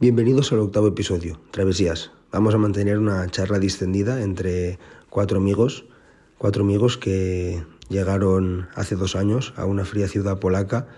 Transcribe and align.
Bienvenidos 0.00 0.52
al 0.52 0.58
octavo 0.58 0.88
episodio, 0.88 1.40
Travesías. 1.52 2.10
Vamos 2.32 2.52
a 2.52 2.58
mantener 2.58 2.98
una 2.98 3.28
charla 3.28 3.60
distendida 3.60 4.22
entre 4.22 4.80
cuatro 5.08 5.38
amigos, 5.38 5.84
cuatro 6.36 6.64
amigos 6.64 6.98
que 6.98 7.62
llegaron 7.88 8.66
hace 8.74 8.96
dos 8.96 9.14
años 9.14 9.54
a 9.56 9.66
una 9.66 9.84
fría 9.84 10.08
ciudad 10.08 10.40
polaca 10.40 10.88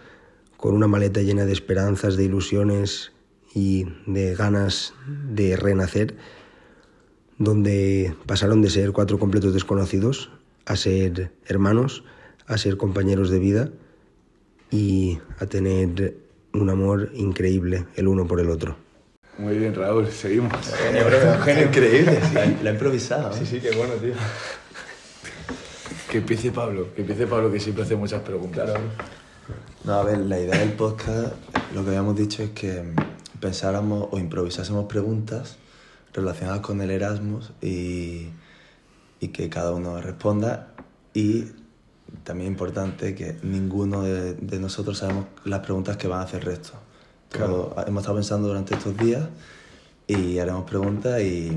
con 0.56 0.74
una 0.74 0.86
maleta 0.86 1.20
llena 1.20 1.44
de 1.44 1.52
esperanzas, 1.52 2.16
de 2.16 2.24
ilusiones 2.24 3.12
y 3.54 3.84
de 4.06 4.34
ganas 4.34 4.94
de 5.06 5.56
renacer, 5.56 6.16
donde 7.36 8.16
pasaron 8.24 8.62
de 8.62 8.70
ser 8.70 8.92
cuatro 8.92 9.18
completos 9.18 9.52
desconocidos 9.52 10.30
a 10.64 10.74
ser 10.74 11.32
hermanos, 11.44 12.02
a 12.46 12.56
ser 12.56 12.78
compañeros 12.78 13.28
de 13.28 13.38
vida 13.40 13.70
y 14.70 15.18
a 15.38 15.44
tener 15.44 16.16
un 16.54 16.70
amor 16.70 17.10
increíble 17.14 17.84
el 17.96 18.08
uno 18.08 18.26
por 18.26 18.40
el 18.40 18.48
otro. 18.48 18.85
Muy 19.38 19.58
bien, 19.58 19.74
Raúl, 19.74 20.10
seguimos. 20.10 20.52
Genio, 20.78 21.04
genio. 21.44 21.66
Increíble. 21.66 22.20
La, 22.62 22.70
ha 22.70 22.72
improvisado. 22.72 23.32
Sí, 23.32 23.44
sí, 23.44 23.60
qué 23.60 23.70
bueno, 23.72 23.94
tío. 23.94 24.14
Que 26.10 26.18
empiece 26.18 26.52
Pablo, 26.52 26.94
que 26.94 27.02
empiece 27.02 27.26
Pablo, 27.26 27.52
que 27.52 27.60
siempre 27.60 27.84
hace 27.84 27.96
muchas 27.96 28.22
preguntas. 28.22 28.70
No, 29.84 29.94
a 29.94 30.04
ver, 30.04 30.18
la 30.18 30.40
idea 30.40 30.58
del 30.58 30.72
podcast, 30.72 31.34
lo 31.74 31.82
que 31.82 31.88
habíamos 31.88 32.16
dicho 32.16 32.42
es 32.42 32.50
que 32.50 32.82
pensáramos 33.40 34.08
o 34.10 34.18
improvisásemos 34.18 34.86
preguntas 34.86 35.56
relacionadas 36.14 36.60
con 36.60 36.80
el 36.80 36.90
Erasmus 36.90 37.52
y, 37.60 38.28
y 39.20 39.28
que 39.28 39.50
cada 39.50 39.72
uno 39.72 40.00
responda. 40.00 40.68
Y 41.12 41.46
también 42.24 42.52
importante 42.52 43.14
que 43.14 43.36
ninguno 43.42 44.02
de, 44.02 44.34
de 44.34 44.58
nosotros 44.58 44.98
sabemos 44.98 45.26
las 45.44 45.60
preguntas 45.60 45.98
que 45.98 46.08
van 46.08 46.20
a 46.20 46.22
hacer 46.22 46.40
el 46.40 46.46
resto. 46.46 46.72
Hemos 47.34 48.02
estado 48.02 48.14
pensando 48.16 48.48
durante 48.48 48.74
estos 48.74 48.96
días 48.96 49.24
y 50.06 50.38
haremos 50.38 50.68
preguntas 50.68 51.20
y, 51.20 51.52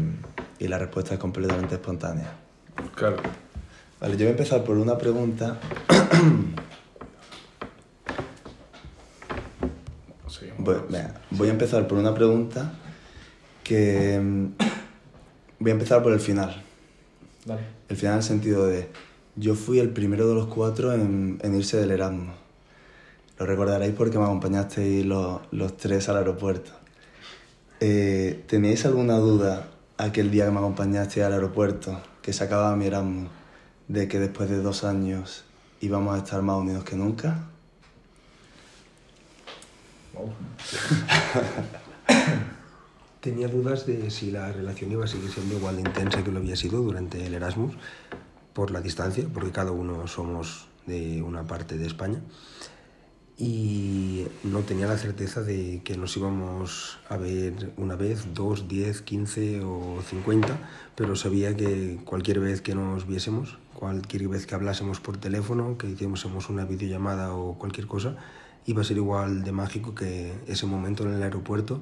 y 0.59 0.67
la 0.67 0.77
respuesta 0.77 1.13
es 1.13 1.19
completamente 1.19 1.75
espontánea. 1.75 2.33
Claro. 2.95 3.17
Vale, 3.99 4.13
yo 4.13 4.19
voy 4.19 4.27
a 4.27 4.31
empezar 4.31 4.63
por 4.63 4.77
una 4.77 4.97
pregunta. 4.97 5.57
Voy 11.31 11.47
a 11.47 11.51
empezar 11.51 11.87
por 11.87 11.97
una 11.97 12.13
pregunta 12.13 12.73
que... 13.63 14.19
mm, 14.19 14.45
Voy 15.59 15.71
a 15.71 15.73
empezar 15.73 16.01
por 16.01 16.13
el 16.13 16.21
final. 16.21 16.63
Dale. 17.45 17.61
El 17.89 17.97
final 17.97 18.13
en 18.13 18.17
el 18.19 18.23
sentido 18.23 18.65
de... 18.65 18.87
Yo 19.35 19.55
fui 19.55 19.79
el 19.79 19.89
primero 19.89 20.27
de 20.27 20.35
los 20.35 20.47
cuatro 20.47 20.93
en, 20.93 21.37
en 21.41 21.55
irse 21.55 21.77
del 21.77 21.91
Erasmus. 21.91 22.33
Lo 23.39 23.45
recordaréis 23.45 23.95
porque 23.95 24.17
me 24.17 24.25
acompañasteis 24.25 25.05
los, 25.05 25.39
los 25.51 25.77
tres 25.77 26.09
al 26.09 26.17
aeropuerto. 26.17 26.71
Eh, 27.79 28.43
¿Teníais 28.47 28.85
alguna 28.85 29.15
duda 29.15 29.69
aquel 29.97 30.29
día 30.29 30.43
que 30.45 30.51
me 30.51 30.57
acompañasteis 30.57 31.25
al 31.25 31.31
aeropuerto, 31.31 32.01
que 32.21 32.33
se 32.33 32.43
acababa 32.43 32.75
mi 32.75 32.87
Erasmus, 32.87 33.29
de 33.87 34.09
que 34.09 34.19
después 34.19 34.49
de 34.49 34.61
dos 34.61 34.83
años 34.83 35.45
íbamos 35.79 36.15
a 36.15 36.17
estar 36.17 36.41
más 36.41 36.57
unidos 36.57 36.83
que 36.83 36.97
nunca? 36.97 37.45
Tenía 43.21 43.47
dudas 43.47 43.85
de 43.85 44.11
si 44.11 44.31
la 44.31 44.51
relación 44.51 44.91
iba 44.91 45.05
a 45.05 45.07
seguir 45.07 45.31
siendo 45.31 45.55
igual 45.55 45.77
de 45.77 45.83
intensa 45.83 46.25
que 46.25 46.31
lo 46.31 46.39
había 46.39 46.57
sido 46.57 46.81
durante 46.81 47.25
el 47.25 47.33
Erasmus, 47.33 47.73
por 48.51 48.71
la 48.71 48.81
distancia, 48.81 49.25
porque 49.33 49.51
cada 49.51 49.71
uno 49.71 50.07
somos 50.07 50.67
de 50.85 51.21
una 51.21 51.47
parte 51.47 51.77
de 51.77 51.87
España. 51.87 52.19
Y 53.41 54.27
no 54.43 54.59
tenía 54.59 54.85
la 54.85 54.97
certeza 54.97 55.41
de 55.41 55.81
que 55.85 55.95
nos 55.95 56.15
íbamos 56.17 56.99
a 57.07 57.15
ver 57.15 57.71
una 57.77 57.95
vez, 57.95 58.33
dos, 58.33 58.67
diez, 58.67 59.01
quince 59.01 59.61
o 59.63 60.01
cincuenta, 60.05 60.59
pero 60.95 61.15
sabía 61.15 61.55
que 61.55 61.99
cualquier 62.03 62.41
vez 62.41 62.61
que 62.61 62.75
nos 62.75 63.07
viésemos, 63.07 63.57
cualquier 63.73 64.27
vez 64.27 64.45
que 64.45 64.55
hablásemos 64.55 64.99
por 64.99 65.15
teléfono, 65.15 65.77
que 65.77 65.87
hiciésemos 65.87 66.49
una 66.49 66.65
videollamada 66.65 67.33
o 67.33 67.57
cualquier 67.57 67.87
cosa, 67.87 68.17
iba 68.65 68.81
a 68.81 68.83
ser 68.83 68.97
igual 68.97 69.43
de 69.43 69.53
mágico 69.53 69.95
que 69.95 70.33
ese 70.47 70.65
momento 70.65 71.05
en 71.05 71.13
el 71.13 71.23
aeropuerto 71.23 71.81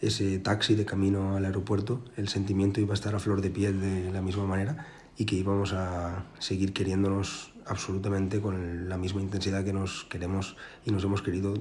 ese 0.00 0.38
taxi 0.38 0.74
de 0.74 0.84
camino 0.84 1.36
al 1.36 1.44
aeropuerto, 1.44 2.00
el 2.16 2.28
sentimiento 2.28 2.80
iba 2.80 2.92
a 2.92 2.94
estar 2.94 3.14
a 3.14 3.18
flor 3.18 3.42
de 3.42 3.50
piel 3.50 3.80
de 3.80 4.10
la 4.10 4.22
misma 4.22 4.46
manera 4.46 4.86
y 5.16 5.26
que 5.26 5.36
íbamos 5.36 5.72
a 5.74 6.24
seguir 6.38 6.72
queriéndonos 6.72 7.49
absolutamente 7.70 8.40
con 8.40 8.88
la 8.88 8.98
misma 8.98 9.22
intensidad 9.22 9.64
que 9.64 9.72
nos 9.72 10.04
queremos 10.04 10.56
y 10.84 10.90
nos 10.90 11.04
hemos 11.04 11.22
querido 11.22 11.54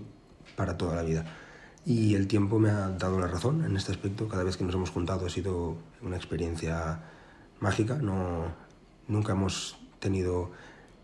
para 0.56 0.78
toda 0.78 0.96
la 0.96 1.04
vida. 1.04 1.26
Y 1.86 2.16
el 2.16 2.28
tiempo 2.28 2.60
me 2.60 2.72
ha 2.72 2.90
dado 2.90 3.20
la 3.20 3.28
razón 3.28 3.64
en 3.64 3.78
este 3.78 3.92
aspecto. 3.92 4.28
Cada 4.28 4.44
vez 4.44 4.58
que 4.58 4.64
nos 4.64 4.76
hemos 4.76 4.90
juntado 4.90 5.26
ha 5.26 5.30
sido 5.30 5.78
una 6.02 6.18
experiencia 6.18 7.04
mágica. 7.60 7.96
No, 7.96 8.48
nunca 9.08 9.34
hemos 9.34 9.78
tenido 10.00 10.52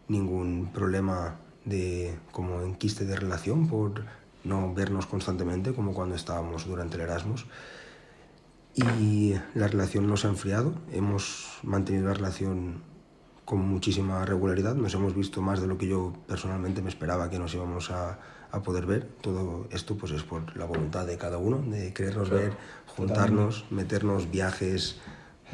ningún 0.07 0.71
problema 0.73 1.39
de 1.63 2.17
como 2.31 2.61
enquiste 2.61 3.05
de 3.05 3.15
relación 3.15 3.67
por 3.67 4.05
no 4.43 4.73
vernos 4.73 5.07
constantemente 5.07 5.73
como 5.73 5.93
cuando 5.93 6.15
estábamos 6.15 6.65
durante 6.67 6.95
el 6.95 7.01
Erasmus. 7.01 7.45
Y 8.75 9.35
la 9.53 9.67
relación 9.67 10.07
no 10.07 10.17
se 10.17 10.27
ha 10.27 10.31
enfriado, 10.31 10.73
hemos 10.91 11.59
mantenido 11.63 12.07
la 12.09 12.13
relación 12.13 12.83
con 13.45 13.59
muchísima 13.59 14.25
regularidad, 14.25 14.75
nos 14.75 14.93
hemos 14.95 15.15
visto 15.15 15.41
más 15.41 15.61
de 15.61 15.67
lo 15.67 15.77
que 15.77 15.87
yo 15.87 16.13
personalmente 16.27 16.81
me 16.81 16.89
esperaba 16.89 17.29
que 17.29 17.37
nos 17.37 17.53
íbamos 17.53 17.91
a, 17.91 18.17
a 18.51 18.63
poder 18.63 18.85
ver. 18.85 19.07
Todo 19.21 19.67
esto 19.71 19.95
pues 19.95 20.11
es 20.11 20.23
por 20.23 20.57
la 20.57 20.65
voluntad 20.65 21.05
de 21.05 21.17
cada 21.17 21.37
uno, 21.37 21.61
de 21.61 21.93
querernos 21.93 22.29
Claro, 22.29 22.43
ver, 22.43 22.57
juntarnos, 22.87 23.65
meternos 23.69 24.31
viajes, 24.31 24.99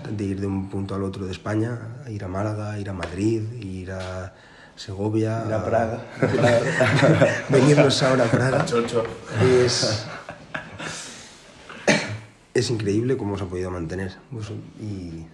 de 0.09 0.23
ir 0.23 0.39
de 0.39 0.47
un 0.47 0.69
punto 0.69 0.95
al 0.95 1.03
otro 1.03 1.25
de 1.25 1.31
España, 1.31 1.97
ir 2.07 2.23
a 2.23 2.27
Málaga, 2.27 2.79
ir 2.79 2.89
a 2.89 2.93
Madrid, 2.93 3.41
ir 3.61 3.91
a 3.91 4.33
Segovia, 4.75 5.43
Ir 5.45 5.53
a 5.53 5.65
Praga. 5.65 6.05
venirnos 7.49 8.01
ahora 8.03 8.25
a 8.25 8.31
Praga. 8.31 8.65
Es, 9.41 10.05
es 12.53 12.69
increíble 12.69 13.17
cómo 13.17 13.37
se 13.37 13.43
ha 13.43 13.47
podido 13.47 13.69
mantener. 13.69 14.17
Pues, 14.31 14.49
Y 14.79 15.25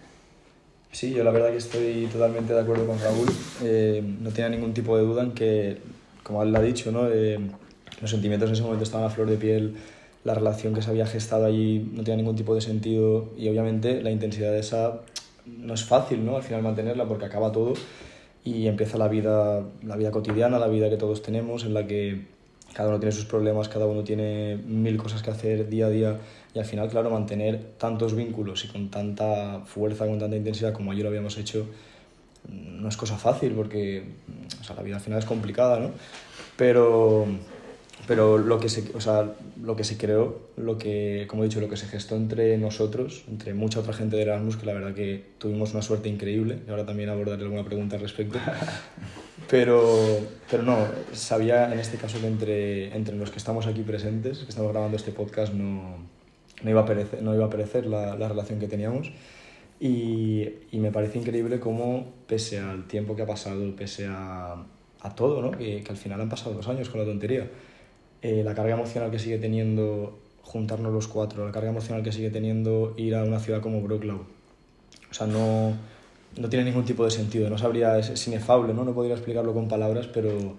Sí, 0.91 1.13
yo 1.13 1.23
la 1.23 1.31
verdad 1.31 1.51
que 1.51 1.57
estoy 1.57 2.07
totalmente 2.11 2.53
de 2.53 2.61
acuerdo 2.61 2.87
con 2.87 2.99
Raúl. 2.99 3.27
Eh, 3.63 4.03
no 4.21 4.31
tenía 4.31 4.49
ningún 4.49 4.73
tipo 4.73 4.97
de 4.97 5.03
duda 5.03 5.23
en 5.23 5.31
que, 5.31 5.77
como 6.23 6.41
él 6.43 6.51
lo 6.51 6.59
ha 6.59 6.61
dicho, 6.61 6.91
¿no? 6.91 7.07
Eh, 7.09 7.39
los 8.01 8.09
sentimientos 8.09 8.49
en 8.49 8.53
ese 8.53 8.63
momento 8.63 8.83
estaban 8.83 9.05
a 9.05 9.09
flor 9.09 9.29
de 9.29 9.37
piel, 9.37 9.75
la 10.23 10.33
relación 10.33 10.73
que 10.73 10.81
se 10.81 10.89
había 10.89 11.05
gestado 11.05 11.45
allí 11.45 11.89
no 11.93 12.03
tenía 12.03 12.17
ningún 12.17 12.35
tipo 12.35 12.53
de 12.53 12.61
sentido 12.61 13.29
y 13.37 13.47
obviamente 13.47 14.01
la 14.01 14.11
intensidad 14.11 14.51
de 14.51 14.59
esa 14.59 14.99
no 15.45 15.73
es 15.73 15.85
fácil 15.85 16.25
¿no? 16.25 16.35
al 16.35 16.43
final 16.43 16.61
mantenerla 16.61 17.05
porque 17.05 17.25
acaba 17.25 17.51
todo 17.51 17.73
y 18.43 18.67
empieza 18.67 18.97
la 18.97 19.07
vida, 19.07 19.63
la 19.83 19.95
vida 19.95 20.11
cotidiana, 20.11 20.59
la 20.59 20.67
vida 20.67 20.89
que 20.89 20.97
todos 20.97 21.21
tenemos, 21.21 21.63
en 21.63 21.73
la 21.73 21.87
que 21.87 22.25
cada 22.73 22.89
uno 22.89 22.99
tiene 22.99 23.11
sus 23.11 23.25
problemas, 23.25 23.67
cada 23.69 23.85
uno 23.85 24.03
tiene 24.03 24.55
mil 24.55 24.97
cosas 24.97 25.21
que 25.21 25.31
hacer 25.31 25.69
día 25.69 25.87
a 25.87 25.89
día 25.89 26.17
y 26.57 26.59
al 26.59 26.65
final, 26.65 26.89
claro, 26.89 27.11
mantener 27.11 27.73
tantos 27.77 28.15
vínculos 28.15 28.65
y 28.65 28.67
con 28.67 28.89
tanta 28.89 29.61
fuerza, 29.65 30.07
con 30.07 30.17
tanta 30.17 30.35
intensidad 30.35 30.73
como 30.73 30.91
ayer 30.91 31.03
lo 31.03 31.09
habíamos 31.09 31.37
hecho, 31.37 31.67
no 32.49 32.89
es 32.89 32.97
cosa 32.97 33.15
fácil 33.15 33.51
porque 33.51 34.03
o 34.59 34.63
sea, 34.63 34.75
la 34.75 34.81
vida 34.81 34.95
al 34.95 35.01
final 35.01 35.19
es 35.19 35.25
complicada, 35.25 35.79
¿no? 35.79 35.91
Pero, 36.55 37.27
pero 38.07 38.39
lo, 38.39 38.59
que 38.59 38.69
se, 38.69 38.91
o 38.95 39.01
sea, 39.01 39.33
lo 39.61 39.75
que 39.75 39.83
se 39.83 39.97
creó, 39.97 40.49
lo 40.57 40.79
que, 40.79 41.25
como 41.29 41.43
he 41.43 41.47
dicho, 41.47 41.61
lo 41.61 41.69
que 41.69 41.77
se 41.77 41.85
gestó 41.85 42.15
entre 42.15 42.57
nosotros, 42.57 43.25
entre 43.27 43.53
mucha 43.53 43.81
otra 43.81 43.93
gente 43.93 44.15
de 44.15 44.23
Erasmus, 44.23 44.57
que 44.57 44.65
la 44.65 44.73
verdad 44.73 44.95
que 44.95 45.23
tuvimos 45.37 45.73
una 45.73 45.83
suerte 45.83 46.09
increíble, 46.09 46.57
y 46.67 46.71
ahora 46.71 46.87
también 46.87 47.09
abordaré 47.09 47.43
alguna 47.43 47.65
pregunta 47.65 47.97
al 47.97 48.01
respecto. 48.01 48.39
Pero, 49.49 50.19
pero 50.51 50.63
no, 50.63 50.77
sabía 51.13 51.71
en 51.71 51.79
este 51.79 51.95
caso 51.95 52.19
que 52.19 52.27
entre, 52.27 52.93
entre 52.93 53.15
los 53.15 53.31
que 53.31 53.37
estamos 53.37 53.65
aquí 53.65 53.81
presentes, 53.81 54.39
que 54.39 54.49
estamos 54.49 54.73
grabando 54.73 54.97
este 54.97 55.13
podcast, 55.13 55.53
no, 55.53 55.95
no 56.63 56.69
iba 56.69 56.81
a 56.81 56.85
perecer, 56.85 57.21
no 57.21 57.33
iba 57.33 57.45
a 57.45 57.49
perecer 57.49 57.85
la, 57.85 58.15
la 58.15 58.27
relación 58.27 58.59
que 58.59 58.67
teníamos. 58.67 59.11
Y, 59.79 60.49
y 60.71 60.79
me 60.79 60.91
parece 60.91 61.19
increíble 61.19 61.59
cómo, 61.59 62.07
pese 62.27 62.59
al 62.59 62.87
tiempo 62.87 63.15
que 63.15 63.21
ha 63.21 63.27
pasado, 63.27 63.75
pese 63.75 64.07
a, 64.09 64.55
a 65.01 65.15
todo, 65.15 65.41
¿no? 65.41 65.51
que, 65.51 65.83
que 65.83 65.91
al 65.91 65.97
final 65.97 66.19
han 66.21 66.29
pasado 66.29 66.55
dos 66.55 66.67
años 66.67 66.89
con 66.89 66.99
la 66.99 67.05
tontería, 67.05 67.47
eh, 68.21 68.41
la 68.43 68.55
carga 68.55 68.73
emocional 68.73 69.11
que 69.11 69.19
sigue 69.19 69.37
teniendo 69.37 70.19
juntarnos 70.41 70.91
los 70.91 71.07
cuatro, 71.07 71.45
la 71.45 71.51
carga 71.51 71.69
emocional 71.69 72.01
que 72.01 72.11
sigue 72.11 72.31
teniendo 72.31 72.93
ir 72.97 73.15
a 73.15 73.23
una 73.23 73.39
ciudad 73.39 73.61
como 73.61 73.81
Wrocław. 73.81 74.21
O 75.11 75.13
sea, 75.13 75.27
no, 75.27 75.73
no 76.37 76.49
tiene 76.49 76.65
ningún 76.65 76.85
tipo 76.85 77.03
de 77.05 77.11
sentido, 77.11 77.49
no 77.49 77.57
sabría, 77.57 77.99
es, 77.99 78.09
es 78.09 78.27
inefable, 78.27 78.73
¿no? 78.73 78.83
no 78.83 78.93
podría 78.93 79.13
explicarlo 79.13 79.53
con 79.53 79.67
palabras, 79.67 80.07
pero 80.07 80.55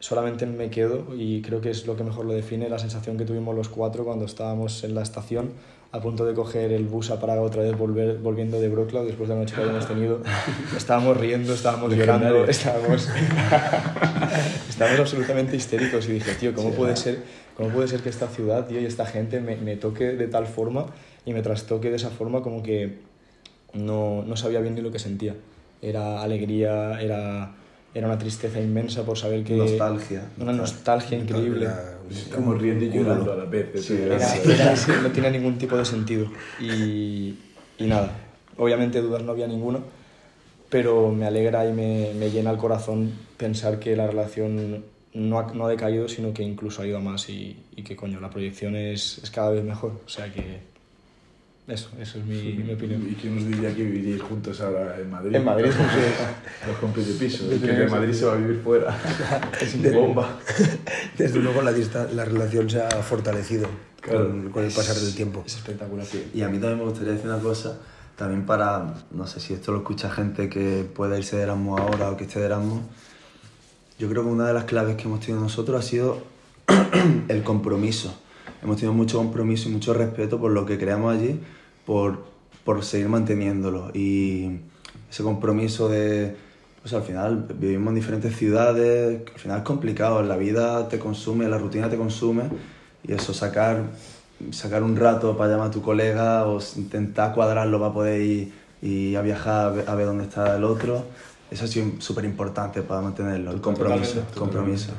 solamente 0.00 0.44
me 0.46 0.68
quedo 0.70 1.06
y 1.16 1.40
creo 1.40 1.60
que 1.60 1.70
es 1.70 1.86
lo 1.86 1.96
que 1.96 2.04
mejor 2.04 2.26
lo 2.26 2.34
define, 2.34 2.68
la 2.68 2.78
sensación 2.78 3.16
que 3.16 3.24
tuvimos 3.24 3.54
los 3.54 3.68
cuatro 3.68 4.04
cuando 4.04 4.26
estábamos 4.26 4.84
en 4.84 4.94
la 4.94 5.02
estación 5.02 5.52
a 5.94 6.00
punto 6.00 6.24
de 6.26 6.34
coger 6.34 6.72
el 6.72 6.86
bus 6.86 7.12
a 7.12 7.20
Praga 7.20 7.40
otra 7.40 7.62
vez, 7.62 7.78
volver, 7.78 8.18
volviendo 8.18 8.60
de 8.60 8.68
Wrocław 8.68 9.04
después 9.04 9.28
de 9.28 9.36
la 9.36 9.42
noche 9.42 9.54
que 9.54 9.60
habíamos 9.60 9.86
tenido. 9.86 10.20
Estábamos 10.76 11.16
riendo, 11.16 11.54
estábamos 11.54 11.94
llorando, 11.94 12.44
estábamos, 12.46 13.08
estábamos 14.68 14.98
absolutamente 14.98 15.54
histéricos 15.56 16.08
y 16.08 16.14
dije, 16.14 16.34
tío, 16.34 16.52
¿cómo, 16.52 16.72
puede, 16.72 16.96
ser, 16.96 17.22
¿cómo 17.56 17.68
puede 17.68 17.86
ser 17.86 18.00
que 18.00 18.08
esta 18.08 18.26
ciudad, 18.26 18.66
tío, 18.66 18.80
y 18.80 18.86
esta 18.86 19.06
gente 19.06 19.40
me, 19.40 19.54
me 19.54 19.76
toque 19.76 20.16
de 20.16 20.26
tal 20.26 20.48
forma 20.48 20.86
y 21.24 21.32
me 21.32 21.42
trastoque 21.42 21.90
de 21.90 21.96
esa 21.96 22.10
forma 22.10 22.42
como 22.42 22.64
que 22.64 22.98
no, 23.72 24.24
no 24.24 24.36
sabía 24.36 24.58
bien 24.58 24.74
ni 24.74 24.80
lo 24.80 24.90
que 24.90 24.98
sentía? 24.98 25.36
Era 25.80 26.22
alegría, 26.22 27.00
era, 27.00 27.54
era 27.94 28.06
una 28.08 28.18
tristeza 28.18 28.60
inmensa 28.60 29.04
por 29.04 29.16
saber 29.16 29.44
que... 29.44 29.54
Nostalgia. 29.56 30.22
Una 30.38 30.52
nostalgia 30.52 31.16
increíble. 31.18 31.66
Era- 31.66 31.90
Estamos 32.10 32.60
riendo 32.60 32.84
y 32.84 32.90
llorando 32.90 33.32
a 33.32 33.36
la 33.36 33.44
vez. 33.44 33.82
Sí, 33.84 33.94
Era- 33.94 34.16
Era, 34.16 34.54
era 34.54 34.72
así, 34.72 34.92
no 35.02 35.08
tiene 35.10 35.30
ningún 35.30 35.56
tipo 35.56 35.76
de 35.76 35.84
sentido. 35.84 36.26
Y, 36.60 37.34
y 37.78 37.86
nada, 37.86 38.12
obviamente 38.58 39.00
dudas 39.00 39.22
no 39.22 39.32
había 39.32 39.46
ninguna, 39.46 39.78
pero 40.68 41.10
me 41.12 41.26
alegra 41.26 41.66
y 41.68 41.72
me, 41.72 42.12
me 42.18 42.30
llena 42.30 42.50
el 42.50 42.58
corazón 42.58 43.12
pensar 43.36 43.78
que 43.78 43.96
la 43.96 44.06
relación 44.06 44.84
no 45.14 45.38
ha, 45.38 45.52
no 45.54 45.66
ha 45.66 45.70
decaído, 45.70 46.08
sino 46.08 46.34
que 46.34 46.42
incluso 46.42 46.82
ha 46.82 46.86
ido 46.86 46.98
a 46.98 47.00
más 47.00 47.28
y, 47.30 47.56
y 47.76 47.82
que 47.82 47.94
coño, 47.96 48.20
la 48.20 48.28
proyección 48.30 48.74
es, 48.76 49.18
es 49.22 49.30
cada 49.30 49.50
vez 49.50 49.62
mejor. 49.64 49.92
O 50.04 50.08
sea 50.08 50.32
que 50.32 50.58
eso, 51.66 51.88
eso 51.98 52.18
es 52.18 52.24
mi, 52.26 52.52
mi 52.62 52.72
opinión. 52.74 53.06
¿Y 53.10 53.14
quién 53.14 53.34
nos 53.36 53.46
diría 53.46 53.74
que 53.74 53.82
viviríais 53.84 54.20
juntos 54.22 54.60
ahora 54.60 54.98
en 55.00 55.10
Madrid? 55.10 55.34
En 55.36 55.44
Madrid, 55.44 55.70
Los 56.66 56.76
compis 56.78 57.06
de 57.08 57.14
piso. 57.14 57.48
De 57.48 57.56
Y 57.56 57.58
que 57.58 57.70
en 57.84 57.90
Madrid 57.90 58.12
se 58.12 58.26
va 58.26 58.34
a 58.34 58.36
vivir 58.36 58.60
fuera. 58.62 58.96
Es 59.60 59.80
De 59.82 59.90
bomba. 59.90 60.38
Desde 61.18 61.38
luego 61.38 61.62
la, 61.62 61.72
dista- 61.72 62.08
la 62.12 62.24
relación 62.26 62.68
se 62.68 62.82
ha 62.82 62.90
fortalecido 62.90 63.66
Claro. 64.00 64.28
con, 64.28 64.50
con 64.50 64.64
el 64.64 64.70
pasar 64.72 64.96
del 64.96 65.14
tiempo. 65.14 65.42
Es 65.46 65.54
espectacular. 65.56 66.06
Y 66.34 66.42
a 66.42 66.48
mí 66.48 66.58
también 66.58 66.78
me 66.78 66.84
gustaría 66.84 67.12
decir 67.14 67.30
una 67.30 67.38
cosa, 67.38 67.78
también 68.16 68.44
para, 68.44 68.96
no 69.12 69.26
sé 69.26 69.40
si 69.40 69.54
esto 69.54 69.72
lo 69.72 69.78
escucha 69.78 70.10
gente 70.10 70.50
que 70.50 70.84
pueda 70.94 71.16
irse 71.16 71.36
de 71.38 71.44
Erasmus 71.44 71.80
ahora 71.80 72.10
o 72.10 72.16
que 72.18 72.24
esté 72.24 72.40
de 72.40 72.44
Erasmus, 72.46 72.82
yo 73.98 74.10
creo 74.10 74.22
que 74.22 74.28
una 74.28 74.46
de 74.46 74.52
las 74.52 74.64
claves 74.64 74.96
que 74.96 75.04
hemos 75.04 75.20
tenido 75.20 75.40
nosotros 75.40 75.82
ha 75.82 75.88
sido 75.88 76.22
el 77.28 77.42
compromiso. 77.42 78.14
Hemos 78.62 78.76
tenido 78.76 78.92
mucho 78.92 79.16
compromiso 79.18 79.70
y 79.70 79.72
mucho 79.72 79.94
respeto 79.94 80.38
por 80.38 80.50
lo 80.52 80.66
que 80.66 80.78
creamos 80.78 81.14
allí, 81.16 81.40
por, 81.86 82.24
por 82.64 82.84
seguir 82.84 83.08
manteniéndolo. 83.08 83.90
Y 83.94 84.60
ese 85.10 85.22
compromiso 85.22 85.88
de, 85.88 86.36
pues 86.82 86.92
al 86.94 87.02
final 87.02 87.46
vivimos 87.58 87.88
en 87.90 87.94
diferentes 87.94 88.36
ciudades, 88.36 89.22
al 89.32 89.40
final 89.40 89.58
es 89.58 89.64
complicado, 89.64 90.22
la 90.22 90.36
vida 90.36 90.88
te 90.88 90.98
consume, 90.98 91.48
la 91.48 91.58
rutina 91.58 91.88
te 91.88 91.96
consume, 91.96 92.44
y 93.06 93.12
eso, 93.12 93.32
sacar, 93.32 93.84
sacar 94.50 94.82
un 94.82 94.96
rato 94.96 95.36
para 95.36 95.52
llamar 95.52 95.68
a 95.68 95.70
tu 95.70 95.82
colega 95.82 96.46
o 96.46 96.58
intentar 96.76 97.34
cuadrarlo 97.34 97.78
para 97.78 97.92
poder 97.92 98.20
ir, 98.20 98.52
ir 98.82 99.16
a 99.16 99.22
viajar 99.22 99.66
a 99.66 99.70
ver, 99.70 99.88
a 99.88 99.94
ver 99.94 100.06
dónde 100.06 100.24
está 100.24 100.56
el 100.56 100.64
otro, 100.64 101.04
eso 101.50 101.64
ha 101.64 101.68
sido 101.68 102.00
súper 102.00 102.24
importante 102.24 102.82
para 102.82 103.00
mantenerlo, 103.00 103.52
el 103.52 103.60
compromiso. 103.60 104.20
Totalmente, 104.20 104.38
compromiso. 104.38 104.92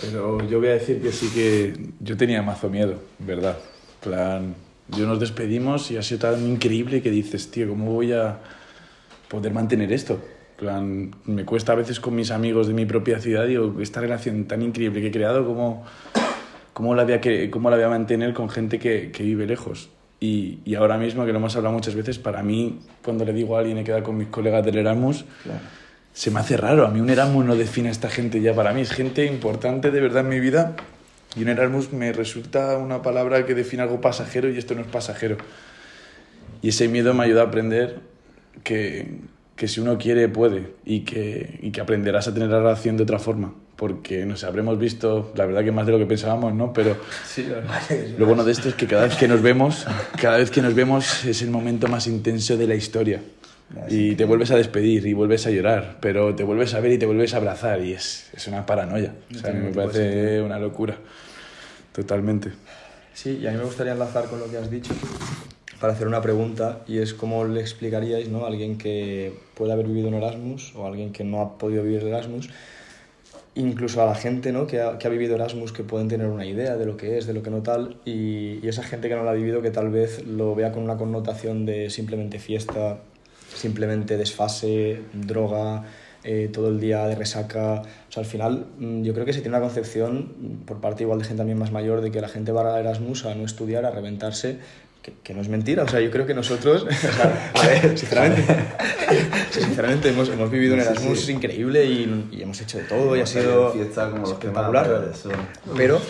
Pero 0.00 0.42
yo 0.46 0.58
voy 0.58 0.68
a 0.68 0.72
decir 0.72 1.00
que 1.00 1.12
sí 1.12 1.30
que 1.30 1.92
yo 2.00 2.16
tenía 2.16 2.42
mazo 2.42 2.68
miedo, 2.68 2.96
¿verdad? 3.18 3.56
Plan, 4.02 4.54
yo 4.88 5.06
nos 5.06 5.18
despedimos 5.20 5.90
y 5.90 5.96
ha 5.96 6.02
sido 6.02 6.20
tan 6.20 6.46
increíble 6.46 7.02
que 7.02 7.10
dices, 7.10 7.50
tío, 7.50 7.68
¿cómo 7.68 7.92
voy 7.92 8.12
a 8.12 8.38
poder 9.28 9.52
mantener 9.52 9.92
esto? 9.92 10.20
Plan, 10.56 11.14
me 11.24 11.44
cuesta 11.44 11.72
a 11.72 11.74
veces 11.74 12.00
con 12.00 12.14
mis 12.14 12.30
amigos 12.30 12.66
de 12.68 12.74
mi 12.74 12.86
propia 12.86 13.18
ciudad, 13.20 13.46
digo, 13.46 13.74
esta 13.80 14.00
relación 14.00 14.44
tan 14.46 14.62
increíble 14.62 15.00
que 15.00 15.08
he 15.08 15.10
creado, 15.10 15.44
¿cómo, 15.46 15.84
cómo, 16.72 16.94
la, 16.94 17.04
voy 17.04 17.12
a, 17.14 17.20
cómo 17.50 17.68
la 17.70 17.76
voy 17.76 17.84
a 17.84 17.88
mantener 17.90 18.32
con 18.32 18.48
gente 18.48 18.78
que, 18.78 19.10
que 19.12 19.22
vive 19.22 19.46
lejos? 19.46 19.90
Y, 20.18 20.60
y 20.64 20.74
ahora 20.76 20.96
mismo, 20.96 21.26
que 21.26 21.32
lo 21.32 21.38
hemos 21.38 21.54
hablado 21.56 21.74
muchas 21.74 21.94
veces, 21.94 22.18
para 22.18 22.42
mí, 22.42 22.78
cuando 23.04 23.24
le 23.26 23.34
digo 23.34 23.56
a 23.56 23.60
alguien, 23.60 23.76
he 23.76 23.84
quedado 23.84 24.02
con 24.02 24.16
mis 24.16 24.28
colegas 24.28 24.64
del 24.64 24.78
Erasmus, 24.78 25.26
Claro. 25.42 25.60
se 26.14 26.30
me 26.30 26.40
hace 26.40 26.56
raro. 26.56 26.86
A 26.86 26.90
mí 26.90 27.00
un 27.00 27.10
Erasmus 27.10 27.44
no 27.44 27.54
define 27.54 27.88
a 27.88 27.92
esta 27.92 28.08
gente 28.08 28.40
ya 28.40 28.54
para 28.54 28.72
mí. 28.72 28.80
Es 28.80 28.92
gente 28.92 29.26
importante 29.26 29.90
de 29.90 30.00
verdad 30.00 30.22
en 30.22 30.30
mi 30.30 30.40
vida. 30.40 30.74
Y 31.36 31.42
un 31.42 31.48
Erasmus 31.48 31.92
me 31.92 32.12
resulta 32.12 32.78
una 32.78 33.02
palabra 33.02 33.44
que 33.44 33.54
define 33.54 33.82
algo 33.82 34.00
pasajero 34.00 34.50
y 34.50 34.56
esto 34.56 34.74
no 34.74 34.80
es 34.80 34.86
pasajero. 34.86 35.36
Y 36.62 36.70
ese 36.70 36.88
miedo 36.88 37.12
me 37.12 37.24
ayuda 37.24 37.42
a 37.42 37.44
aprender 37.44 38.00
que, 38.64 39.18
que 39.54 39.68
si 39.68 39.80
uno 39.80 39.98
quiere, 39.98 40.28
puede. 40.28 40.72
Y 40.84 41.00
que, 41.00 41.58
y 41.62 41.70
que 41.70 41.80
aprenderás 41.80 42.26
a 42.28 42.34
tener 42.34 42.48
la 42.48 42.58
relación 42.58 42.96
de 42.96 43.02
otra 43.02 43.18
forma. 43.18 43.54
Porque 43.76 44.24
nos 44.24 44.42
habremos 44.44 44.78
visto, 44.78 45.32
la 45.36 45.44
verdad 45.44 45.62
que 45.62 45.72
más 45.72 45.84
de 45.84 45.92
lo 45.92 45.98
que 45.98 46.06
pensábamos, 46.06 46.54
¿no? 46.54 46.72
Pero 46.72 46.96
lo 48.16 48.24
bueno 48.24 48.42
de 48.42 48.52
esto 48.52 48.70
es 48.70 48.74
que 48.74 48.86
cada 48.86 49.04
vez 49.04 49.16
que 49.16 49.28
nos 49.28 49.42
vemos, 49.42 49.86
cada 50.18 50.38
vez 50.38 50.50
que 50.50 50.62
nos 50.62 50.74
vemos 50.74 51.26
es 51.26 51.42
el 51.42 51.50
momento 51.50 51.86
más 51.86 52.06
intenso 52.06 52.56
de 52.56 52.66
la 52.66 52.74
historia. 52.74 53.20
Y 53.88 54.14
te 54.14 54.24
vuelves 54.24 54.50
a 54.52 54.56
despedir 54.56 55.06
y 55.06 55.12
vuelves 55.12 55.46
a 55.46 55.50
llorar, 55.50 55.98
pero 56.00 56.34
te 56.34 56.44
vuelves 56.44 56.72
a 56.74 56.80
ver 56.80 56.92
y 56.92 56.98
te 56.98 57.04
vuelves 57.04 57.34
a 57.34 57.38
abrazar 57.38 57.82
y 57.82 57.92
es, 57.92 58.30
es 58.34 58.46
una 58.46 58.64
paranoia. 58.64 59.12
O 59.34 59.38
sea, 59.38 59.50
a 59.50 59.52
mí 59.52 59.60
me 59.60 59.72
parece 59.72 60.40
una 60.40 60.58
locura. 60.58 60.96
Totalmente. 61.96 62.52
Sí, 63.14 63.38
y 63.40 63.46
a 63.46 63.52
mí 63.52 63.56
me 63.56 63.64
gustaría 63.64 63.94
enlazar 63.94 64.26
con 64.26 64.38
lo 64.38 64.50
que 64.50 64.58
has 64.58 64.70
dicho 64.70 64.92
para 65.80 65.94
hacer 65.94 66.06
una 66.06 66.20
pregunta 66.20 66.82
y 66.86 66.98
es 66.98 67.14
cómo 67.14 67.46
le 67.46 67.62
explicaríais 67.62 68.28
¿no? 68.28 68.44
a 68.44 68.48
alguien 68.48 68.76
que 68.76 69.32
puede 69.54 69.72
haber 69.72 69.86
vivido 69.86 70.08
en 70.08 70.14
Erasmus 70.14 70.74
o 70.76 70.84
a 70.84 70.88
alguien 70.88 71.10
que 71.10 71.24
no 71.24 71.40
ha 71.40 71.56
podido 71.56 71.82
vivir 71.82 72.02
Erasmus, 72.02 72.50
incluso 73.54 74.02
a 74.02 74.06
la 74.06 74.14
gente 74.14 74.52
¿no? 74.52 74.66
que, 74.66 74.82
ha, 74.82 74.98
que 74.98 75.06
ha 75.06 75.10
vivido 75.10 75.36
Erasmus 75.36 75.72
que 75.72 75.84
pueden 75.84 76.08
tener 76.08 76.26
una 76.26 76.44
idea 76.44 76.76
de 76.76 76.84
lo 76.84 76.98
que 76.98 77.16
es, 77.16 77.26
de 77.26 77.32
lo 77.32 77.42
que 77.42 77.48
no 77.48 77.62
tal, 77.62 77.96
y, 78.04 78.60
y 78.62 78.68
esa 78.68 78.82
gente 78.82 79.08
que 79.08 79.14
no 79.14 79.22
lo 79.22 79.30
ha 79.30 79.34
vivido 79.34 79.62
que 79.62 79.70
tal 79.70 79.88
vez 79.88 80.26
lo 80.26 80.54
vea 80.54 80.72
con 80.72 80.82
una 80.82 80.98
connotación 80.98 81.64
de 81.64 81.88
simplemente 81.88 82.38
fiesta, 82.38 82.98
simplemente 83.54 84.18
desfase, 84.18 85.00
droga, 85.14 85.84
eh, 86.28 86.50
todo 86.52 86.70
el 86.70 86.80
día 86.80 87.06
de 87.06 87.14
resaca. 87.14 87.82
O 88.08 88.12
sea, 88.12 88.20
al 88.24 88.26
final 88.28 88.66
mm, 88.78 89.02
yo 89.04 89.14
creo 89.14 89.24
que 89.24 89.32
se 89.32 89.42
tiene 89.42 89.56
una 89.56 89.64
concepción 89.64 90.32
mm, 90.40 90.64
por 90.66 90.80
parte 90.80 91.04
igual 91.04 91.20
de 91.20 91.24
gente 91.24 91.38
también 91.38 91.56
más 91.56 91.70
mayor 91.70 92.00
de 92.00 92.10
que 92.10 92.20
la 92.20 92.28
gente 92.28 92.50
va 92.50 92.74
a 92.74 92.80
Erasmus 92.80 93.26
a 93.26 93.36
no 93.36 93.44
estudiar, 93.44 93.86
a 93.86 93.92
reventarse, 93.92 94.58
que, 95.02 95.12
que 95.22 95.34
no 95.34 95.40
es 95.40 95.48
mentira. 95.48 95.84
O 95.84 95.88
sea, 95.88 96.00
yo 96.00 96.10
creo 96.10 96.26
que 96.26 96.34
nosotros, 96.34 96.84
a 97.54 97.66
ver, 97.68 97.96
sinceramente, 97.96 98.42
sinceramente 99.52 100.08
hemos, 100.08 100.28
hemos 100.28 100.50
vivido 100.50 100.74
un 100.74 100.80
Sí, 100.80 100.86
Erasmus 100.88 101.20
sí. 101.20 101.32
increíble 101.32 101.84
y, 101.84 102.28
y 102.32 102.42
hemos 102.42 102.60
hecho 102.60 102.78
de 102.78 102.84
todo 102.84 103.16
y 103.16 103.20
ha 103.20 103.26
sido 103.26 103.70
fiesta 103.72 104.10
como 104.10 104.22
los 104.22 104.32
espectacular. 104.32 105.12
Pero 105.76 106.00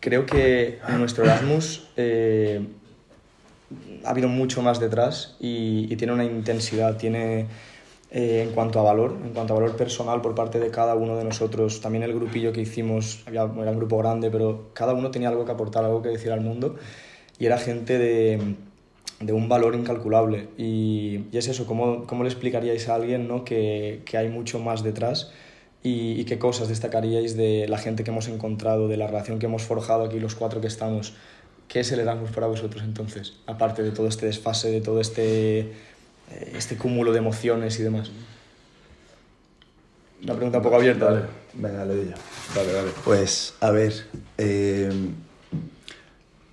creo 0.00 0.26
que 0.26 0.80
en 0.88 0.98
nuestro 0.98 1.22
Erasmus 1.22 1.86
eh, 1.96 2.60
ha 4.04 4.10
habido 4.10 4.26
mucho 4.26 4.62
más 4.62 4.80
detrás 4.80 5.36
y, 5.38 5.86
y 5.88 5.94
tiene 5.94 6.12
una 6.12 6.24
intensidad, 6.24 6.96
tiene 6.96 7.46
eh, 8.10 8.44
en 8.46 8.54
cuanto 8.54 8.80
a 8.80 8.82
valor, 8.82 9.16
en 9.24 9.32
cuanto 9.32 9.54
a 9.54 9.60
valor 9.60 9.76
personal 9.76 10.20
por 10.20 10.34
parte 10.34 10.58
de 10.58 10.70
cada 10.70 10.94
uno 10.96 11.16
de 11.16 11.24
nosotros, 11.24 11.80
también 11.80 12.02
el 12.02 12.12
grupillo 12.12 12.52
que 12.52 12.60
hicimos, 12.60 13.22
había, 13.26 13.42
era 13.42 13.70
un 13.70 13.76
grupo 13.76 13.98
grande, 13.98 14.30
pero 14.30 14.70
cada 14.72 14.94
uno 14.94 15.10
tenía 15.10 15.28
algo 15.28 15.44
que 15.44 15.52
aportar, 15.52 15.84
algo 15.84 16.02
que 16.02 16.08
decir 16.08 16.32
al 16.32 16.40
mundo 16.40 16.76
y 17.38 17.46
era 17.46 17.56
gente 17.56 17.98
de, 17.98 18.56
de 19.20 19.32
un 19.32 19.48
valor 19.48 19.74
incalculable. 19.74 20.48
Y, 20.58 21.26
y 21.32 21.38
es 21.38 21.48
eso, 21.48 21.66
¿cómo, 21.66 22.06
¿cómo 22.06 22.24
le 22.24 22.28
explicaríais 22.28 22.88
a 22.88 22.96
alguien 22.96 23.28
¿no? 23.28 23.44
que, 23.44 24.02
que 24.04 24.18
hay 24.18 24.28
mucho 24.28 24.58
más 24.58 24.82
detrás? 24.82 25.32
Y, 25.82 26.20
y 26.20 26.24
qué 26.24 26.38
cosas 26.38 26.68
destacaríais 26.68 27.36
de 27.36 27.66
la 27.66 27.78
gente 27.78 28.04
que 28.04 28.10
hemos 28.10 28.28
encontrado, 28.28 28.88
de 28.88 28.98
la 28.98 29.06
relación 29.06 29.38
que 29.38 29.46
hemos 29.46 29.62
forjado 29.62 30.04
aquí 30.04 30.20
los 30.20 30.34
cuatro 30.34 30.60
que 30.60 30.66
estamos? 30.66 31.14
¿Qué 31.68 31.80
es 31.80 31.92
el 31.92 32.00
Erasmus 32.00 32.32
para 32.32 32.48
vosotros 32.48 32.82
entonces? 32.82 33.34
Aparte 33.46 33.82
de 33.82 33.92
todo 33.92 34.08
este 34.08 34.26
desfase, 34.26 34.70
de 34.70 34.80
todo 34.80 35.00
este, 35.00 35.72
este 36.30 36.76
cúmulo 36.76 37.12
de 37.12 37.18
emociones 37.18 37.78
y 37.78 37.82
demás. 37.82 38.10
Una 40.22 40.34
pregunta 40.34 40.58
un 40.58 40.64
poco 40.64 40.76
abierta. 40.76 41.06
Dale, 41.06 41.26
Venga, 41.54 41.84
le 41.84 41.96
doy 41.96 42.04
yo. 42.06 42.14
dale, 42.54 42.72
dale. 42.72 42.90
Pues, 43.04 43.54
a 43.60 43.70
ver, 43.70 44.06
eh, 44.38 44.92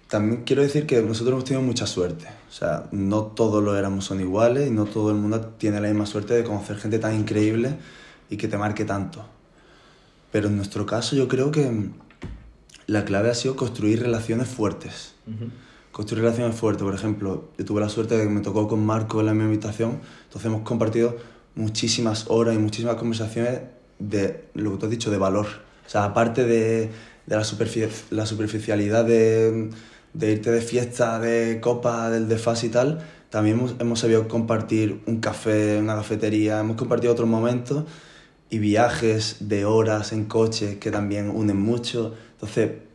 también 0.08 0.44
quiero 0.44 0.62
decir 0.62 0.86
que 0.86 1.02
nosotros 1.02 1.34
hemos 1.34 1.44
tenido 1.44 1.62
mucha 1.62 1.86
suerte. 1.86 2.26
O 2.50 2.52
sea, 2.52 2.88
no 2.92 3.24
todos 3.24 3.64
los 3.64 3.78
éramos 3.78 4.06
son 4.06 4.22
iguales 4.22 4.68
y 4.68 4.72
no 4.72 4.86
todo 4.86 5.12
el 5.12 5.18
mundo 5.18 5.42
tiene 5.58 5.82
la 5.82 5.90
misma 5.90 6.06
suerte 6.06 6.34
de 6.34 6.44
conocer 6.44 6.78
gente 6.78 6.98
tan 6.98 7.14
increíble 7.14 7.76
y 8.30 8.38
que 8.38 8.48
te 8.48 8.58
marque 8.58 8.86
tanto. 8.86 9.26
Pero 10.32 10.48
en 10.48 10.56
nuestro 10.56 10.86
caso 10.86 11.16
yo 11.16 11.28
creo 11.28 11.52
que 11.52 11.90
la 12.86 13.04
clave 13.06 13.30
ha 13.30 13.36
sido 13.36 13.56
construir 13.56 14.02
relaciones 14.02 14.48
fuertes. 14.48 15.14
Construir 15.98 16.26
relaciones 16.26 16.56
fuertes. 16.56 16.84
Por 16.84 16.94
ejemplo, 16.94 17.50
yo 17.58 17.66
tuve 17.66 17.82
la 17.82 17.90
suerte 17.90 18.16
de 18.16 18.26
que 18.26 18.30
me 18.30 18.42
tocó 18.42 18.68
con 18.68 18.86
Marco 18.86 19.20
en 19.20 19.26
la 19.26 19.34
misma 19.34 19.48
habitación, 19.48 20.00
entonces 20.26 20.46
hemos 20.46 20.62
compartido 20.62 21.18
muchísimas 21.56 22.26
horas 22.28 22.54
y 22.54 22.60
muchísimas 22.60 22.98
conversaciones 22.98 23.62
de 23.98 24.44
lo 24.54 24.74
que 24.74 24.78
tú 24.78 24.86
has 24.86 24.92
dicho, 24.92 25.10
de 25.10 25.18
valor. 25.18 25.48
O 25.88 25.90
sea, 25.90 26.04
aparte 26.04 26.44
de, 26.44 26.92
de 27.26 27.36
la, 27.36 27.42
superfi- 27.42 27.90
la 28.12 28.28
superficialidad 28.28 29.06
de, 29.06 29.72
de 30.14 30.32
irte 30.32 30.52
de 30.52 30.62
fiesta, 30.62 31.20
de 31.20 31.60
copa, 31.62 32.12
del 32.12 32.28
desfase 32.28 32.68
y 32.68 32.70
tal, 32.70 33.04
también 33.32 33.58
hemos, 33.58 33.74
hemos 33.80 34.00
sabido 34.00 34.28
compartir 34.28 35.02
un 35.08 35.20
café, 35.20 35.80
una 35.80 35.96
cafetería, 35.96 36.60
hemos 36.60 36.78
compartido 36.78 37.12
otros 37.12 37.28
momentos 37.28 37.86
y 38.52 38.60
viajes 38.60 39.38
de 39.40 39.66
horas 39.66 40.12
en 40.12 40.26
coche 40.26 40.78
que 40.78 40.92
también 40.92 41.32
unen 41.32 41.60
mucho. 41.60 42.14
Entonces, 42.34 42.86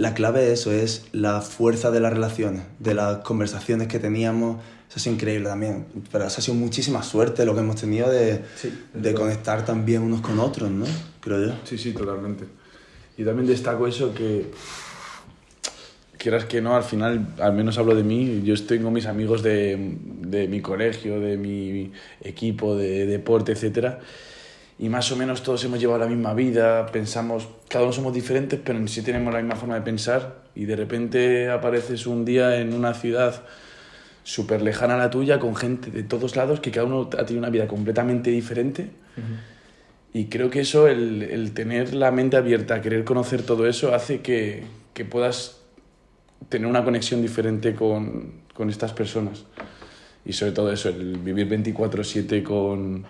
la 0.00 0.14
clave 0.14 0.40
de 0.40 0.54
eso 0.54 0.72
es 0.72 1.04
la 1.12 1.42
fuerza 1.42 1.90
de 1.90 2.00
las 2.00 2.10
relaciones, 2.12 2.62
de 2.78 2.94
las 2.94 3.18
conversaciones 3.18 3.86
que 3.86 3.98
teníamos. 3.98 4.56
Eso 4.88 4.98
es 4.98 5.06
increíble 5.06 5.46
también. 5.46 5.84
Pero 6.10 6.24
eso 6.26 6.38
ha 6.38 6.42
sido 6.42 6.54
muchísima 6.54 7.02
suerte 7.02 7.44
lo 7.44 7.54
que 7.54 7.60
hemos 7.60 7.76
tenido 7.76 8.08
de, 8.08 8.40
de 8.94 9.14
conectar 9.14 9.62
también 9.64 10.00
unos 10.00 10.22
con 10.22 10.40
otros, 10.40 10.70
¿no? 10.70 10.86
Creo 11.20 11.48
yo. 11.48 11.52
Sí, 11.64 11.76
sí, 11.76 11.92
totalmente. 11.92 12.46
Y 13.18 13.24
también 13.24 13.46
destaco 13.46 13.86
eso 13.86 14.14
que, 14.14 14.50
quieras 16.16 16.46
que 16.46 16.62
no, 16.62 16.74
al 16.74 16.84
final, 16.84 17.34
al 17.38 17.52
menos 17.52 17.76
hablo 17.76 17.94
de 17.94 18.02
mí, 18.02 18.40
yo 18.42 18.54
con 18.82 18.94
mis 18.94 19.04
amigos 19.04 19.42
de, 19.42 19.98
de 20.22 20.48
mi 20.48 20.62
colegio, 20.62 21.20
de 21.20 21.36
mi 21.36 21.92
equipo 22.22 22.74
de 22.74 23.04
deporte, 23.04 23.52
etcétera 23.52 24.00
y 24.80 24.88
más 24.88 25.12
o 25.12 25.16
menos 25.16 25.42
todos 25.42 25.62
hemos 25.64 25.78
llevado 25.78 25.98
la 25.98 26.06
misma 26.06 26.32
vida, 26.32 26.86
pensamos, 26.86 27.46
cada 27.68 27.84
uno 27.84 27.92
somos 27.92 28.14
diferentes, 28.14 28.58
pero 28.64 28.88
sí 28.88 29.02
tenemos 29.02 29.30
la 29.30 29.40
misma 29.40 29.54
forma 29.54 29.74
de 29.74 29.82
pensar 29.82 30.36
y 30.54 30.64
de 30.64 30.74
repente 30.74 31.50
apareces 31.50 32.06
un 32.06 32.24
día 32.24 32.56
en 32.56 32.72
una 32.72 32.94
ciudad 32.94 33.42
súper 34.24 34.62
lejana 34.62 34.94
a 34.94 34.96
la 34.96 35.10
tuya 35.10 35.38
con 35.38 35.54
gente 35.54 35.90
de 35.90 36.02
todos 36.02 36.34
lados 36.34 36.60
que 36.60 36.70
cada 36.70 36.86
uno 36.86 37.10
ha 37.12 37.26
tenido 37.26 37.40
una 37.40 37.50
vida 37.50 37.68
completamente 37.68 38.30
diferente. 38.30 38.88
Y 40.14 40.26
creo 40.26 40.48
que 40.48 40.60
eso, 40.60 40.88
el, 40.88 41.24
el, 41.24 41.52
tener 41.52 41.92
la 41.92 42.10
mente 42.10 42.38
abierta, 42.38 42.80
querer 42.80 43.04
conocer 43.04 43.42
todo 43.42 43.68
eso, 43.68 43.94
hace 43.94 44.22
que, 44.22 44.64
que 44.94 45.04
puedas 45.04 45.60
tener 46.48 46.66
una 46.66 46.84
conexión 46.84 47.20
diferente 47.20 47.74
con, 47.74 48.32
con 48.54 48.70
estas 48.70 48.94
personas. 48.94 49.44
Y 50.24 50.32
sobre 50.32 50.52
todo 50.52 50.72
eso, 50.72 50.88
el 50.88 51.18
vivir 51.18 51.50
24/7 51.50 52.42
con 52.42 53.04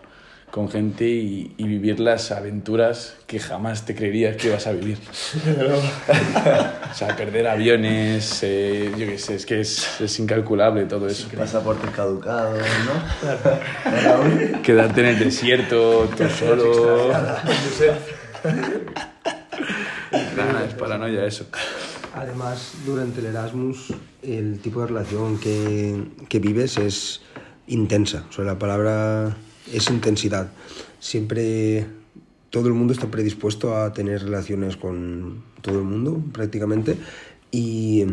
con 0.50 0.69
gente 0.69 1.09
y, 1.09 1.54
y, 1.57 1.64
vivir 1.64 2.00
las 2.00 2.33
aventuras 2.33 3.14
que 3.26 3.38
jamás 3.38 3.87
te 3.87 3.95
creerías 3.95 4.37
que 4.37 4.49
ibas 4.49 4.66
a 4.66 4.73
vivir. 4.73 4.99
o 6.90 6.95
sea, 6.95 7.14
perder 7.16 7.47
aviones, 7.47 8.40
eh, 8.42 8.92
yo 8.99 9.07
qué 9.07 9.16
sé, 9.19 9.37
es 9.37 9.47
que 9.47 9.61
es, 9.61 10.00
es 10.00 10.19
incalculable 10.19 10.87
todo 10.87 11.07
eso. 11.07 11.28
Pasaportes 11.37 11.90
caducados, 11.90 12.61
¿no? 12.85 14.62
Quedarte 14.62 15.00
en 15.00 15.07
el 15.07 15.19
desierto, 15.19 16.09
tú 16.16 16.28
solo. 16.28 17.12
Nada, 20.37 20.64
es 20.66 20.75
paranoia 20.75 21.25
eso. 21.25 21.47
Además, 22.14 22.73
durante 22.85 23.21
el 23.21 23.26
Erasmus, 23.26 23.95
el 24.23 24.59
tipo 24.59 24.80
de 24.80 24.88
relación 24.88 25.38
que, 25.38 26.09
que 26.28 26.40
vives 26.40 26.76
es 26.76 27.21
intensa. 27.69 28.25
O 28.28 28.33
sea, 28.33 28.45
la 28.45 28.59
palabra 28.59 29.37
es 29.73 29.90
intensidad. 29.90 30.50
Siempre 30.99 31.87
todo 32.50 32.67
el 32.67 32.75
mundo 32.75 32.93
está 32.93 33.11
predispuesto 33.11 33.76
a 33.76 33.93
tener 33.93 34.23
relaciones 34.23 34.76
con 34.76 35.43
todo 35.62 35.79
el 35.79 35.85
mundo 35.85 36.23
prácticamente 36.33 36.97
y 37.50 38.05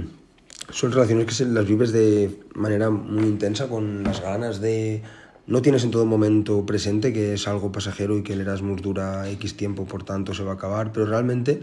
son 0.69 0.91
relaciones 0.91 1.25
que 1.25 1.33
se 1.33 1.45
las 1.45 1.65
vives 1.65 1.91
de 1.91 2.39
manera 2.53 2.89
muy 2.89 3.23
intensa 3.23 3.67
con 3.67 4.03
las 4.03 4.21
ganas 4.21 4.61
de 4.61 5.01
no 5.47 5.61
tienes 5.61 5.83
en 5.85 5.91
todo 5.91 6.05
momento 6.05 6.65
presente 6.65 7.13
que 7.13 7.33
es 7.33 7.47
algo 7.47 7.71
pasajero 7.71 8.17
y 8.17 8.23
que 8.23 8.33
el 8.33 8.41
Erasmus 8.41 8.81
dura 8.81 9.29
X 9.31 9.55
tiempo, 9.55 9.85
por 9.85 10.03
tanto 10.03 10.33
se 10.33 10.43
va 10.43 10.51
a 10.51 10.55
acabar, 10.55 10.91
pero 10.91 11.05
realmente 11.05 11.61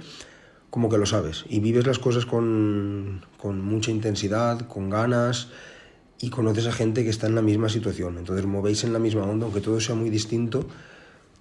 como 0.71 0.89
que 0.89 0.99
lo 0.99 1.07
sabes 1.07 1.45
y 1.49 1.61
vives 1.61 1.87
las 1.87 1.99
cosas 1.99 2.27
con, 2.27 3.25
con 3.37 3.61
mucha 3.61 3.91
intensidad, 3.91 4.67
con 4.67 4.91
ganas 4.91 5.49
y 6.25 6.31
conoces 6.31 6.67
a 6.67 6.73
gente 6.73 7.05
que 7.05 7.11
está 7.11 7.27
en 7.27 7.35
la 7.35 7.43
misma 7.43 7.69
situación. 7.69 8.17
Entonces 8.17 8.47
movéis 8.47 8.83
en 8.83 8.95
la 8.95 8.99
misma 8.99 9.25
onda, 9.25 9.45
aunque 9.45 9.61
todo 9.61 9.79
sea 9.79 9.95
muy 9.95 10.09
distinto, 10.09 10.67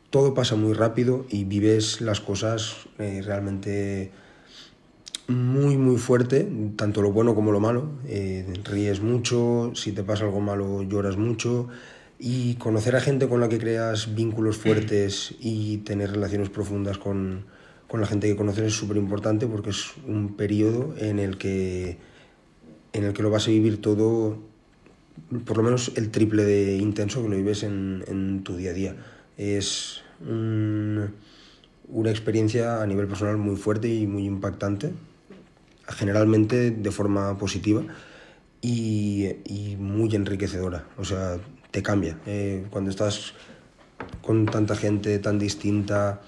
todo 0.10 0.34
pasa 0.34 0.58
muy 0.58 0.74
rápido 0.74 1.26
y 1.30 1.46
vives 1.46 2.02
las 2.02 2.20
cosas 2.20 2.76
eh, 3.00 3.22
realmente 3.24 4.12
muy, 5.30 5.78
muy 5.78 5.96
fuerte, 5.96 6.46
tanto 6.76 7.02
lo 7.02 7.14
bueno 7.14 7.34
como 7.34 7.54
lo 7.54 7.62
malo. 7.62 7.92
Eh, 8.06 8.46
ríes 8.66 9.00
mucho, 9.00 9.72
si 9.74 9.94
te 9.94 10.04
pasa 10.04 10.26
algo 10.26 10.42
malo 10.42 10.84
lloras 10.84 11.16
mucho. 11.16 11.70
Y 12.20 12.56
conocer 12.56 12.98
a 12.98 13.00
gente 13.00 13.30
con 13.30 13.40
la 13.40 13.48
que 13.48 13.60
creas 13.60 14.14
vínculos 14.14 14.58
fuertes 14.58 15.34
y 15.40 15.78
tener 15.78 16.12
relaciones 16.12 16.50
profundas 16.50 16.98
con, 16.98 17.46
con 17.88 18.02
la 18.02 18.08
gente 18.08 18.28
que 18.28 18.36
conoces 18.36 18.66
es 18.66 18.74
súper 18.74 18.98
importante 18.98 19.48
porque 19.48 19.70
es 19.70 19.94
un 20.06 20.36
periodo 20.36 20.94
en 20.98 21.20
el 21.20 21.38
que, 21.38 22.00
en 22.92 23.06
el 23.06 23.14
que 23.14 23.24
lo 23.24 23.30
vas 23.30 23.48
a 23.48 23.52
vivir 23.52 23.82
todo 23.82 24.52
por 25.46 25.58
lo 25.58 25.64
menos 25.64 25.92
el 25.96 26.10
triple 26.10 26.44
de 26.44 26.78
intenso 26.78 27.24
que 27.24 27.30
lo 27.30 27.36
vives 27.36 27.64
en, 27.64 28.04
en 28.08 28.44
tu 28.44 28.56
día 28.56 28.72
a 28.72 28.74
día. 28.74 28.96
Es 29.38 30.02
un, 30.22 31.14
una 31.88 32.10
experiencia 32.10 32.82
a 32.82 32.88
nivel 32.88 33.08
personal 33.08 33.38
muy 33.38 33.56
fuerte 33.56 33.94
y 33.94 34.08
muy 34.08 34.26
impactante, 34.26 34.94
generalmente 35.88 36.72
de 36.72 36.92
forma 36.92 37.38
positiva 37.38 37.84
y, 38.62 39.30
y 39.46 39.76
muy 39.78 40.16
enriquecedora. 40.16 40.88
O 40.98 41.04
sea, 41.04 41.38
te 41.72 41.82
cambia. 41.82 42.20
Eh, 42.26 42.66
cuando 42.70 42.90
estás 42.90 43.34
con 44.22 44.46
tanta 44.46 44.76
gente 44.76 45.18
tan 45.20 45.40
distinta, 45.40 46.22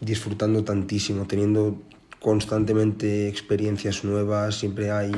disfrutando 0.00 0.64
tantísimo, 0.64 1.26
teniendo 1.26 1.82
constantemente 2.20 3.28
experiencias 3.28 4.04
nuevas, 4.04 4.56
siempre 4.56 4.90
hay 4.90 5.12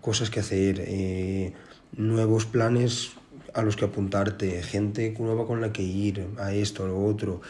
cosas 0.00 0.30
que 0.30 0.40
hacer. 0.40 0.82
Eh, 0.86 1.52
nuevos 1.96 2.46
planes 2.46 3.12
a 3.54 3.62
los 3.62 3.76
que 3.76 3.84
apuntarte, 3.84 4.62
gente 4.62 5.14
nueva 5.18 5.46
con 5.46 5.60
la 5.60 5.72
que 5.72 5.82
ir, 5.82 6.26
a 6.38 6.52
esto, 6.52 6.84
a 6.84 6.88
lo 6.88 7.04
otro. 7.04 7.40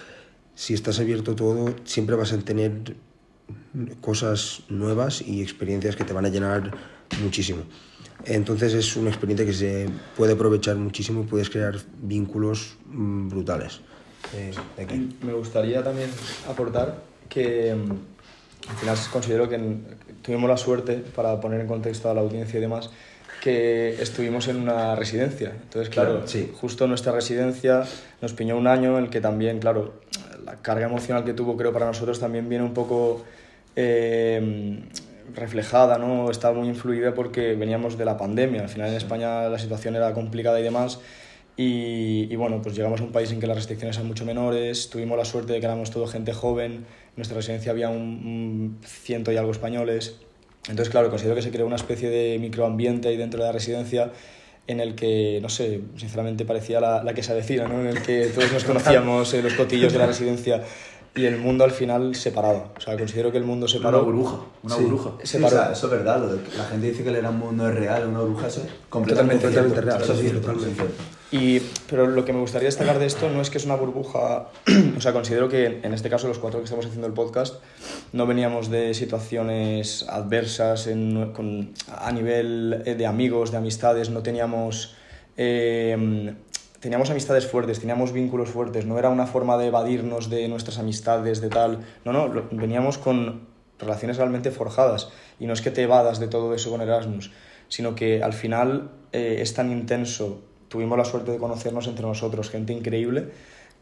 Si 0.55 0.75
estás 0.75 0.99
abierto 0.99 1.35
todo, 1.35 1.75
siempre 1.85 2.17
vas 2.17 2.33
a 2.33 2.39
tener 2.39 2.97
cosas 4.01 4.63
nuevas 4.69 5.23
y 5.23 5.43
experiencias 5.43 5.97
que 5.97 6.05
te 6.05 6.13
van 6.13 6.27
a 6.27 6.29
llenar 6.29 6.73
muchísimo. 7.23 7.63
Entonces 8.25 8.75
es 8.75 8.97
una 8.97 9.11
experiencia 9.11 9.47
que 9.47 9.53
se 9.53 9.89
puede 10.17 10.35
aprovechar 10.35 10.77
muchísimo 10.77 11.23
y 11.23 11.27
puedes 11.27 11.49
crear 11.49 11.77
vínculos 12.03 12.77
mm, 12.87 13.29
brutales. 13.29 13.81
Eh, 14.35 14.53
Me 15.23 15.33
gustaría 15.33 15.83
también 15.83 16.11
aportar 16.49 17.03
que 17.29 17.75
mm, 17.75 18.71
al 18.71 18.77
final 18.77 18.99
considero 19.11 19.49
que 19.49 19.59
tuvimos 20.23 20.51
la 20.51 20.57
suerte, 20.57 20.97
para 20.97 21.41
poner 21.41 21.61
en 21.61 21.67
contexto 21.67 22.11
a 22.11 22.15
la 22.15 22.21
audiencia 22.21 22.59
y 22.59 22.61
demás, 22.61 22.91
que 23.41 24.01
estuvimos 24.01 24.49
en 24.49 24.57
una 24.57 24.95
residencia. 24.95 25.53
Entonces, 25.63 25.89
claro, 25.89 26.27
sí. 26.27 26.53
justo 26.61 26.87
nuestra 26.87 27.13
residencia 27.13 27.85
nos 28.21 28.35
piñó 28.35 28.57
un 28.57 28.67
año 28.67 28.99
en 28.99 29.05
el 29.05 29.11
que 29.11 29.21
también, 29.21 29.59
claro, 29.59 29.95
la 30.45 30.57
carga 30.57 30.87
emocional 30.87 31.25
que 31.25 31.33
tuvo, 31.33 31.57
creo, 31.57 31.73
para 31.73 31.87
nosotros 31.87 32.21
también 32.21 32.49
viene 32.49 32.65
un 32.65 32.75
poco 32.75 33.25
eh, 33.77 34.81
reflejada, 35.35 35.99
¿no? 35.99 36.31
Estaba 36.31 36.59
muy 36.59 36.69
influida 36.69 37.15
porque 37.15 37.55
veníamos 37.55 37.97
de 37.97 38.05
la 38.05 38.19
pandemia. 38.19 38.63
Al 38.63 38.69
final 38.69 38.91
en 38.91 38.97
España 38.97 39.49
la 39.49 39.59
situación 39.59 39.97
era 39.97 40.13
complicada 40.13 40.61
y 40.61 40.63
demás. 40.63 41.01
Y, 41.57 42.27
y, 42.31 42.37
bueno, 42.37 42.63
pues 42.63 42.75
llegamos 42.75 43.01
a 43.01 43.05
un 43.05 43.13
país 43.13 43.33
en 43.33 43.41
que 43.41 43.47
las 43.47 43.57
restricciones 43.57 43.97
eran 43.97 44.09
mucho 44.09 44.25
menores, 44.25 44.89
tuvimos 44.89 45.19
la 45.19 45.27
suerte 45.27 45.53
de 45.53 45.61
que 45.61 45.67
éramos 45.67 45.91
todo 45.91 46.07
gente 46.07 46.33
joven, 46.33 46.73
en 46.73 46.85
nuestra 47.17 47.37
residencia 47.37 47.71
había 47.71 47.91
un, 47.91 47.99
un 48.01 48.79
ciento 48.83 49.31
y 49.31 49.37
algo 49.37 49.51
españoles, 49.51 50.21
entonces, 50.69 50.91
claro, 50.91 51.11
considero 51.11 51.35
que 51.35 51.43
se 51.43 51.51
creó 51.51 51.67
una 51.67 51.77
especie 51.77 52.11
de 52.11 52.39
microambiente 52.39 53.09
ahí 53.09 53.17
dentro 53.17 53.41
de 53.41 53.47
la 53.47 53.53
residencia 53.53 54.13
en 54.67 54.81
el 54.81 54.95
que, 54.95 55.41
no 55.43 55.49
sé, 55.49 55.81
sinceramente 55.97 56.45
parecía 56.45 56.81
la, 56.81 57.03
la 57.03 57.15
que 57.15 57.23
se 57.23 57.33
avecina, 57.33 57.67
¿no? 57.67 57.81
En 57.81 57.89
el 57.89 58.03
que 58.03 58.27
todos 58.27 58.53
nos 58.53 58.65
conocíamos, 58.65 59.35
en 59.35 59.45
los 59.45 59.55
cotillos 59.55 59.93
de 59.93 59.99
la 59.99 60.07
residencia 60.07 60.63
y 61.15 61.25
el 61.25 61.39
mundo 61.39 61.65
al 61.65 61.73
final 61.73 62.15
separado. 62.15 62.71
O 62.77 62.81
sea, 62.81 62.97
considero 62.97 63.33
que 63.33 63.39
el 63.39 63.45
mundo 63.45 63.67
separado... 63.67 64.05
Una 64.05 64.13
burbuja, 64.13 64.39
una 64.63 64.77
sí. 64.77 64.83
burbuja. 64.83 65.11
Sí, 65.25 65.43
o 65.43 65.49
sea, 65.49 65.73
eso 65.73 65.87
es 65.87 65.93
verdad, 65.93 66.21
lo 66.21 66.35
de, 66.35 66.41
la 66.57 66.65
gente 66.65 66.91
dice 66.91 67.03
que 67.03 67.11
el 67.11 67.23
no 67.23 67.69
es 67.69 67.75
real, 67.75 68.07
una 68.07 68.21
burbuja, 68.21 68.47
eso 68.47 68.61
es 68.61 68.69
completamente, 68.89 69.45
completamente 69.45 69.81
real. 69.81 70.03
Eso 70.03 70.15
sí, 70.15 70.29
totalmente 70.29 70.75
cierto. 70.75 71.03
Y, 71.33 71.61
pero 71.89 72.09
lo 72.09 72.25
que 72.25 72.33
me 72.33 72.41
gustaría 72.41 72.67
destacar 72.67 72.99
de 72.99 73.07
esto 73.07 73.31
no 73.31 73.41
es 73.41 73.51
que 73.51 73.59
es 73.59 73.65
una 73.65 73.77
burbuja, 73.77 74.49
o 74.97 75.01
sea, 75.01 75.13
considero 75.13 75.49
que 75.49 75.81
en 75.83 75.95
este 75.95 76.11
caso 76.11 76.27
los 76.27 76.41
cuatro 76.41 76.59
que 76.59 76.65
estamos 76.65 76.87
haciendo 76.87 77.07
el 77.07 77.13
podcast 77.13 77.63
no 78.13 78.27
veníamos 78.27 78.69
de 78.69 78.95
situaciones 78.95 80.05
adversas 80.09 80.89
en, 80.89 81.33
con, 81.33 81.73
a 81.97 82.11
nivel 82.11 82.83
de 82.85 83.07
amigos, 83.07 83.53
de 83.53 83.59
amistades, 83.59 84.11
no 84.11 84.25
teníamos, 84.25 84.97
eh, 85.37 86.35
teníamos 86.81 87.11
amistades 87.11 87.47
fuertes, 87.47 87.79
teníamos 87.79 88.13
vínculos 88.13 88.49
fuertes, 88.49 88.85
no 88.85 88.99
era 88.99 89.09
una 89.09 89.27
forma 89.27 89.57
de 89.57 89.69
evadirnos 89.69 90.31
de 90.31 90.49
nuestras 90.49 90.79
amistades, 90.79 91.41
de 91.41 91.49
tal, 91.49 91.79
no, 92.05 92.13
no, 92.13 92.27
lo, 92.27 92.49
veníamos 92.51 92.99
con 92.99 93.47
relaciones 93.79 94.17
realmente 94.17 94.51
forjadas. 94.51 95.11
Y 95.39 95.47
no 95.47 95.53
es 95.53 95.63
que 95.63 95.71
te 95.71 95.83
evadas 95.83 96.19
de 96.19 96.27
todo 96.27 96.55
eso 96.55 96.71
con 96.71 96.81
Erasmus, 96.81 97.31
sino 97.69 97.95
que 97.95 98.23
al 98.23 98.33
final 98.33 98.91
eh, 99.13 99.39
es 99.41 99.55
tan 99.55 99.71
intenso 99.71 100.43
tuvimos 100.71 100.97
la 100.97 101.05
suerte 101.05 101.33
de 101.33 101.39
conocernos 101.39 101.87
entre 101.89 102.07
nosotros, 102.07 102.49
gente 102.49 102.73
increíble, 102.73 103.29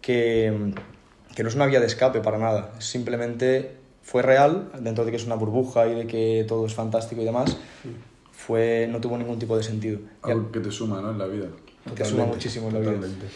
que, 0.01 0.73
que 1.37 1.43
no 1.43 1.49
es 1.49 1.55
una 1.55 1.67
vía 1.67 1.81
de 1.81 1.87
escape 1.87 2.21
para 2.21 2.39
nada, 2.39 2.73
simplemente 2.81 3.77
fue 4.03 4.23
real, 4.23 4.71
dentro 4.81 5.05
de 5.05 5.11
que 5.11 5.19
es 5.19 5.27
una 5.27 5.35
burbuja 5.35 5.87
y 5.87 5.95
de 5.95 6.07
que 6.07 6.45
todo 6.49 6.65
es 6.65 6.75
fantástico 6.75 7.21
y 7.21 7.27
demás, 7.27 7.59
fue, 8.33 8.89
no 8.91 9.01
tuvo 9.01 9.19
ningún 9.19 9.39
tipo 9.39 9.55
de 9.55 9.63
sentido. 9.63 10.01
Algo 10.23 10.51
que 10.51 10.61
te 10.61 10.71
suma 10.71 11.03
¿no? 11.03 11.11
en 11.11 11.19
la 11.19 11.27
vida. 11.27 11.49
Te 11.95 12.05
suma 12.07 12.25
muchísimo 12.25 12.69
en 12.69 12.75
la 12.75 12.81
vida. 12.81 12.93
Totalmente. 12.93 13.27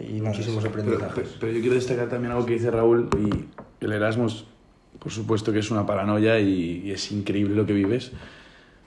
Y 0.00 0.20
Muchísimos 0.20 0.64
aprendizajes. 0.64 1.28
Pero, 1.28 1.40
pero, 1.40 1.52
yo 1.52 1.60
quiero 1.60 1.74
destacar 1.74 2.08
también 2.08 2.32
algo 2.32 2.46
que 2.46 2.54
dice 2.54 2.70
Raúl 2.70 3.08
y 3.18 3.84
el 3.84 3.92
Erasmus, 3.92 4.46
por 4.98 5.12
supuesto 5.12 5.52
que 5.52 5.58
es 5.58 5.70
una 5.70 5.84
paranoia 5.84 6.40
y, 6.40 6.82
y 6.84 6.92
es 6.92 7.12
increíble 7.12 7.54
lo 7.54 7.66
que 7.66 7.74
vives, 7.74 8.12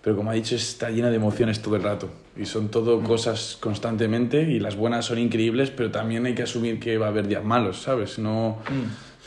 pero 0.08 0.16
como 0.16 0.32
ha 0.32 0.36
dicho, 0.36 0.56
está 0.56 0.90
llena 0.90 1.10
de 1.10 1.18
emociones 1.18 1.62
todo 1.62 1.76
el 1.76 1.84
rato. 1.84 2.08
Y 2.38 2.46
son 2.46 2.70
todo 2.70 3.02
cosas 3.02 3.58
constantemente 3.60 4.44
y 4.44 4.58
las 4.58 4.78
buenas 4.78 5.04
son 5.04 5.20
increíbles, 5.20 5.70
pero 5.70 5.92
también 5.92 6.26
hay 6.26 6.34
que 6.34 6.44
asumir 6.44 6.80
que 6.80 6.98
va 6.98 7.08
a 7.08 7.10
haber 7.10 7.28
días 7.28 7.44
malos, 7.44 7.82
¿sabes? 7.82 8.18
No 8.18 8.60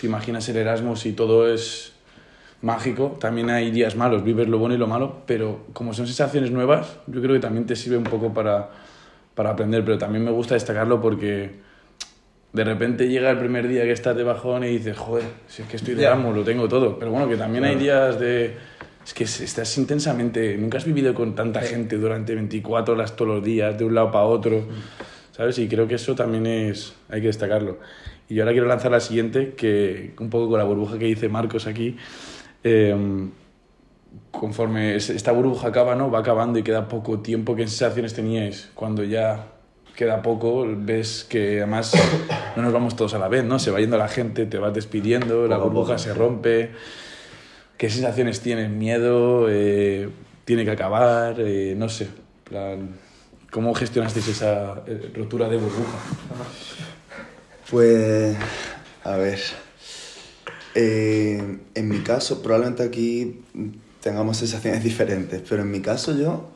te 0.00 0.06
imaginas 0.06 0.49
el 0.49 0.56
Erasmus 0.56 1.04
y 1.04 1.12
todo 1.12 1.52
es 1.52 1.92
mágico, 2.62 3.18
también 3.20 3.50
hay 3.50 3.70
días 3.70 3.94
malos, 3.94 4.25
vives 4.25 4.49
lo 4.49 4.58
bueno 4.58 4.75
y 4.75 4.78
lo 4.78 4.87
malo, 4.87 5.16
pero 5.26 5.66
como 5.75 5.92
son 5.92 6.06
sensaciones 6.06 6.50
nuevas, 6.50 6.96
yo 7.08 7.20
creo 7.20 7.34
que 7.34 7.40
también 7.40 7.66
te 7.66 7.76
sirve 7.76 7.99
un 7.99 8.04
poco 8.04 8.32
para, 8.32 8.70
para 9.34 9.50
aprender, 9.50 9.84
pero 9.84 9.99
también 9.99 10.25
me 10.25 10.30
gusta 10.30 10.54
destacarlo 10.54 10.99
porque 11.02 11.56
de 12.54 12.64
repente 12.64 13.06
llega 13.06 13.30
el 13.30 13.38
primer 13.38 13.68
día 13.68 13.82
que 13.82 13.92
estás 13.92 14.16
de 14.16 14.25
bajón 14.25 14.64
y 14.64 14.68
dices, 14.68 14.96
joder, 14.96 15.26
si 15.46 15.60
es 15.60 15.68
que 15.68 15.76
estoy 15.76 15.92
de. 15.92 16.04
Erasmus, 16.04 16.34
lo 16.34 16.42
tengo 16.42 16.70
todo, 16.70 16.99
pero 16.99 17.10
bueno, 17.10 17.28
que 17.28 17.37
también 17.37 17.64
hay 17.64 17.76
días 17.76 18.18
de... 18.18 18.80
Es 19.04 19.14
que 19.14 19.25
estás 19.25 19.76
intensamente, 19.78 20.57
nunca 20.59 20.78
has 20.78 20.85
vivido 20.85 21.14
con 21.14 21.35
tanta 21.35 21.62
gente 21.62 21.97
durante 21.97 22.35
24 22.35 22.95
horas 22.95 23.16
todos 23.16 23.37
los 23.37 23.45
días, 23.45 23.76
de 23.78 23.85
un 23.85 23.95
lado 23.95 24.11
para 24.12 24.25
otro, 24.26 24.64
¿sabes? 25.33 25.59
Y 25.59 25.69
creo 25.69 25.88
que 25.88 25.95
eso 25.97 26.14
también 26.14 26.47
es, 26.47 26.95
hay 27.09 27.21
que 27.21 27.26
destacarlo. 27.28 27.78
Y 28.28 28.35
yo 28.35 28.42
ahora 28.42 28.52
quiero 28.52 28.69
lanzar 28.69 28.90
la 28.92 29.00
siguiente, 29.00 29.54
que 29.57 30.12
un 30.21 30.30
poco 30.30 30.50
con 30.50 30.59
la 30.59 30.64
burbuja 30.64 30.99
que 30.99 31.07
dice 31.07 31.28
Marcos 31.28 31.66
aquí, 31.66 31.97
eh, 32.62 32.95
conforme 34.30 34.97
es- 34.97 35.11
esta 35.11 35.33
burbuja 35.33 35.69
acaba, 35.69 35.95
¿no? 35.95 36.11
Va 36.11 36.21
acabando 36.21 36.59
y 36.59 36.62
queda 36.62 36.88
poco 36.88 37.21
tiempo, 37.21 37.57
¿qué 37.57 37.66
sensaciones 37.66 38.14
teníais 38.14 38.71
cuando 38.75 39.02
ya 39.02 39.47
queda 39.97 40.23
poco? 40.23 40.66
Ves 40.69 41.26
que 41.28 41.59
además 41.59 41.92
no 42.57 42.62
nos 42.62 42.73
vamos 42.73 42.97
todos 42.97 43.14
a 43.14 43.19
la 43.19 43.28
vez, 43.28 43.45
¿no? 43.45 43.59
Se 43.59 43.71
va 43.71 43.80
yendo 43.80 43.97
la 43.97 44.09
gente, 44.09 44.47
te 44.47 44.59
vas 44.59 44.75
despidiendo, 44.75 45.49
la 45.49 45.57
burbuja 45.57 45.99
se 45.99 46.14
rompe. 46.14 46.71
¿Qué 47.80 47.88
sensaciones 47.88 48.40
tienes? 48.40 48.68
¿Miedo? 48.68 49.46
Eh, 49.49 50.10
¿Tiene 50.44 50.66
que 50.66 50.70
acabar? 50.70 51.37
Eh, 51.38 51.75
no 51.78 51.88
sé. 51.88 52.08
plan, 52.44 52.90
¿Cómo 53.50 53.72
gestionasteis 53.75 54.28
esa 54.28 54.82
eh, 54.87 55.10
rotura 55.14 55.49
de 55.49 55.56
burbuja? 55.56 55.99
Pues, 57.70 58.37
a 59.02 59.16
ver. 59.16 59.40
En 60.75 61.88
mi 61.88 62.00
caso, 62.00 62.42
probablemente 62.42 62.82
aquí 62.82 63.40
tengamos 64.02 64.37
sensaciones 64.37 64.84
diferentes, 64.84 65.40
pero 65.49 65.62
en 65.62 65.70
mi 65.70 65.80
caso 65.80 66.14
yo 66.14 66.50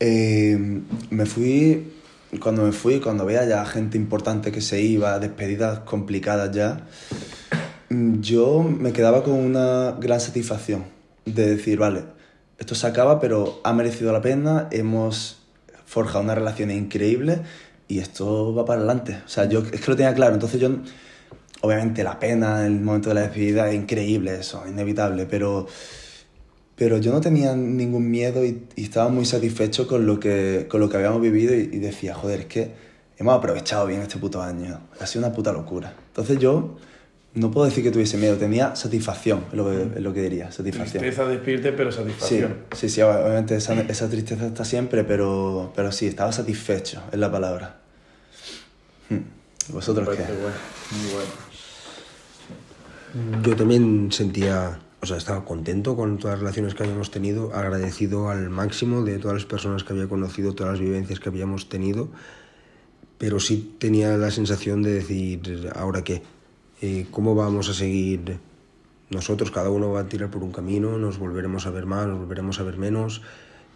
me 0.00 1.26
fui, 1.26 1.92
cuando 2.40 2.62
me 2.64 2.72
fui, 2.72 2.98
cuando 2.98 3.24
veía 3.26 3.44
ya 3.44 3.64
gente 3.64 3.96
importante 3.96 4.50
que 4.50 4.60
se 4.60 4.80
iba, 4.80 5.20
despedidas 5.20 5.78
complicadas 5.80 6.50
ya, 6.50 6.84
yo 7.90 8.62
me 8.62 8.92
quedaba 8.92 9.22
con 9.22 9.34
una 9.34 9.92
gran 10.00 10.20
satisfacción 10.20 10.84
de 11.24 11.56
decir, 11.56 11.78
vale, 11.78 12.04
esto 12.58 12.74
se 12.74 12.86
acaba, 12.86 13.20
pero 13.20 13.60
ha 13.64 13.72
merecido 13.72 14.12
la 14.12 14.20
pena, 14.22 14.68
hemos 14.70 15.42
forjado 15.84 16.24
una 16.24 16.34
relación 16.34 16.70
increíble 16.70 17.42
y 17.88 17.98
esto 17.98 18.54
va 18.54 18.64
para 18.64 18.80
adelante. 18.80 19.20
O 19.24 19.28
sea, 19.28 19.48
yo 19.48 19.60
es 19.60 19.80
que 19.80 19.90
lo 19.90 19.96
tenía 19.96 20.14
claro, 20.14 20.34
entonces 20.34 20.60
yo, 20.60 20.70
obviamente 21.60 22.02
la 22.02 22.18
pena, 22.18 22.66
el 22.66 22.80
momento 22.80 23.10
de 23.10 23.16
la 23.16 23.20
despedida 23.22 23.68
es 23.68 23.76
increíble, 23.76 24.34
eso, 24.40 24.64
inevitable, 24.66 25.26
pero, 25.26 25.66
pero 26.74 26.98
yo 26.98 27.12
no 27.12 27.20
tenía 27.20 27.54
ningún 27.54 28.10
miedo 28.10 28.44
y, 28.44 28.66
y 28.74 28.84
estaba 28.84 29.10
muy 29.10 29.26
satisfecho 29.26 29.86
con 29.86 30.06
lo 30.06 30.18
que, 30.18 30.66
con 30.68 30.80
lo 30.80 30.88
que 30.88 30.96
habíamos 30.96 31.20
vivido 31.20 31.54
y, 31.54 31.60
y 31.60 31.78
decía, 31.78 32.14
joder, 32.14 32.40
es 32.40 32.46
que 32.46 32.72
hemos 33.18 33.34
aprovechado 33.34 33.86
bien 33.86 34.02
este 34.02 34.18
puto 34.18 34.42
año, 34.42 34.80
ha 34.98 35.06
sido 35.06 35.24
una 35.24 35.34
puta 35.34 35.52
locura. 35.52 35.94
Entonces 36.08 36.38
yo 36.38 36.76
no 37.36 37.50
puedo 37.50 37.66
decir 37.66 37.84
que 37.84 37.90
tuviese 37.90 38.16
miedo, 38.16 38.36
tenía 38.36 38.74
satisfacción, 38.74 39.44
es 39.50 39.54
lo 39.56 39.68
que, 39.70 39.82
es 39.96 40.02
lo 40.02 40.14
que 40.14 40.22
diría, 40.22 40.50
satisfacción. 40.50 41.02
Tristeza 41.02 41.28
despedirte, 41.28 41.72
pero 41.72 41.92
Sí, 41.92 41.98
satisfacción. 41.98 42.56
sí, 42.72 42.88
sí, 42.88 43.02
obviamente 43.02 43.56
esa, 43.56 43.74
esa 43.82 44.08
tristeza 44.08 44.46
está 44.46 44.64
siempre, 44.64 45.04
pero, 45.04 45.70
pero 45.76 45.92
sí, 45.92 46.06
estaba 46.06 46.32
satisfecho, 46.32 47.02
es 47.12 47.18
la 47.18 47.30
palabra. 47.30 47.76
Hmm. 49.10 49.18
¿Vosotros 49.68 50.08
qué? 50.08 50.22
bueno, 50.22 50.56
muy 50.92 51.10
bueno. 51.12 51.30
Yo 53.42 53.54
también 53.54 54.10
sentía, 54.12 54.78
o 55.02 55.06
sea, 55.06 55.18
estaba 55.18 55.44
contento 55.44 55.94
con 55.94 56.16
todas 56.18 56.36
las 56.36 56.40
relaciones 56.40 56.74
que 56.74 56.84
habíamos 56.84 57.10
tenido, 57.10 57.54
agradecido 57.54 58.30
al 58.30 58.48
máximo 58.48 59.02
de 59.02 59.18
todas 59.18 59.34
las 59.34 59.44
personas 59.44 59.84
que 59.84 59.92
había 59.92 60.08
conocido, 60.08 60.54
todas 60.54 60.72
las 60.72 60.80
vivencias 60.80 61.20
que 61.20 61.28
habíamos 61.28 61.68
tenido, 61.68 62.08
pero 63.18 63.40
sí 63.40 63.74
tenía 63.78 64.16
la 64.16 64.30
sensación 64.30 64.82
de 64.82 64.92
decir, 64.92 65.70
¿ahora 65.74 66.02
qué? 66.02 66.22
Eh, 66.82 67.06
¿Cómo 67.10 67.34
vamos 67.34 67.68
a 67.68 67.74
seguir? 67.74 68.38
Nosotros, 69.08 69.50
cada 69.50 69.70
uno 69.70 69.92
va 69.92 70.00
a 70.00 70.08
tirar 70.08 70.30
por 70.30 70.42
un 70.42 70.52
camino, 70.52 70.98
nos 70.98 71.18
volveremos 71.18 71.66
a 71.66 71.70
ver 71.70 71.86
más, 71.86 72.06
nos 72.06 72.18
volveremos 72.18 72.58
a 72.60 72.64
ver 72.64 72.76
menos, 72.76 73.22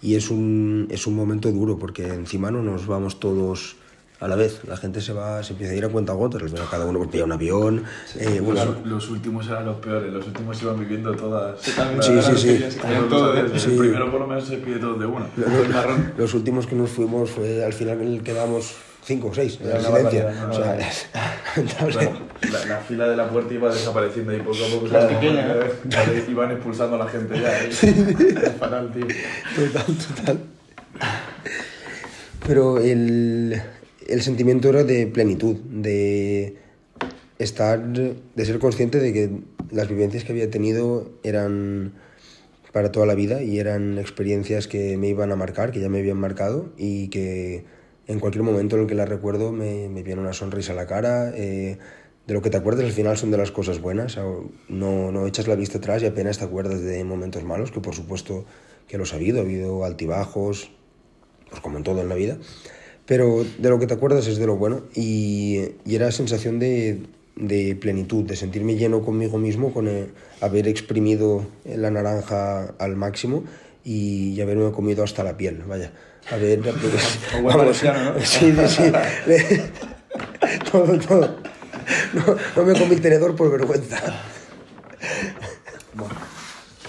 y 0.03 0.17
es 0.17 0.31
un, 0.31 0.89
es 0.91 1.07
un 1.07 1.15
momento 1.15 1.51
duro, 1.53 1.79
porque 1.79 2.09
encima 2.09 2.51
no 2.51 2.63
nos 2.63 2.87
vamos 2.87 3.21
todos 3.21 3.77
a 4.19 4.29
la 4.29 4.37
vez, 4.37 4.61
la 4.67 4.77
gente 4.77 5.01
se 5.01 5.15
va, 5.15 5.43
se 5.43 5.53
empieza 5.53 5.73
a 5.73 5.77
ir 5.77 5.85
a 5.85 5.89
cuenta 5.89 6.13
gotas, 6.13 6.43
cada 6.71 6.85
uno 6.85 6.99
pues, 6.99 7.11
pilla 7.11 7.25
un 7.25 7.33
avión, 7.33 7.85
eh, 8.17 8.43
Los, 8.45 8.85
los 8.87 9.11
últimos 9.11 9.47
eran 9.49 9.65
los 9.65 9.77
peores, 9.77 10.13
los 10.13 10.27
últimos 10.27 10.63
iban 10.63 10.79
viviendo 10.79 11.15
todas. 11.15 11.59
Sí, 11.61 11.73
sí, 12.21 12.37
sí. 12.37 12.49
El 12.51 13.77
primero 13.79 14.11
por 14.11 14.21
lo 14.21 14.27
menos 14.27 14.45
se 14.45 14.59
pide 14.59 14.79
todos 14.79 14.99
de 15.01 15.07
una. 15.07 15.27
El 15.39 15.71
marrón. 15.71 16.13
Los 16.19 16.35
últimos 16.35 16.67
que 16.67 16.75
nos 16.75 16.91
fuimos 16.91 17.31
fue 17.31 17.65
al 17.65 17.73
final 17.73 18.21
quedamos 18.23 18.75
cinco 19.05 19.29
o 19.29 19.35
seis 19.35 19.59
en 19.61 19.69
la 19.69 19.75
residencia. 19.79 20.25
barbaridad, 20.25 20.45
O 20.45 20.57
una 20.57 20.77
sea, 20.77 20.79
es 20.89 21.07
lamentable. 21.57 22.11
La, 22.53 22.67
la 22.67 22.77
fila 22.79 23.09
de 23.09 23.17
la 23.17 23.29
puerta 23.29 23.55
iba 23.55 23.71
desapareciendo 23.73 24.35
y 24.35 24.39
poco 24.41 24.59
a 24.65 24.69
poco 24.75 24.87
Más 24.87 25.03
se- 25.09 25.15
pequeña, 25.15 25.47
Vale, 25.85 26.25
iban 26.29 26.51
expulsando 26.53 26.97
a 26.97 26.99
la 27.05 27.09
gente 27.09 27.35
ya. 27.41 27.61
¿eh? 27.65 27.69
Es 27.71 28.53
fatal, 28.59 28.93
tío. 28.93 29.07
Total, 29.57 29.97
total. 30.17 30.39
Pero 32.47 32.79
el, 32.79 33.61
el 34.09 34.23
sentimiento 34.23 34.69
era 34.71 34.85
de 34.85 35.07
plenitud, 35.07 35.57
de 35.57 36.57
estar, 37.39 37.81
de 37.89 38.45
ser 38.45 38.59
consciente 38.59 38.99
de 38.99 39.13
que 39.13 39.31
las 39.71 39.89
vivencias 39.89 40.25
que 40.25 40.33
había 40.33 40.51
tenido 40.51 41.11
eran 41.23 41.93
para 42.73 42.93
toda 42.93 43.07
la 43.07 43.15
vida 43.15 43.43
y 43.43 43.59
eran 43.59 43.99
experiencias 43.99 44.67
que 44.69 44.97
me 44.97 45.09
iban 45.09 45.33
a 45.33 45.37
marcar, 45.37 45.71
que 45.73 45.81
ya 45.81 45.89
me 45.89 45.99
habían 45.99 46.17
marcado 46.19 46.71
y 46.77 47.09
que 47.09 47.65
en 48.07 48.19
cualquier 48.21 48.43
momento 48.45 48.77
en 48.77 48.83
el 48.83 48.89
que 48.89 48.95
las 48.95 49.09
recuerdo 49.09 49.53
me, 49.53 49.89
me 49.89 50.03
viene 50.03 50.21
una 50.21 50.33
sonrisa 50.33 50.73
a 50.73 50.77
la 50.77 50.87
cara. 50.87 51.33
eh, 51.35 51.79
de 52.27 52.35
lo 52.35 52.43
que 52.43 52.51
te 52.51 52.57
acuerdas 52.57 52.85
al 52.85 52.93
final 52.93 53.17
son 53.17 53.33
de 53.33 53.39
las 53.39 53.51
cosas 53.51 53.81
buenas, 53.81 54.17
no, 54.69 55.11
no 55.11 55.27
echas 55.27 55.49
la 55.49 55.57
vista 55.57 55.79
atrás 55.79 56.01
y 56.03 56.07
apenas 56.07 56.39
te 56.39 56.45
acuerdas 56.45 56.81
de 56.81 57.03
momentos 57.03 57.43
malos, 57.43 57.73
que 57.73 57.81
por 57.81 57.95
supuesto 57.95 58.45
que 58.87 58.99
los 58.99 59.13
ha 59.13 59.17
habido, 59.17 59.41
ha 59.41 59.43
habido 59.43 59.85
altibajos, 59.85 60.71
pues 61.49 61.61
como 61.61 61.79
en 61.79 61.83
todo 61.83 62.01
en 62.03 62.09
la 62.09 62.15
vida, 62.15 62.39
pero 63.05 63.45
de 63.59 63.69
lo 63.69 63.81
que 63.81 63.89
te 63.89 63.95
acuerdas 63.95 64.29
es 64.29 64.39
de 64.39 64.47
lo 64.47 64.57
bueno 64.57 64.83
y, 64.95 65.71
y 65.85 65.97
era 65.97 66.13
sensación 66.13 66.61
de, 66.61 67.03
de 67.35 67.75
plenitud, 67.75 68.23
de 68.25 68.37
sentirme 68.37 68.77
lleno 68.77 69.05
conmigo 69.05 69.39
mismo, 69.39 69.73
con 69.73 69.89
haber 70.41 70.69
exprimido 70.69 71.47
la 71.65 71.91
naranja 71.91 72.75
al 72.79 72.95
máximo 72.95 73.43
y, 73.83 74.35
y 74.35 74.41
haberme 74.41 74.71
comido 74.71 75.03
hasta 75.03 75.25
la 75.25 75.37
piel, 75.37 75.65
vaya. 75.67 75.91
Haber, 76.31 76.61
buen 77.43 77.57
valenciano, 77.57 78.15
¿no? 78.15 78.21
Sí, 78.25 78.53
sí, 78.53 78.69
sí. 78.69 78.93
Todo, 80.73 80.99
todo. 80.99 81.37
No, 82.15 82.37
no 82.57 82.63
me 82.65 82.79
comí 82.79 82.95
el 82.95 83.01
tenedor 83.01 83.35
por 83.37 83.51
vergüenza. 83.51 83.99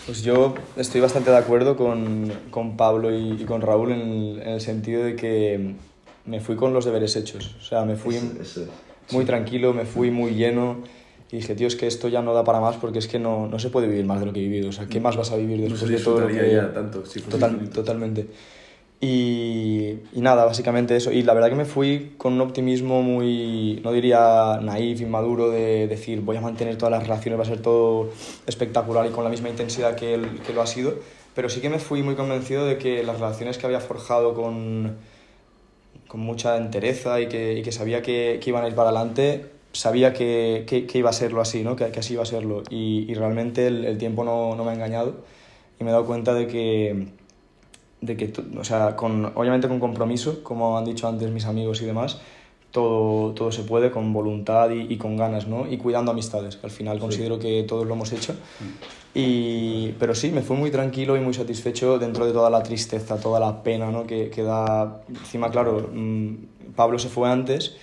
Pues 0.06 0.24
yo 0.24 0.56
estoy 0.78 1.02
bastante 1.02 1.32
de 1.32 1.38
acuerdo 1.38 1.76
con, 1.76 2.32
con 2.50 2.78
Pablo 2.78 3.16
y, 3.16 3.42
y 3.42 3.46
con 3.46 3.62
Raúl 3.62 3.92
en 3.92 4.02
el, 4.02 4.42
en 4.42 4.50
el 4.50 4.62
sentido 4.62 5.04
de 5.04 5.16
que 5.16 5.76
me 6.26 6.40
fui 6.40 6.56
con 6.56 6.74
los 6.74 6.86
deberes 6.86 7.16
hechos. 7.16 7.56
O 7.60 7.64
sea, 7.64 7.86
me 7.86 7.96
fui 7.96 8.16
Eso, 8.16 8.66
muy 9.12 9.26
tranquilo, 9.26 9.74
me 9.74 9.86
fui 9.86 10.12
muy 10.12 10.32
lleno 10.36 10.78
y 11.32 11.38
dije, 11.38 11.56
tío, 11.56 11.68
es 11.68 11.76
que 11.76 11.88
esto 11.88 12.08
ya 12.10 12.22
no 12.22 12.34
da 12.34 12.44
para 12.44 12.60
más 12.60 12.76
porque 12.78 13.00
es 13.00 13.08
que 13.08 13.20
no, 13.20 13.48
no 13.48 13.60
se 13.60 13.70
puede 13.70 13.88
vivir 13.88 14.06
más 14.06 14.20
de 14.20 14.26
lo 14.26 14.34
que 14.34 14.40
he 14.40 14.44
vivido. 14.44 14.70
O 14.70 14.74
sea, 14.74 14.88
¿qué 14.88 15.00
más 15.00 15.16
vas 15.18 15.32
a 15.32 15.36
vivir 15.38 15.58
No 15.60 15.64
después 15.70 15.82
se 15.82 15.98
de 15.98 16.04
todo 16.04 16.22
lo 16.22 16.28
que... 16.28 16.54
ya 16.54 16.74
tanto, 16.74 17.06
si 17.06 17.22
Total- 17.22 17.70
totalmente. 17.70 18.28
Y, 19.04 19.98
y 20.14 20.22
nada, 20.22 20.46
básicamente 20.46 20.96
eso. 20.96 21.12
Y 21.12 21.24
la 21.24 21.34
verdad 21.34 21.50
que 21.50 21.56
me 21.56 21.66
fui 21.66 22.14
con 22.18 22.34
un 22.34 22.42
optimismo 22.42 23.02
muy, 23.02 23.82
no 23.84 23.92
diría 23.92 24.60
naif, 24.62 25.02
inmaduro, 25.02 25.50
de 25.50 25.88
decir 25.88 26.22
voy 26.22 26.38
a 26.38 26.42
mantener 26.42 26.78
todas 26.78 26.92
las 26.92 27.02
relaciones, 27.04 27.40
va 27.40 27.44
a 27.44 27.48
ser 27.48 27.62
todo 27.64 28.10
espectacular 28.46 29.08
y 29.08 29.10
con 29.10 29.24
la 29.24 29.32
misma 29.32 29.50
intensidad 29.50 29.96
que, 29.96 30.14
el- 30.14 30.42
que 30.42 30.54
lo 30.54 30.62
ha 30.62 30.68
sido. 30.68 30.94
Pero 31.34 31.50
sí 31.50 31.62
que 31.62 31.70
me 31.70 31.80
fui 31.80 32.04
muy 32.04 32.14
convencido 32.16 32.66
de 32.66 32.78
que 32.78 33.04
las 33.04 33.20
relaciones 33.20 33.58
que 33.58 33.66
había 33.66 33.80
forjado 33.80 34.36
con, 34.36 34.98
con 36.08 36.20
mucha 36.20 36.58
entereza 36.58 37.20
y 37.22 37.28
que, 37.28 37.54
y 37.58 37.64
que 37.64 37.72
sabía 37.72 38.02
que, 38.02 38.40
que 38.42 38.50
iban 38.50 38.64
a 38.64 38.68
ir 38.68 38.76
para 38.76 38.90
adelante, 38.90 39.46
sabía 39.72 40.14
que, 40.14 40.66
que, 40.68 40.98
iba 40.98 41.10
a 41.10 41.14
serlo 41.14 41.42
así, 41.42 41.64
¿no? 41.64 41.76
que 41.76 41.86
así 41.86 42.14
iba 42.14 42.24
a 42.24 42.26
serlo. 42.26 42.64
Y, 42.70 43.06
y 43.10 43.14
realmente 43.16 43.68
el, 43.68 43.86
el 43.86 43.98
tiempo 43.98 44.24
no, 44.24 44.56
no 44.56 44.64
me 44.66 44.72
ha 44.72 44.74
engañado 44.74 45.16
y 45.80 45.84
me 45.84 45.90
he 45.90 45.94
dado 45.94 46.06
cuenta 46.06 46.34
de 46.34 46.48
que, 46.48 47.08
de 48.02 48.18
que 48.18 48.34
o 48.58 48.64
sea, 48.64 48.96
con, 48.96 49.32
obviamente 49.36 49.68
con 49.68 49.80
compromiso, 49.80 50.44
como 50.44 50.78
han 50.78 50.86
dicho 50.86 51.08
antes 51.08 51.30
mis 51.32 51.46
amigos 51.46 51.82
y 51.82 51.86
demás, 51.86 52.20
todo, 52.72 53.34
todo 53.34 53.52
se 53.52 53.64
puede 53.64 53.92
con 53.92 54.12
voluntad 54.14 54.70
y, 54.72 54.92
y 54.92 54.98
con 54.98 55.18
ganas, 55.18 55.48
¿no? 55.48 55.68
Y 55.70 55.78
cuidando 55.78 56.12
amistades, 56.12 56.56
que 56.56 56.66
al 56.66 56.72
final 56.72 57.00
considero 57.00 57.38
que 57.38 57.64
todos 57.64 57.86
lo 57.86 57.94
hemos 57.94 58.12
hecho. 58.14 58.34
Y, 59.14 59.90
pero 60.00 60.16
sí, 60.16 60.32
me 60.32 60.42
fui 60.42 60.56
muy 60.56 60.72
tranquilo 60.72 61.18
y 61.18 61.20
muy 61.20 61.34
satisfecho 61.34 62.00
dentro 62.00 62.26
de 62.26 62.32
toda 62.32 62.50
la 62.50 62.64
tristeza, 62.64 63.20
toda 63.20 63.40
la 63.40 63.62
pena 63.62 63.92
¿no? 63.92 64.08
que, 64.08 64.30
que 64.30 64.42
da. 64.42 65.02
Encima, 65.10 65.52
claro, 65.52 65.90
mm, 65.94 66.36
Pablo 66.76 66.98
se 66.98 67.10
fue 67.10 67.30
antes 67.30 67.76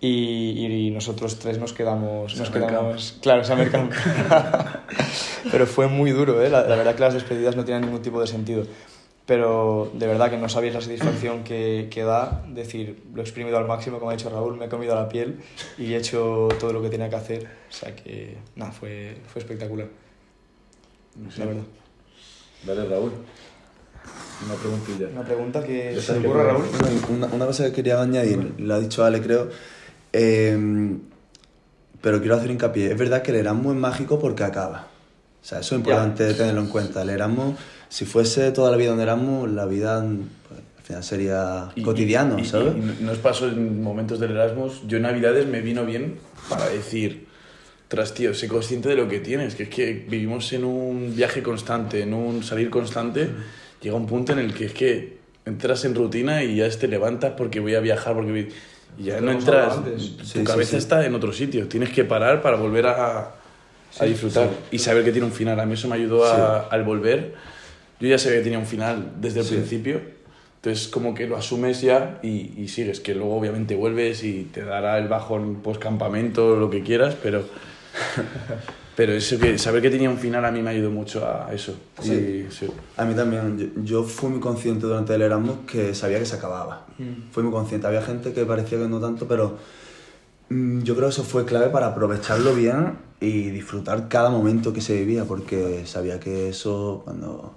y, 0.00 0.88
y 0.88 0.90
nosotros 0.90 1.38
tres 1.38 1.58
nos 1.58 1.72
quedamos. 1.72 2.36
Nos 2.36 2.50
quedamos 2.50 3.18
claro, 3.22 3.42
Camp. 3.70 3.92
pero 5.52 5.66
fue 5.66 5.86
muy 5.86 6.10
duro, 6.10 6.42
¿eh? 6.42 6.50
la, 6.50 6.62
la 6.62 6.74
verdad 6.74 6.96
que 6.96 7.00
las 7.02 7.14
despedidas 7.14 7.54
no 7.54 7.64
tienen 7.64 7.84
ningún 7.84 8.02
tipo 8.02 8.20
de 8.20 8.26
sentido. 8.26 8.64
Pero 9.24 9.90
de 9.94 10.06
verdad 10.06 10.30
que 10.30 10.36
no 10.36 10.48
sabéis 10.48 10.74
la 10.74 10.80
satisfacción 10.80 11.44
que, 11.44 11.88
que 11.90 12.02
da 12.02 12.44
decir, 12.48 13.04
lo 13.14 13.20
he 13.20 13.24
exprimido 13.24 13.56
al 13.56 13.66
máximo, 13.66 13.98
como 13.98 14.10
ha 14.10 14.14
dicho 14.14 14.28
Raúl, 14.30 14.56
me 14.56 14.64
he 14.64 14.68
comido 14.68 14.96
la 14.96 15.08
piel 15.08 15.38
y 15.78 15.94
he 15.94 15.96
hecho 15.96 16.48
todo 16.58 16.72
lo 16.72 16.82
que 16.82 16.88
tenía 16.88 17.08
que 17.08 17.16
hacer. 17.16 17.46
O 17.70 17.72
sea 17.72 17.94
que, 17.94 18.36
nada, 18.56 18.72
fue, 18.72 19.18
fue 19.28 19.40
espectacular, 19.40 19.86
la 21.38 21.44
verdad. 21.44 21.62
Dale, 22.66 22.88
Raúl. 22.88 23.12
Una 24.44 24.54
preguntilla. 24.54 25.08
Una 25.12 25.22
pregunta 25.22 25.62
que 25.62 26.00
se 26.00 26.20
que 26.20 26.26
ocurre, 26.26 26.44
Raúl. 26.44 26.64
Una, 27.10 27.26
una 27.28 27.46
cosa 27.46 27.64
que 27.66 27.72
quería 27.72 28.02
añadir, 28.02 28.54
lo 28.58 28.74
ha 28.74 28.80
dicho 28.80 29.04
Ale, 29.04 29.22
creo, 29.22 29.48
eh, 30.12 30.98
pero 32.02 32.18
quiero 32.18 32.36
hacer 32.36 32.50
hincapié. 32.50 32.90
Es 32.90 32.98
verdad 32.98 33.22
que 33.22 33.30
el 33.30 33.38
Erasmus 33.38 33.74
es 33.74 33.80
mágico 33.80 34.18
porque 34.18 34.44
acaba. 34.44 34.88
O 35.40 35.44
sea, 35.44 35.60
eso 35.60 35.74
es 35.74 35.80
importante 35.80 36.34
tenerlo 36.34 36.60
en 36.60 36.68
cuenta. 36.68 37.02
El 37.02 37.10
Erasmus, 37.10 37.54
si 37.92 38.06
fuese 38.06 38.52
toda 38.52 38.70
la 38.70 38.78
vida 38.78 38.94
un 38.94 39.00
Erasmus, 39.00 39.50
la 39.50 39.66
vida 39.66 40.02
pues, 40.48 40.60
al 40.78 40.82
final 40.82 41.04
sería 41.04 41.68
Y- 41.74 41.82
cotidiano, 41.82 42.38
y- 42.38 42.44
¿sabes? 42.46 42.72
Y, 42.74 43.04
nos 43.04 43.18
pasó 43.18 43.46
en 43.48 43.82
momentos 43.82 44.18
del 44.18 44.30
Erasmus. 44.30 44.80
Yo 44.88 44.96
en 44.96 45.02
Navidades 45.02 45.46
me 45.46 45.60
vino 45.60 45.84
bien 45.84 46.16
para 46.48 46.70
decir, 46.70 47.26
tras 47.88 48.14
tío, 48.14 48.32
sé 48.32 48.48
consciente 48.48 48.88
de 48.88 48.94
lo 48.96 49.08
que 49.08 49.20
tienes, 49.20 49.54
que 49.56 49.64
es 49.64 49.68
que 49.68 49.92
vivimos 50.08 50.50
en 50.54 50.64
un 50.64 51.12
viaje 51.14 51.42
constante, 51.42 52.00
en 52.00 52.14
un 52.14 52.42
salir 52.42 52.70
constante. 52.70 53.28
Llega 53.82 53.94
un 53.94 54.06
punto 54.06 54.32
en 54.32 54.38
el 54.38 54.54
que 54.54 54.64
es 54.64 54.72
que 54.72 55.18
entras 55.44 55.84
en 55.84 55.94
rutina 55.94 56.42
y 56.44 56.56
ya 56.56 56.70
te 56.70 56.88
levantas 56.88 57.32
porque 57.36 57.60
voy 57.60 57.74
a 57.74 57.80
viajar, 57.80 58.14
porque 58.14 58.30
voy- 58.30 58.48
y 58.98 59.04
ya 59.04 59.20
no 59.20 59.32
entras, 59.32 59.84
tu 59.84 59.98
Sí, 60.00 60.16
sí, 60.24 60.44
cabeza 60.44 60.70
sí. 60.70 60.76
está 60.78 61.04
en 61.04 61.14
otro 61.14 61.30
sitio. 61.34 61.68
Tienes 61.68 61.90
que 61.90 62.04
parar 62.04 62.40
para 62.40 62.56
volver 62.56 62.86
a, 62.86 63.32
a 64.00 64.04
disfrutar 64.06 64.48
y 64.70 64.78
saber 64.78 65.04
que 65.04 65.12
tiene 65.12 65.26
un 65.26 65.32
final. 65.34 65.60
A 65.60 65.66
mí 65.66 65.74
eso 65.74 65.88
me 65.88 65.96
ayudó 65.96 66.24
a- 66.24 66.68
al 66.70 66.84
volver. 66.84 67.51
Yo 68.02 68.08
ya 68.08 68.18
sabía 68.18 68.38
que 68.38 68.44
tenía 68.44 68.58
un 68.58 68.66
final 68.66 69.12
desde 69.20 69.40
el 69.40 69.46
Sí. 69.46 69.54
principio. 69.54 70.00
Entonces, 70.56 70.88
como 70.88 71.14
que 71.14 71.28
lo 71.28 71.36
asumes 71.36 71.80
ya 71.82 72.18
y, 72.22 72.52
y 72.60 72.66
sigues. 72.66 72.98
Que 72.98 73.14
luego, 73.14 73.36
obviamente, 73.36 73.76
vuelves 73.76 74.24
y 74.24 74.48
te 74.52 74.62
dará 74.64 74.98
el 74.98 75.06
bajón 75.06 75.60
post-campamento, 75.62 76.56
lo 76.56 76.68
que 76.68 76.82
quieras, 76.82 77.16
pero. 77.22 77.44
pero 78.96 79.12
eso 79.12 79.38
que, 79.38 79.56
saber 79.56 79.82
que 79.82 79.90
tenía 79.90 80.10
un 80.10 80.18
final 80.18 80.44
a 80.44 80.50
mí 80.50 80.62
me 80.62 80.70
ayudó 80.70 80.90
mucho 80.90 81.24
a 81.24 81.48
eso. 81.54 81.76
Sí. 82.00 82.12
Y, 82.48 82.52
sí. 82.52 82.66
A 82.96 83.04
mí 83.04 83.14
también, 83.14 83.56
yo, 83.76 83.82
yo 83.84 84.02
fui 84.04 84.30
muy 84.30 84.40
consciente 84.40 84.86
durante 84.86 85.14
el 85.14 85.22
Erasmus 85.22 85.58
que 85.70 85.94
sabía 85.94 86.18
que 86.18 86.26
se 86.26 86.34
acababa. 86.36 86.86
Fui 87.30 87.44
muy 87.44 87.52
consciente. 87.52 87.86
Había 87.86 88.02
gente 88.02 88.32
que 88.32 88.44
parecía 88.44 88.78
que 88.78 88.88
no 88.88 88.98
tanto, 88.98 89.28
pero 89.28 89.58
mm, 90.48 90.82
yo 90.82 90.94
creo 90.96 91.06
que 91.08 91.12
eso 91.12 91.22
fue 91.24 91.44
clave 91.44 91.68
para 91.68 91.86
aprovecharlo 91.86 92.52
bien 92.52 92.98
y 93.20 93.50
disfrutar 93.50 94.08
cada 94.08 94.30
momento 94.30 94.72
que 94.72 94.80
se 94.80 94.96
vivía, 94.96 95.24
porque 95.24 95.86
sabía 95.86 96.18
que 96.18 96.48
eso, 96.48 97.02
cuando, 97.04 97.54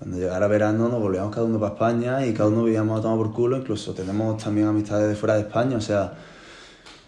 cuando 0.00 0.16
llegara 0.16 0.48
verano, 0.48 0.88
nos 0.88 0.98
volvíamos 0.98 1.32
cada 1.32 1.44
uno 1.44 1.60
para 1.60 1.74
España 1.74 2.26
y 2.26 2.32
cada 2.32 2.48
uno 2.48 2.64
vivíamos 2.64 2.98
a 2.98 3.02
tomar 3.02 3.18
por 3.18 3.34
culo. 3.34 3.58
Incluso 3.58 3.92
tenemos 3.92 4.42
también 4.42 4.66
amistades 4.66 5.06
de 5.10 5.14
fuera 5.14 5.34
de 5.34 5.42
España, 5.42 5.76
o 5.76 5.80
sea, 5.82 6.14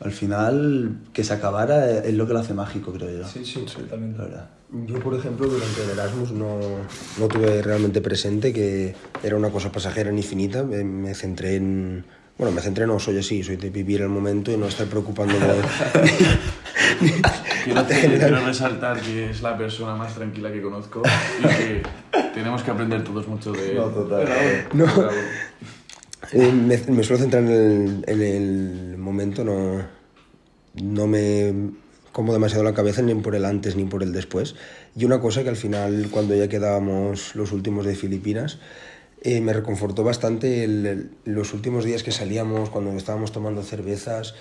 al 0.00 0.12
final 0.12 0.98
que 1.14 1.24
se 1.24 1.32
acabara 1.32 2.00
es, 2.00 2.12
lo 2.12 2.26
que 2.26 2.34
lo 2.34 2.40
hace 2.40 2.52
mágico, 2.52 2.92
creo 2.92 3.20
yo. 3.20 3.26
Sí, 3.26 3.46
sí, 3.46 3.60
totalmente. 3.60 4.18
La 4.18 4.24
verdad. 4.24 4.50
Yo, 4.86 5.00
por 5.00 5.14
ejemplo, 5.14 5.46
durante 5.46 5.84
el 5.84 5.90
Erasmus 5.90 6.32
no, 6.32 6.58
no 7.18 7.28
tuve 7.28 7.62
realmente 7.62 8.02
presente 8.02 8.52
que 8.52 8.94
era 9.22 9.36
una 9.36 9.48
cosa 9.48 9.72
pasajera 9.72 10.12
ni 10.12 10.22
finita. 10.22 10.62
Me, 10.62 10.84
me 10.84 11.14
centré 11.14 11.56
en... 11.56 12.04
Bueno, 12.36 12.54
me 12.54 12.60
centré, 12.60 12.86
no 12.86 12.98
soy 12.98 13.16
así, 13.16 13.42
soy 13.42 13.56
de 13.56 13.70
vivir 13.70 14.02
el 14.02 14.10
momento 14.10 14.52
y 14.52 14.58
no 14.58 14.66
estar 14.66 14.86
preocupándome. 14.86 15.46
Quiero, 17.64 17.84
quiero 17.86 18.44
resaltar 18.46 19.00
que 19.00 19.30
es 19.30 19.42
la 19.42 19.56
persona 19.56 19.94
más 19.94 20.14
tranquila 20.14 20.52
que 20.52 20.60
conozco 20.62 21.02
y 21.40 21.46
que 21.46 21.82
tenemos 22.34 22.62
que 22.62 22.70
aprender 22.70 23.04
todos 23.04 23.26
mucho 23.28 23.52
de 23.52 23.70
él. 23.72 23.76
No, 23.76 23.84
total. 23.88 24.28
No. 24.72 24.86
Eh, 26.32 26.52
me, 26.52 26.76
me 26.78 27.02
suelo 27.04 27.22
centrar 27.22 27.42
en 27.44 27.50
el, 27.50 28.04
en 28.06 28.22
el 28.22 28.98
momento, 28.98 29.44
no, 29.44 29.82
no 30.74 31.06
me 31.06 31.52
como 32.12 32.32
demasiado 32.32 32.62
la 32.64 32.74
cabeza 32.74 33.00
ni 33.02 33.14
por 33.14 33.34
el 33.34 33.44
antes 33.44 33.74
ni 33.76 33.84
por 33.84 34.02
el 34.02 34.12
después. 34.12 34.54
Y 34.96 35.04
una 35.04 35.20
cosa 35.20 35.42
que 35.42 35.48
al 35.48 35.56
final, 35.56 36.08
cuando 36.10 36.34
ya 36.34 36.48
quedábamos 36.48 37.34
los 37.34 37.52
últimos 37.52 37.86
de 37.86 37.94
Filipinas, 37.94 38.58
eh, 39.22 39.40
me 39.40 39.52
reconfortó 39.52 40.04
bastante 40.04 40.64
el- 40.64 40.86
el- 40.86 41.10
los 41.24 41.54
últimos 41.54 41.84
días 41.84 42.02
que 42.02 42.12
salíamos, 42.12 42.70
cuando 42.70 42.90
estábamos 42.92 43.32
tomando 43.32 43.62
cervezas, 43.62 44.34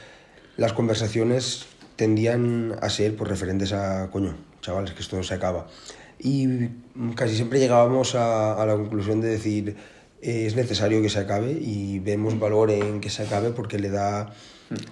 las 0.57 0.73
conversaciones 0.73 1.65
tendían 2.01 2.79
a 2.81 2.89
ser 2.89 3.15
pues, 3.15 3.29
referentes 3.29 3.73
a, 3.73 4.09
coño, 4.09 4.35
chavales, 4.59 4.93
que 4.93 5.03
esto 5.03 5.21
se 5.21 5.35
acaba. 5.35 5.67
Y 6.17 6.47
casi 7.13 7.35
siempre 7.35 7.59
llegábamos 7.59 8.15
a, 8.15 8.59
a 8.59 8.65
la 8.65 8.73
conclusión 8.73 9.21
de 9.21 9.27
decir, 9.27 9.75
eh, 10.19 10.47
es 10.47 10.55
necesario 10.55 10.99
que 11.03 11.09
se 11.09 11.19
acabe 11.19 11.51
y 11.51 11.99
vemos 11.99 12.39
valor 12.39 12.71
en 12.71 13.01
que 13.01 13.11
se 13.11 13.21
acabe 13.21 13.51
porque 13.51 13.77
le 13.77 13.91
da, 13.91 14.33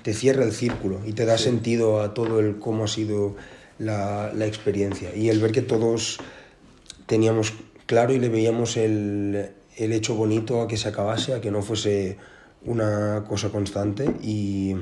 te 0.04 0.14
cierra 0.14 0.44
el 0.44 0.52
círculo 0.52 1.02
y 1.04 1.14
te 1.14 1.26
da 1.26 1.40
sentido 1.40 2.00
a 2.02 2.14
todo 2.14 2.40
el 2.40 2.60
cómo 2.60 2.84
ha 2.84 2.88
sido 2.88 3.36
la, 3.80 4.32
la 4.32 4.46
experiencia. 4.46 5.10
Y 5.16 5.30
el 5.30 5.40
ver 5.40 5.52
que 5.52 5.64
todos 5.64 6.20
teníamos 7.08 7.54
claro 7.88 8.14
y 8.14 8.20
le 8.20 8.30
veíamos 8.30 8.78
el, 8.78 9.50
el 9.78 9.94
hecho 9.94 10.14
bonito 10.14 10.62
a 10.62 10.68
que 10.68 10.78
se 10.78 10.90
acabase, 10.90 11.34
a 11.34 11.42
que 11.42 11.50
no 11.50 11.64
fuese 11.64 12.18
una 12.64 13.26
cosa 13.28 13.50
constante 13.50 14.14
y, 14.22 14.76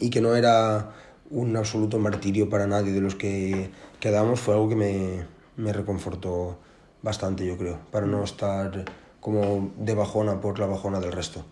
y 0.00 0.10
que 0.10 0.20
no 0.20 0.34
era 0.34 0.90
un 1.30 1.56
absoluto 1.56 1.98
martirio 1.98 2.48
para 2.50 2.66
nadie 2.66 2.92
de 2.92 3.00
los 3.00 3.14
que 3.14 3.70
quedamos, 4.00 4.40
fue 4.40 4.54
algo 4.54 4.68
que 4.68 4.76
me, 4.76 5.24
me 5.56 5.72
reconfortó 5.72 6.58
bastante, 7.02 7.46
yo 7.46 7.56
creo, 7.56 7.78
para 7.90 8.06
no 8.06 8.24
estar 8.24 8.84
como 9.20 9.70
de 9.78 9.94
bajona 9.94 10.40
por 10.40 10.58
la 10.58 10.66
bajona 10.66 11.00
del 11.00 11.12
resto. 11.12 11.44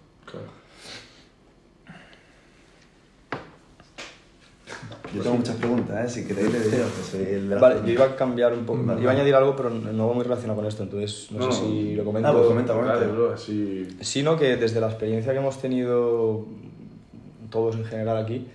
Yo 5.14 5.22
tengo 5.22 5.36
muchas 5.36 5.56
preguntas, 5.56 6.04
¿eh? 6.04 6.20
si 6.20 6.26
queréis 6.28 6.52
le 6.52 6.58
digo 6.60 6.84
que 6.94 7.02
soy 7.02 7.34
el 7.34 7.48
de 7.48 7.54
Vale, 7.54 7.76
yo 7.76 7.82
preguntas. 7.82 7.90
iba 7.90 8.04
a 8.04 8.16
cambiar 8.16 8.52
un 8.52 8.66
poco, 8.66 8.82
Vale, 8.84 9.00
iba 9.00 9.10
a 9.10 9.14
añadir 9.14 9.34
algo, 9.34 9.56
pero 9.56 9.70
no 9.70 10.08
va 10.08 10.12
muy 10.14 10.22
relacionado 10.22 10.56
con 10.58 10.66
esto, 10.68 10.82
entonces 10.82 11.28
no, 11.32 11.46
No, 11.46 11.52
sé 11.52 11.62
si 11.62 11.94
lo 11.94 12.04
comento. 12.04 12.28
Ah, 12.28 12.32
pues 12.32 12.46
comenta, 12.46 12.74
Vale, 12.74 13.06
bro, 13.06 13.32
así... 13.32 13.88
Sino 14.00 14.36
que 14.36 14.56
desde 14.56 14.80
la 14.80 14.88
experiencia 14.88 15.32
que 15.32 15.38
hemos 15.38 15.58
tenido 15.62 16.44
todos 17.48 17.76
en 17.76 17.84
general 17.86 18.18
aquí, 18.18 18.46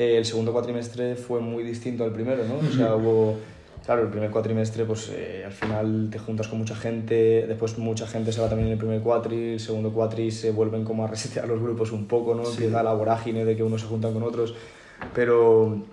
eh, 0.00 0.16
el 0.16 0.24
segundo 0.24 0.50
cuatrimestre 0.50 1.14
fue 1.14 1.40
muy 1.40 1.62
distinto 1.62 2.04
al 2.04 2.10
primero, 2.10 2.42
¿no? 2.46 2.66
O 2.66 2.72
sea, 2.72 2.96
hubo, 2.96 3.36
claro, 3.84 4.00
el 4.00 4.08
primer 4.08 4.30
cuatrimestre, 4.30 4.86
pues 4.86 5.10
eh, 5.14 5.42
al 5.44 5.52
final 5.52 6.08
te 6.10 6.18
juntas 6.18 6.48
con 6.48 6.58
mucha 6.58 6.74
gente, 6.74 7.44
después 7.46 7.76
mucha 7.76 8.06
gente 8.06 8.32
se 8.32 8.40
va 8.40 8.48
también 8.48 8.68
en 8.68 8.72
el 8.72 8.78
primer 8.78 9.02
cuatri, 9.02 9.52
el 9.52 9.60
segundo 9.60 9.92
cuatri 9.92 10.30
se 10.30 10.52
vuelven 10.52 10.84
como 10.84 11.04
a 11.04 11.06
resetear 11.06 11.46
los 11.46 11.60
grupos 11.60 11.92
un 11.92 12.06
poco, 12.06 12.34
¿no? 12.34 12.48
Empieza 12.48 12.82
la 12.82 12.94
vorágine 12.94 13.44
de 13.44 13.54
que 13.54 13.62
unos 13.62 13.82
se 13.82 13.88
juntan 13.88 14.14
con 14.14 14.22
otros, 14.22 14.54
pero 15.14 15.84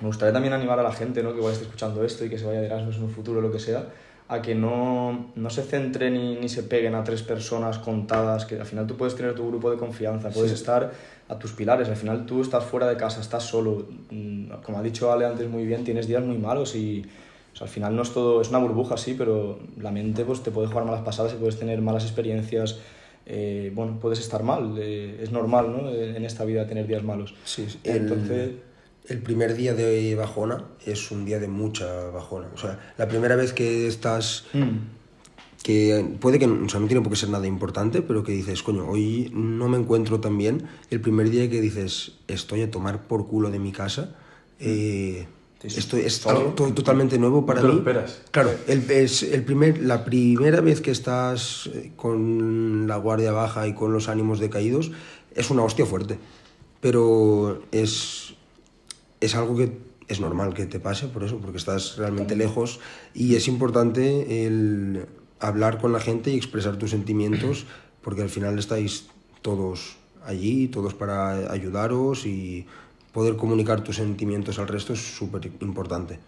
me 0.00 0.06
gustaría 0.08 0.32
también 0.32 0.54
animar 0.54 0.80
a 0.80 0.82
la 0.82 0.92
gente, 0.92 1.22
¿no? 1.22 1.30
Que 1.30 1.38
igual 1.38 1.52
esté 1.52 1.66
escuchando 1.66 2.02
esto 2.02 2.24
y 2.24 2.30
que 2.30 2.38
se 2.38 2.46
vaya 2.46 2.62
de 2.62 2.66
Erasmus 2.66 2.96
en 2.96 3.04
un 3.04 3.10
futuro, 3.10 3.40
lo 3.40 3.52
que 3.52 3.60
sea, 3.60 3.84
a 4.32 4.40
que 4.40 4.54
no, 4.54 5.30
no 5.34 5.50
se 5.50 5.62
centren 5.62 6.14
ni, 6.14 6.36
ni 6.36 6.48
se 6.48 6.62
peguen 6.62 6.94
a 6.94 7.04
tres 7.04 7.22
personas 7.22 7.78
contadas, 7.78 8.46
que 8.46 8.58
al 8.58 8.64
final 8.64 8.86
tú 8.86 8.96
puedes 8.96 9.14
tener 9.14 9.34
tu 9.34 9.46
grupo 9.46 9.70
de 9.70 9.76
confianza, 9.76 10.30
puedes 10.30 10.52
estar 10.52 10.90
a 11.28 11.38
tus 11.38 11.52
pilares, 11.52 11.88
al 11.88 11.96
final 11.96 12.24
tú 12.24 12.40
estás 12.40 12.64
fuera 12.64 12.88
de 12.88 12.96
casa, 12.96 13.20
estás 13.20 13.44
solo, 13.44 13.86
Mm, 14.10 14.60
como 14.62 14.78
ha 14.78 14.82
dicho 14.82 15.10
Ale 15.12 15.26
antes 15.26 15.48
muy 15.48 15.64
bien, 15.64 15.84
tienes 15.84 16.06
días 16.06 16.22
muy 16.22 16.38
malos 16.38 16.74
y 16.76 17.04
o 17.52 17.56
sea, 17.56 17.66
al 17.66 17.72
final 17.72 17.94
no 17.94 18.02
es 18.02 18.12
todo, 18.12 18.40
es 18.40 18.48
una 18.48 18.58
burbuja, 18.58 18.96
sí, 18.96 19.14
pero 19.16 19.58
la 19.78 19.90
mente 19.90 20.24
pues, 20.24 20.42
te 20.42 20.50
puede 20.50 20.68
jugar 20.68 20.84
malas 20.84 21.02
pasadas 21.02 21.34
y 21.34 21.36
puedes 21.36 21.58
tener 21.58 21.80
malas 21.82 22.04
experiencias, 22.04 22.78
eh, 23.26 23.70
bueno, 23.74 23.98
puedes 24.00 24.18
estar 24.20 24.42
mal, 24.42 24.76
eh, 24.78 25.18
es 25.22 25.30
normal 25.30 25.70
¿no? 25.70 25.90
en 25.90 26.24
esta 26.24 26.44
vida 26.44 26.66
tener 26.66 26.86
días 26.86 27.02
malos. 27.02 27.34
Sí, 27.44 27.66
sí. 27.68 27.78
Entonces... 27.84 28.50
el 28.50 28.71
primer 29.22 29.54
día 29.54 29.74
de 29.74 30.14
bajona 30.14 30.64
es 30.86 31.10
un 31.10 31.24
día 31.24 31.38
de 31.38 31.48
mucha 31.48 32.10
bajona. 32.10 32.48
O 32.54 32.58
sea, 32.58 32.78
la 32.98 33.08
primera 33.08 33.36
vez 33.36 33.52
que 33.52 33.86
estás 33.86 34.44
que 35.62 36.04
puede 36.20 36.38
que 36.38 36.46
o 36.46 36.68
sea, 36.68 36.80
no 36.80 36.86
tiene 36.86 37.02
por 37.02 37.10
qué 37.12 37.16
ser 37.16 37.28
nada 37.28 37.46
importante, 37.46 38.02
pero 38.02 38.24
que 38.24 38.32
dices, 38.32 38.62
coño, 38.62 38.88
hoy 38.88 39.30
no 39.34 39.68
me 39.68 39.78
encuentro 39.78 40.20
tan 40.20 40.36
bien. 40.36 40.64
El 40.90 41.00
primer 41.00 41.30
día 41.30 41.48
que 41.48 41.60
dices, 41.60 42.12
estoy 42.26 42.62
a 42.62 42.70
tomar 42.70 43.06
por 43.06 43.28
culo 43.28 43.50
de 43.50 43.58
mi 43.60 43.70
casa, 43.70 44.16
eh, 44.58 45.26
esto 45.62 45.96
es 45.96 46.26
algo 46.26 46.54
totalmente 46.72 47.18
nuevo 47.18 47.46
para 47.46 47.60
te 47.60 47.66
lo 47.68 47.74
mí. 47.74 47.78
esperas. 47.78 48.22
Claro, 48.32 48.50
el, 48.66 48.90
es 48.90 49.22
el 49.22 49.44
primer, 49.44 49.80
la 49.80 50.04
primera 50.04 50.60
vez 50.60 50.80
que 50.80 50.90
estás 50.90 51.70
eh, 51.72 51.92
con 51.94 52.88
la 52.88 52.96
guardia 52.96 53.30
baja 53.30 53.68
y 53.68 53.74
con 53.74 53.92
los 53.92 54.08
ánimos 54.08 54.40
decaídos 54.40 54.90
es 55.36 55.50
una 55.50 55.62
hostia 55.62 55.86
fuerte. 55.86 56.18
pero 56.80 57.62
es, 57.70 58.21
es 59.22 59.34
algo 59.34 59.56
que 59.56 59.78
es 60.08 60.20
normal 60.20 60.52
que 60.52 60.66
te 60.66 60.80
pase 60.80 61.06
por 61.06 61.24
eso, 61.24 61.38
porque 61.38 61.58
estás 61.58 61.96
realmente 61.96 62.36
lejos. 62.36 62.80
Y 63.14 63.36
es 63.36 63.48
importante 63.48 64.44
el 64.46 65.06
hablar 65.40 65.78
con 65.78 65.92
la 65.92 66.00
gente 66.00 66.30
y 66.30 66.36
expresar 66.36 66.76
tus 66.76 66.90
sentimientos, 66.90 67.66
porque 68.02 68.22
al 68.22 68.28
final 68.28 68.58
estáis 68.58 69.06
todos 69.40 69.96
allí, 70.26 70.68
todos 70.68 70.94
para 70.94 71.50
ayudaros 71.52 72.26
y 72.26 72.66
poder 73.12 73.36
comunicar 73.36 73.82
tus 73.82 73.96
sentimientos 73.96 74.58
al 74.58 74.68
resto 74.68 74.92
es 74.92 75.00
súper 75.00 75.50
importante. 75.60 76.18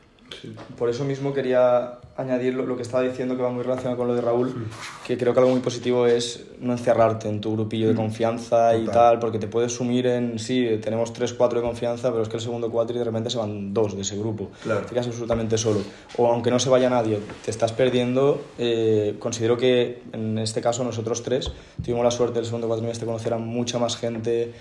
Por 0.78 0.88
eso 0.88 1.04
mismo 1.04 1.32
quería 1.32 1.98
añadir 2.16 2.54
lo, 2.54 2.76
que 2.76 2.82
estaba 2.82 3.02
diciendo 3.02 3.36
que 3.36 3.42
va 3.42 3.50
muy 3.50 3.62
relacionado 3.62 3.96
con 3.96 4.08
lo 4.08 4.14
de 4.14 4.20
Raúl, 4.20 4.66
que 5.06 5.16
creo 5.16 5.32
que 5.32 5.40
algo 5.40 5.52
muy 5.52 5.60
positivo 5.60 6.06
es 6.06 6.46
no 6.64 6.72
encerrarte 6.72 7.28
en 7.28 7.40
tu 7.40 7.52
grupillo 7.52 7.88
de 7.88 7.94
confianza 7.94 8.76
y 8.76 8.86
tal, 8.86 9.18
porque 9.18 9.38
te 9.38 9.46
puedes 9.46 9.72
sumir 9.72 10.06
en, 10.06 10.38
sí, 10.38 10.78
tenemos 10.82 11.12
tres, 11.12 11.32
cuatro 11.32 11.60
de 11.60 11.66
confianza, 11.66 12.10
pero 12.10 12.22
es 12.22 12.28
que 12.28 12.36
el 12.36 12.42
segundo 12.42 12.70
cuatro 12.70 12.96
y 12.96 12.98
de 12.98 13.04
repente 13.04 13.30
se 13.30 13.38
van 13.38 13.74
dos 13.74 13.94
de 13.94 14.02
ese 14.02 14.16
grupo. 14.16 14.50
Claro. 14.62 14.82
Te 14.82 14.90
quedas 14.94 15.06
absolutamente 15.06 15.58
solo. 15.58 15.80
O 16.16 16.26
aunque 16.26 16.50
no 16.50 16.58
se 16.58 16.68
vaya 16.68 16.90
nadie, 16.90 17.20
te 17.44 17.50
estás 17.50 17.72
perdiendo. 17.72 18.42
Eh, 18.58 19.16
considero 19.18 19.56
que 19.56 20.02
en 20.12 20.38
este 20.38 20.60
caso 20.60 20.84
nosotros 20.84 21.22
tres 21.22 21.52
tuvimos 21.82 22.04
la 22.04 22.10
suerte 22.10 22.36
del 22.36 22.46
segundo 22.46 22.66
cuatrimestre 22.66 23.04
de 23.04 23.06
conocer 23.06 23.34
a 23.34 23.38
mucha 23.38 23.78
más 23.78 23.96
gente, 23.96 24.52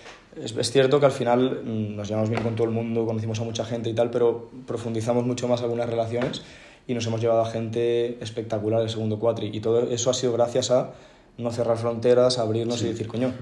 es, 0.42 0.56
es, 0.58 0.72
cierto 0.72 1.00
que 1.00 1.06
al 1.06 1.12
final 1.12 1.62
mm, 1.63 1.96
nos 1.96 2.08
llevamos 2.08 2.30
bien 2.30 2.42
con 2.42 2.56
todo 2.56 2.68
el 2.68 2.74
mundo, 2.74 3.06
conocimos 3.06 3.39
a 3.39 3.44
mucha 3.44 3.66
gente 3.66 3.89
y 3.89 3.94
tal, 3.94 4.10
pero 4.10 4.50
profundizamos 4.66 5.26
mucho 5.26 5.48
más 5.48 5.62
algunas 5.62 5.89
relaciones 5.89 6.42
y 6.88 6.94
nos 6.94 7.06
hemos 7.08 7.22
llevado 7.22 7.42
a 7.42 7.46
gente 7.46 8.22
espectacular 8.22 8.82
el 8.82 8.89
segundo 8.89 9.20
cuatri. 9.20 9.50
Y 9.54 9.60
todo 9.60 9.89
eso 9.89 10.10
ha 10.10 10.13
sido 10.13 10.34
gracias 10.34 10.72
a 10.72 10.92
no 11.38 11.52
cerrar 11.52 11.78
fronteras, 11.78 12.38
abrirnos 12.39 12.80
sí. 12.80 12.86
y 12.86 12.89
decir, 12.89 13.08
coño, 13.08 13.34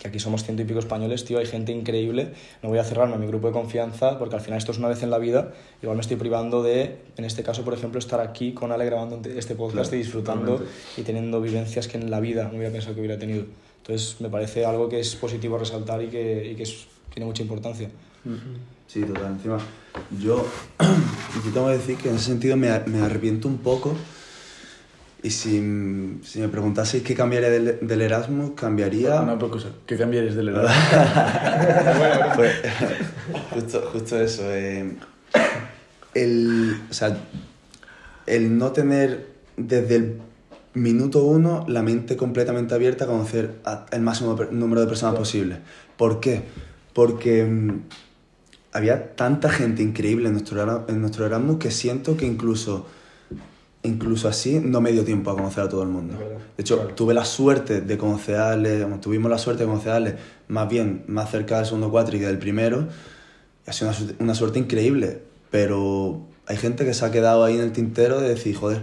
que 0.00 0.08
aquí 0.08 0.18
somos 0.18 0.42
ciento 0.44 0.62
y 0.62 0.64
pico 0.66 0.80
españoles, 0.80 1.24
tío, 1.24 1.38
hay 1.38 1.46
gente 1.46 1.72
increíble, 1.72 2.32
no 2.62 2.68
voy 2.68 2.78
a 2.78 2.84
cerrarme 2.84 3.14
a 3.14 3.18
mi 3.18 3.26
grupo 3.26 3.46
de 3.46 3.52
confianza 3.52 4.18
porque 4.18 4.34
al 4.34 4.40
final 4.42 4.58
esto 4.58 4.72
es 4.72 4.78
una 4.78 4.88
vez 4.88 5.02
en 5.02 5.10
la 5.10 5.18
vida, 5.18 5.52
igual 5.82 5.96
me 5.96 6.00
estoy 6.02 6.16
privando 6.16 6.62
de, 6.62 6.98
en 7.16 7.24
este 7.24 7.42
caso, 7.42 7.64
por 7.64 7.74
ejemplo, 7.74 7.98
estar 7.98 8.20
aquí 8.20 8.52
con 8.52 8.72
Ale 8.72 8.84
grabando 8.86 9.20
este 9.28 9.54
podcast 9.54 9.88
Claro, 9.90 9.96
y 9.96 9.98
disfrutando 9.98 10.52
totalmente. 10.58 11.00
y 11.00 11.02
teniendo 11.04 11.40
vivencias 11.40 11.86
que 11.88 11.96
en 11.96 12.10
la 12.10 12.20
vida 12.20 12.44
no 12.50 12.56
hubiera 12.58 12.72
pensado 12.72 12.94
que 12.94 13.00
hubiera 13.00 13.18
tenido. 13.18 13.44
Entonces 13.78 14.20
me 14.20 14.28
parece 14.28 14.64
algo 14.66 14.88
que 14.88 14.98
es 15.00 15.14
positivo 15.16 15.58
resaltar 15.58 16.02
y 16.02 16.08
que, 16.08 16.50
y 16.52 16.54
que 16.56 16.62
es- 16.64 16.86
tiene 17.12 17.26
mucha 17.26 17.42
importancia. 17.42 17.88
Sí, 18.88 19.02
total. 19.02 19.32
Encima, 19.32 19.58
yo, 20.20 20.44
yo 21.44 21.52
tengo 21.52 21.66
que 21.68 21.72
decir 21.74 21.96
que 21.98 22.08
en 22.08 22.16
ese 22.16 22.24
sentido 22.26 22.56
me, 22.56 22.68
me 22.86 22.98
arrepiento 23.00 23.46
un 23.48 23.58
poco. 23.58 23.94
Y 25.24 25.30
si, 25.30 26.18
si 26.22 26.38
me 26.38 26.48
preguntaseis 26.48 27.02
qué 27.02 27.14
cambiaría 27.14 27.48
del, 27.48 27.78
del 27.80 28.02
Erasmus, 28.02 28.50
cambiaría. 28.54 29.22
Una 29.22 29.38
cosa, 29.38 29.68
¿qué 29.86 29.96
cambiarías 29.96 30.34
del 30.36 30.50
Erasmus? 30.50 30.72
Pues, 32.36 32.52
justo, 33.50 33.88
justo 33.92 34.20
eso. 34.20 34.42
eh, 34.46 34.96
el, 36.14 36.76
o 36.90 36.92
sea, 36.94 37.16
el 38.26 38.58
no 38.58 38.72
tener 38.72 39.26
desde 39.56 39.96
el 39.96 40.18
minuto 40.74 41.24
uno 41.24 41.64
la 41.68 41.82
mente 41.82 42.16
completamente 42.16 42.74
abierta 42.74 43.04
a 43.04 43.08
conocer 43.08 43.52
a- 43.64 43.86
el 43.92 44.02
máximo 44.02 44.36
número 44.50 44.80
de 44.82 44.86
personas 44.88 45.14
posible. 45.16 45.58
¿Por 45.96 46.20
qué? 46.20 46.42
Porque 46.92 47.44
mm, 47.44 47.80
había 48.72 49.14
tanta 49.16 49.48
gente 49.50 49.82
increíble 49.82 50.26
en 50.28 50.32
nuestro, 50.34 50.84
en 50.88 51.00
nuestro 51.00 51.24
Erasmus 51.26 51.58
que 51.58 51.70
siento 51.70 52.16
que 52.16 52.26
incluso, 52.26 52.86
incluso 53.84 54.28
así 54.28 54.60
no 54.60 54.80
me 54.80 54.90
dio 54.92 55.04
tiempo 55.04 55.30
a 55.30 55.34
conocer 55.36 55.64
a 55.64 55.68
todo 55.68 55.82
el 55.82 55.88
mundo. 55.90 56.14
De 56.18 56.60
hecho, 56.62 56.76
Claro. 56.78 56.94
tuve 56.94 57.14
la 57.14 57.24
suerte 57.24 57.80
de 57.80 57.98
conocer 57.98 58.36
a 58.36 58.50
Ale, 58.52 58.82
vamos, 58.82 59.00
tuvimos 59.00 59.30
la 59.30 59.38
suerte 59.38 59.62
de 59.64 59.68
conocer 59.68 59.92
a 59.92 59.96
Ale 59.96 60.16
más 60.48 60.68
bien 60.68 61.04
más 61.06 61.30
cerca 61.30 61.56
del 61.58 61.66
segundo 61.66 61.90
cuatri 61.90 62.18
que 62.18 62.26
del 62.26 62.38
primero. 62.38 62.88
Y 63.66 63.70
ha 63.70 63.72
sido 63.72 63.88
una, 63.90 63.96
suerte- 63.96 64.16
una 64.22 64.34
suerte 64.34 64.58
increíble, 64.58 65.22
pero 65.50 66.26
hay 66.46 66.56
gente 66.56 66.84
que 66.84 66.92
se 66.94 67.04
ha 67.04 67.10
quedado 67.10 67.44
ahí 67.44 67.54
en 67.56 67.60
el 67.62 67.72
tintero 67.72 68.20
de 68.20 68.28
decir, 68.30 68.54
joder, 68.56 68.82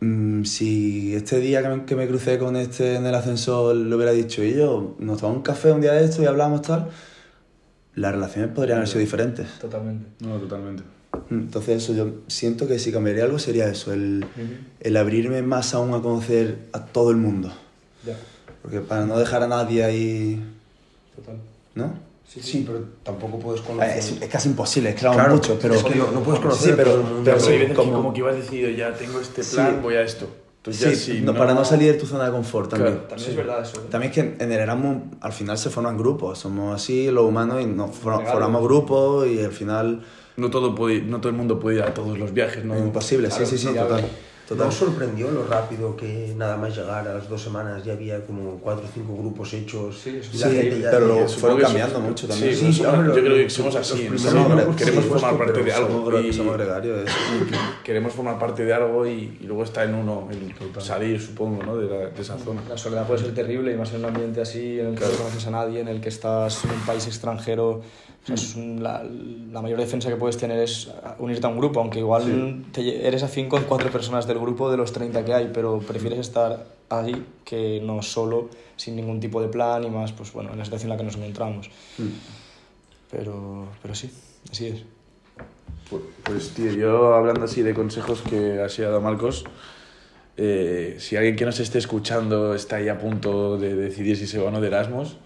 mm, 0.00 0.44
si 0.44 1.14
este 1.14 1.40
día 1.40 1.62
que 1.62 1.68
me, 1.68 1.84
que 1.84 1.96
me 1.96 2.06
crucé 2.06 2.38
con 2.38 2.56
este 2.56 2.96
en 2.96 3.06
el 3.06 3.14
ascensor 3.14 3.74
le 3.74 3.94
hubiera 3.94 4.12
dicho, 4.12 4.42
y 4.44 4.54
yo, 4.54 4.94
nos 4.98 5.18
tomamos 5.18 5.38
un 5.38 5.42
café 5.42 5.72
un 5.72 5.80
día 5.80 5.92
de 5.92 6.04
esto 6.04 6.22
y 6.22 6.26
hablamos 6.26 6.62
tal, 6.62 6.88
las 7.94 8.12
relaciones 8.12 8.50
podrían 8.52 8.78
haber 8.78 8.88
sido 8.88 9.00
diferentes. 9.00 9.46
Totalmente. 9.60 10.06
No, 10.24 10.36
totalmente. 10.38 10.82
Entonces 11.30 11.82
eso, 11.82 11.94
yo 11.94 12.08
siento 12.26 12.66
que 12.66 12.78
si 12.78 12.92
cambiaría 12.92 13.24
algo 13.24 13.38
sería 13.38 13.68
eso, 13.68 13.92
el, 13.92 14.24
el 14.80 14.96
abrirme 14.96 15.42
más 15.42 15.74
aún 15.74 15.94
a 15.94 16.00
conocer 16.02 16.58
a 16.72 16.84
todo 16.86 17.10
el 17.10 17.16
mundo. 17.16 17.52
Ya, 18.06 18.16
Porque 18.62 18.80
para 18.80 19.04
no 19.06 19.18
dejar 19.18 19.42
a 19.42 19.48
nadie 19.48 19.84
ahí, 19.84 20.44
total. 21.16 21.36
¿no? 21.74 22.08
Sí, 22.28 22.62
pero 22.66 22.84
tampoco 23.02 23.38
puedes 23.38 23.62
Eh, 23.62 23.64
conocer... 23.66 23.98
Es, 23.98 24.12
es 24.20 24.28
casi 24.28 24.50
imposible, 24.50 24.90
éramos 24.90 25.16
Claro, 25.16 25.34
muchos, 25.34 25.58
pero... 25.62 25.74
es 25.74 25.82
que 25.82 25.94
no, 25.94 26.10
no 26.10 26.20
puedes 26.20 26.40
conocer 26.40 26.66
Sí, 26.66 26.72
a 26.72 26.76
pero- 26.76 27.02
pero 27.24 27.38
Pero 27.38 27.40
sí, 27.40 27.74
como- 27.74 27.92
como 27.94 28.12
que 28.12 28.18
ibas 28.20 28.36
decidido, 28.36 28.68
ya 28.70 28.92
tengo 28.94 29.18
este 29.20 29.42
Sí. 29.42 29.54
plan, 29.56 29.80
voy 29.82 29.94
a 29.94 30.02
esto. 30.02 30.28
Entonces 30.58 30.82
ya 30.82 30.90
Sí, 30.90 31.12
si 31.18 31.20
no, 31.22 31.34
para 31.34 31.54
no 31.54 31.64
salir 31.64 31.92
de 31.92 31.98
tu 31.98 32.04
zona 32.04 32.26
de 32.26 32.32
confort 32.32 32.68
también. 32.68 32.92
Claro. 32.94 33.08
También 33.08 33.30
es 33.30 33.36
verdad 33.36 33.62
eso. 33.62 33.78
¿eh? 33.78 33.84
También 33.90 34.10
es 34.12 34.14
que 34.14 34.44
en 34.44 34.52
el 34.52 34.58
Erasmus 34.58 34.96
al 35.20 35.32
final 35.32 35.56
se 35.56 35.70
forman 35.70 35.96
grupos, 35.96 36.38
somos 36.40 36.74
así 36.74 37.10
los 37.10 37.24
humanos 37.24 37.62
y 37.62 37.66
nos 37.66 37.96
for- 37.96 38.18
Legal. 38.18 38.32
formamos 38.32 38.62
grupos 38.62 39.26
y 39.28 39.40
al 39.42 39.52
final 39.52 40.02
No 40.38 40.50
todo, 40.50 40.72
puede, 40.74 41.02
no 41.02 41.18
todo 41.20 41.30
el 41.30 41.36
mundo 41.36 41.58
puede 41.58 41.78
ir 41.78 41.82
a 41.82 41.92
todos 41.92 42.16
los 42.16 42.32
viajes, 42.32 42.64
¿no? 42.64 42.74
es 42.76 42.80
imposible, 42.80 43.28
sí, 43.30 43.44
sí, 43.44 43.58
sí, 43.58 43.74
ya 43.74 43.82
total. 43.82 44.02
ves. 44.02 44.10
¿No 44.50 44.56
total. 44.56 44.68
os 44.68 44.74
sorprendió 44.76 45.30
lo 45.30 45.44
rápido 45.46 45.94
que 45.94 46.32
nada 46.34 46.56
más 46.56 46.74
llegar 46.74 47.06
a 47.06 47.14
las 47.16 47.28
dos 47.28 47.42
semanas 47.42 47.84
ya 47.84 47.92
había 47.92 48.24
como 48.24 48.52
cuatro 48.60 48.86
o 48.86 48.88
cinco 48.94 49.14
grupos 49.14 49.52
hechos? 49.52 49.98
Sí, 50.02 50.20
Sí, 50.22 50.38
la 50.38 50.48
gente 50.48 50.80
ya 50.80 50.90
pero 50.90 51.06
supongo 51.28 51.28
fueron 51.40 51.60
cambiando 51.60 52.00
mucho 52.00 52.28
también. 52.28 52.54
Sí, 52.54 52.72
Sí, 52.72 52.82
somos- 52.82 53.06
yo 53.08 53.12
creo 53.14 53.34
que 53.36 53.50
somos 53.50 53.76
así. 53.76 54.08
somos- 54.16 54.76
queremos 54.76 55.04
formar 55.04 55.36
parte 55.36 55.62
de 55.64 55.72
algo. 55.72 56.20
y 56.20 56.32
somos 56.32 56.56
gregarios. 56.56 57.10
queremos 57.84 58.12
formar 58.14 58.38
parte 58.38 58.64
de 58.64 58.72
algo 58.72 59.06
y, 59.06 59.38
y 59.40 59.44
luego 59.46 59.64
está 59.64 59.84
en 59.84 59.94
uno 59.96 60.28
el 60.30 60.54
salir, 60.82 61.20
supongo, 61.20 61.62
¿no? 61.64 61.76
de, 61.76 61.90
la- 61.90 62.06
de 62.10 62.22
esa 62.22 62.38
zona. 62.38 62.62
La 62.70 62.78
soledad 62.78 63.06
puede 63.06 63.20
ser 63.20 63.34
terrible 63.34 63.72
y 63.72 63.76
más 63.76 63.92
en 63.92 63.98
un 63.98 64.04
ambiente 64.06 64.40
así, 64.40 64.80
en 64.80 64.86
el 64.86 64.94
que 64.94 65.04
no 65.04 65.10
conoces 65.10 65.46
a 65.46 65.50
nadie, 65.50 65.80
en 65.80 65.88
el 65.88 66.00
que 66.00 66.08
estás 66.08 66.64
en 66.64 66.70
un 66.70 66.80
país 66.86 67.06
extranjero. 67.06 67.82
O 68.24 68.26
sea, 68.26 68.34
es 68.34 68.54
un- 68.56 68.82
la, 68.82 69.02
la 69.04 69.62
mayor 69.62 69.78
defensa 69.78 70.08
que 70.10 70.16
puedes 70.16 70.36
tener 70.36 70.58
es 70.58 70.90
unirte 71.18 71.46
a 71.46 71.50
un 71.50 71.56
grupo, 71.58 71.80
aunque 71.80 71.98
igual 72.00 72.64
te 72.72 72.82
lle- 72.82 73.00
eres 73.02 73.22
afín 73.22 73.48
con 73.48 73.62
cuatro 73.64 73.90
personas 73.90 74.26
del 74.26 74.38
grupo 74.38 74.70
de 74.70 74.76
los 74.76 74.92
30 74.92 75.24
que 75.24 75.32
hay, 75.32 75.50
pero 75.52 75.78
prefieres 75.78 76.18
estar 76.18 76.66
ahí 76.90 77.24
que 77.44 77.80
no 77.82 78.02
solo, 78.02 78.50
sin 78.76 78.96
ningún 78.96 79.18
tipo 79.20 79.40
de 79.40 79.48
plan 79.48 79.82
y 79.84 79.90
más, 79.90 80.12
pues 80.12 80.32
bueno, 80.32 80.52
en 80.52 80.58
la 80.58 80.64
situación 80.64 80.90
en 80.92 80.96
la 80.96 80.98
que 80.98 81.04
nos 81.04 81.16
encontramos. 81.16 81.70
Pero, 83.10 83.68
pero 83.80 83.94
sí, 83.94 84.10
así 84.50 84.66
es. 84.66 84.82
Pues, 85.88 86.02
pues, 86.24 86.50
tío, 86.50 86.70
yo 86.72 87.14
hablando 87.14 87.44
así 87.44 87.62
de 87.62 87.72
consejos 87.72 88.20
que 88.20 88.60
ha 88.60 88.68
dado 88.82 89.00
Marcos, 89.00 89.44
eh, 90.36 90.96
si 90.98 91.16
alguien 91.16 91.34
que 91.34 91.46
nos 91.46 91.58
esté 91.60 91.78
escuchando 91.78 92.54
está 92.54 92.76
ahí 92.76 92.88
a 92.88 92.98
punto 92.98 93.56
de 93.56 93.74
decidir 93.74 94.16
si 94.18 94.26
se 94.26 94.38
va 94.38 94.48
o 94.48 94.50
no 94.50 94.60
de 94.60 94.66
Erasmus, 94.66 95.16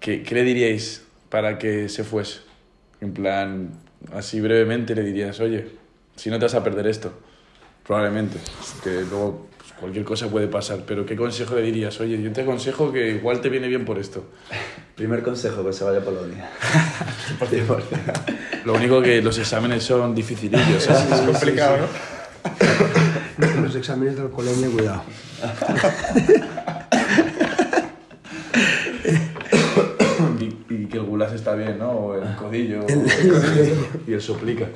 ¿qué, 0.00 0.22
qué 0.24 0.34
le 0.34 0.42
diríais 0.42 1.05
para 1.28 1.58
que 1.58 1.88
se 1.88 2.04
fuese? 2.04 2.40
En 3.00 3.12
plan, 3.12 3.70
así 4.12 4.40
brevemente 4.40 4.94
le 4.94 5.02
dirías, 5.02 5.40
oye, 5.40 5.68
si 6.16 6.30
no 6.30 6.38
te 6.38 6.46
vas 6.46 6.54
a 6.54 6.64
perder 6.64 6.86
esto, 6.86 7.12
probablemente, 7.86 8.38
que 8.82 9.02
luego 9.02 9.48
pues, 9.58 9.72
cualquier 9.72 10.04
cosa 10.04 10.28
puede 10.28 10.48
pasar, 10.48 10.84
pero 10.86 11.04
¿qué 11.06 11.16
consejo 11.16 11.54
le 11.54 11.62
dirías? 11.62 12.00
Oye, 12.00 12.20
yo 12.20 12.32
te 12.32 12.42
aconsejo 12.42 12.92
que 12.92 13.10
igual 13.10 13.40
te 13.40 13.48
viene 13.48 13.68
bien 13.68 13.84
por 13.84 13.98
esto. 13.98 14.24
Primer 14.96 15.22
consejo, 15.22 15.64
que 15.64 15.72
se 15.72 15.84
vaya 15.84 15.98
a 15.98 16.02
Polonia. 16.02 16.50
Lo 18.64 18.74
único 18.74 19.02
que 19.02 19.20
los 19.22 19.38
exámenes 19.38 19.84
son 19.84 20.14
dificilillos, 20.14 20.88
¿eh? 20.88 20.94
Es 21.12 21.20
complicado, 21.20 21.76
¿no? 21.78 21.86
Los 23.62 23.76
exámenes 23.76 24.16
de 24.16 24.22
alcoholemia, 24.22 24.70
cuidado. 24.70 25.02
Y, 30.40 30.74
y 30.74 30.86
que 30.86 30.96
el 30.96 31.04
gulas 31.04 31.32
está 31.46 31.54
bien, 31.54 31.78
¿no? 31.78 31.90
O 31.90 32.14
el 32.16 32.34
codillo. 32.34 32.80
o- 32.84 32.86
y 34.10 34.12
el 34.14 34.20
soplica. 34.20 34.66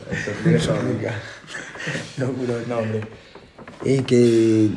No, 2.19 2.33
cuidado. 2.33 2.61
No, 2.69 2.79
hombre. 2.79 3.01
Y 3.85 4.03
que 4.03 4.71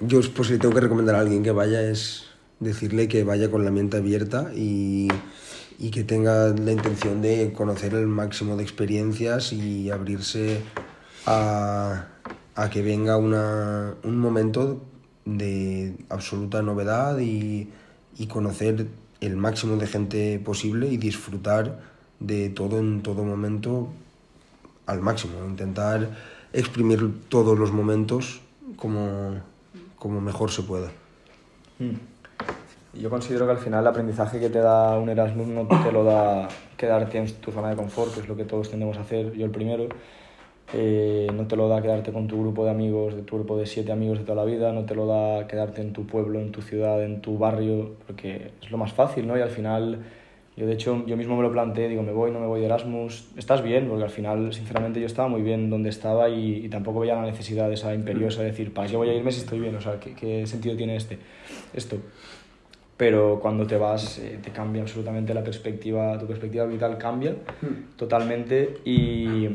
yo, 0.00 0.20
pues, 0.34 0.48
si 0.48 0.58
tengo 0.58 0.74
que 0.74 0.80
recomendar 0.80 1.16
a 1.16 1.20
alguien 1.20 1.42
que 1.42 1.50
vaya, 1.50 1.82
es 1.82 2.26
decirle 2.60 3.08
que 3.08 3.24
vaya 3.24 3.50
con 3.50 3.64
la 3.64 3.72
mente 3.72 3.96
abierta 3.96 4.52
y, 4.54 5.08
y 5.78 5.90
que 5.90 6.04
tenga 6.04 6.48
la 6.48 6.70
intención 6.72 7.20
de 7.20 7.52
conocer 7.52 7.94
el 7.94 8.06
máximo 8.06 8.56
de 8.56 8.62
experiencias 8.62 9.52
y 9.52 9.90
abrirse 9.90 10.60
a, 11.26 12.06
a 12.54 12.70
que 12.70 12.82
venga 12.82 13.16
una, 13.16 13.94
un 14.04 14.18
momento 14.18 14.84
de 15.24 15.96
absoluta 16.10 16.62
novedad 16.62 17.18
y, 17.18 17.70
y 18.18 18.26
conocer 18.26 18.86
el 19.20 19.36
máximo 19.36 19.76
de 19.76 19.86
gente 19.86 20.38
posible 20.38 20.88
y 20.88 20.96
disfrutar 20.96 21.80
de 22.18 22.50
todo 22.50 22.78
en 22.78 23.02
todo 23.02 23.24
momento 23.24 23.88
al 24.86 25.00
máximo, 25.00 25.44
intentar 25.46 26.08
exprimir 26.52 27.28
todos 27.28 27.58
los 27.58 27.72
momentos 27.72 28.40
como, 28.76 29.40
como 29.98 30.20
mejor 30.20 30.50
se 30.50 30.62
pueda. 30.62 30.90
Yo 32.92 33.08
considero 33.08 33.46
que 33.46 33.52
al 33.52 33.58
final 33.58 33.80
el 33.80 33.86
aprendizaje 33.86 34.40
que 34.40 34.50
te 34.50 34.58
da 34.58 34.98
un 34.98 35.08
Erasmus 35.08 35.46
no 35.46 35.66
te 35.66 35.92
lo 35.92 36.02
da 36.02 36.48
quedarte 36.76 37.18
en 37.18 37.32
tu 37.34 37.52
zona 37.52 37.70
de 37.70 37.76
confort, 37.76 38.12
que 38.12 38.20
es 38.20 38.28
lo 38.28 38.36
que 38.36 38.44
todos 38.44 38.70
tendemos 38.70 38.96
a 38.96 39.02
hacer, 39.02 39.32
yo 39.32 39.44
el 39.44 39.52
primero. 39.52 39.88
Eh, 40.72 41.26
no 41.34 41.46
te 41.46 41.56
lo 41.56 41.68
da 41.68 41.82
quedarte 41.82 42.12
con 42.12 42.28
tu 42.28 42.40
grupo 42.40 42.64
de 42.64 42.70
amigos, 42.70 43.16
de 43.16 43.22
tu 43.22 43.36
grupo 43.36 43.58
de 43.58 43.66
siete 43.66 43.90
amigos 43.90 44.18
de 44.18 44.24
toda 44.24 44.36
la 44.36 44.44
vida, 44.44 44.72
no 44.72 44.84
te 44.84 44.94
lo 44.94 45.06
da 45.06 45.46
quedarte 45.48 45.80
en 45.80 45.92
tu 45.92 46.06
pueblo, 46.06 46.38
en 46.40 46.52
tu 46.52 46.62
ciudad, 46.62 47.02
en 47.02 47.20
tu 47.20 47.38
barrio, 47.38 47.96
porque 48.06 48.52
es 48.62 48.70
lo 48.70 48.78
más 48.78 48.92
fácil, 48.92 49.26
¿no? 49.26 49.36
Y 49.36 49.40
al 49.40 49.50
final, 49.50 49.98
yo 50.56 50.66
de 50.66 50.72
hecho, 50.72 51.04
yo 51.06 51.16
mismo 51.16 51.36
me 51.36 51.42
lo 51.42 51.50
planteé, 51.50 51.88
digo, 51.88 52.02
me 52.02 52.12
voy, 52.12 52.30
no 52.30 52.38
me 52.38 52.46
voy 52.46 52.60
de 52.60 52.66
Erasmus, 52.66 53.32
estás 53.36 53.62
bien, 53.62 53.88
porque 53.88 54.04
al 54.04 54.10
final, 54.10 54.52
sinceramente, 54.52 55.00
yo 55.00 55.06
estaba 55.06 55.28
muy 55.28 55.42
bien 55.42 55.70
donde 55.70 55.88
estaba 55.88 56.28
y, 56.28 56.64
y 56.64 56.68
tampoco 56.68 57.00
veía 57.00 57.16
la 57.16 57.22
necesidad 57.22 57.66
de 57.66 57.74
esa 57.74 57.92
imperiosa 57.92 58.42
de 58.42 58.48
decir, 58.48 58.72
¿para 58.72 58.88
qué 58.88 58.96
voy 58.96 59.08
a 59.08 59.14
irme 59.14 59.32
si 59.32 59.40
estoy 59.40 59.58
bien? 59.58 59.74
O 59.74 59.80
sea, 59.80 59.98
¿qué, 59.98 60.14
qué 60.14 60.46
sentido 60.46 60.76
tiene 60.76 60.94
este, 60.94 61.18
esto? 61.74 61.96
Pero 62.96 63.40
cuando 63.40 63.66
te 63.66 63.76
vas, 63.76 64.18
eh, 64.18 64.38
te 64.42 64.50
cambia 64.50 64.82
absolutamente 64.82 65.32
la 65.32 65.42
perspectiva, 65.42 66.18
tu 66.18 66.26
perspectiva 66.26 66.66
vital 66.66 66.98
cambia 66.98 67.34
totalmente 67.96 68.76
y 68.84 69.48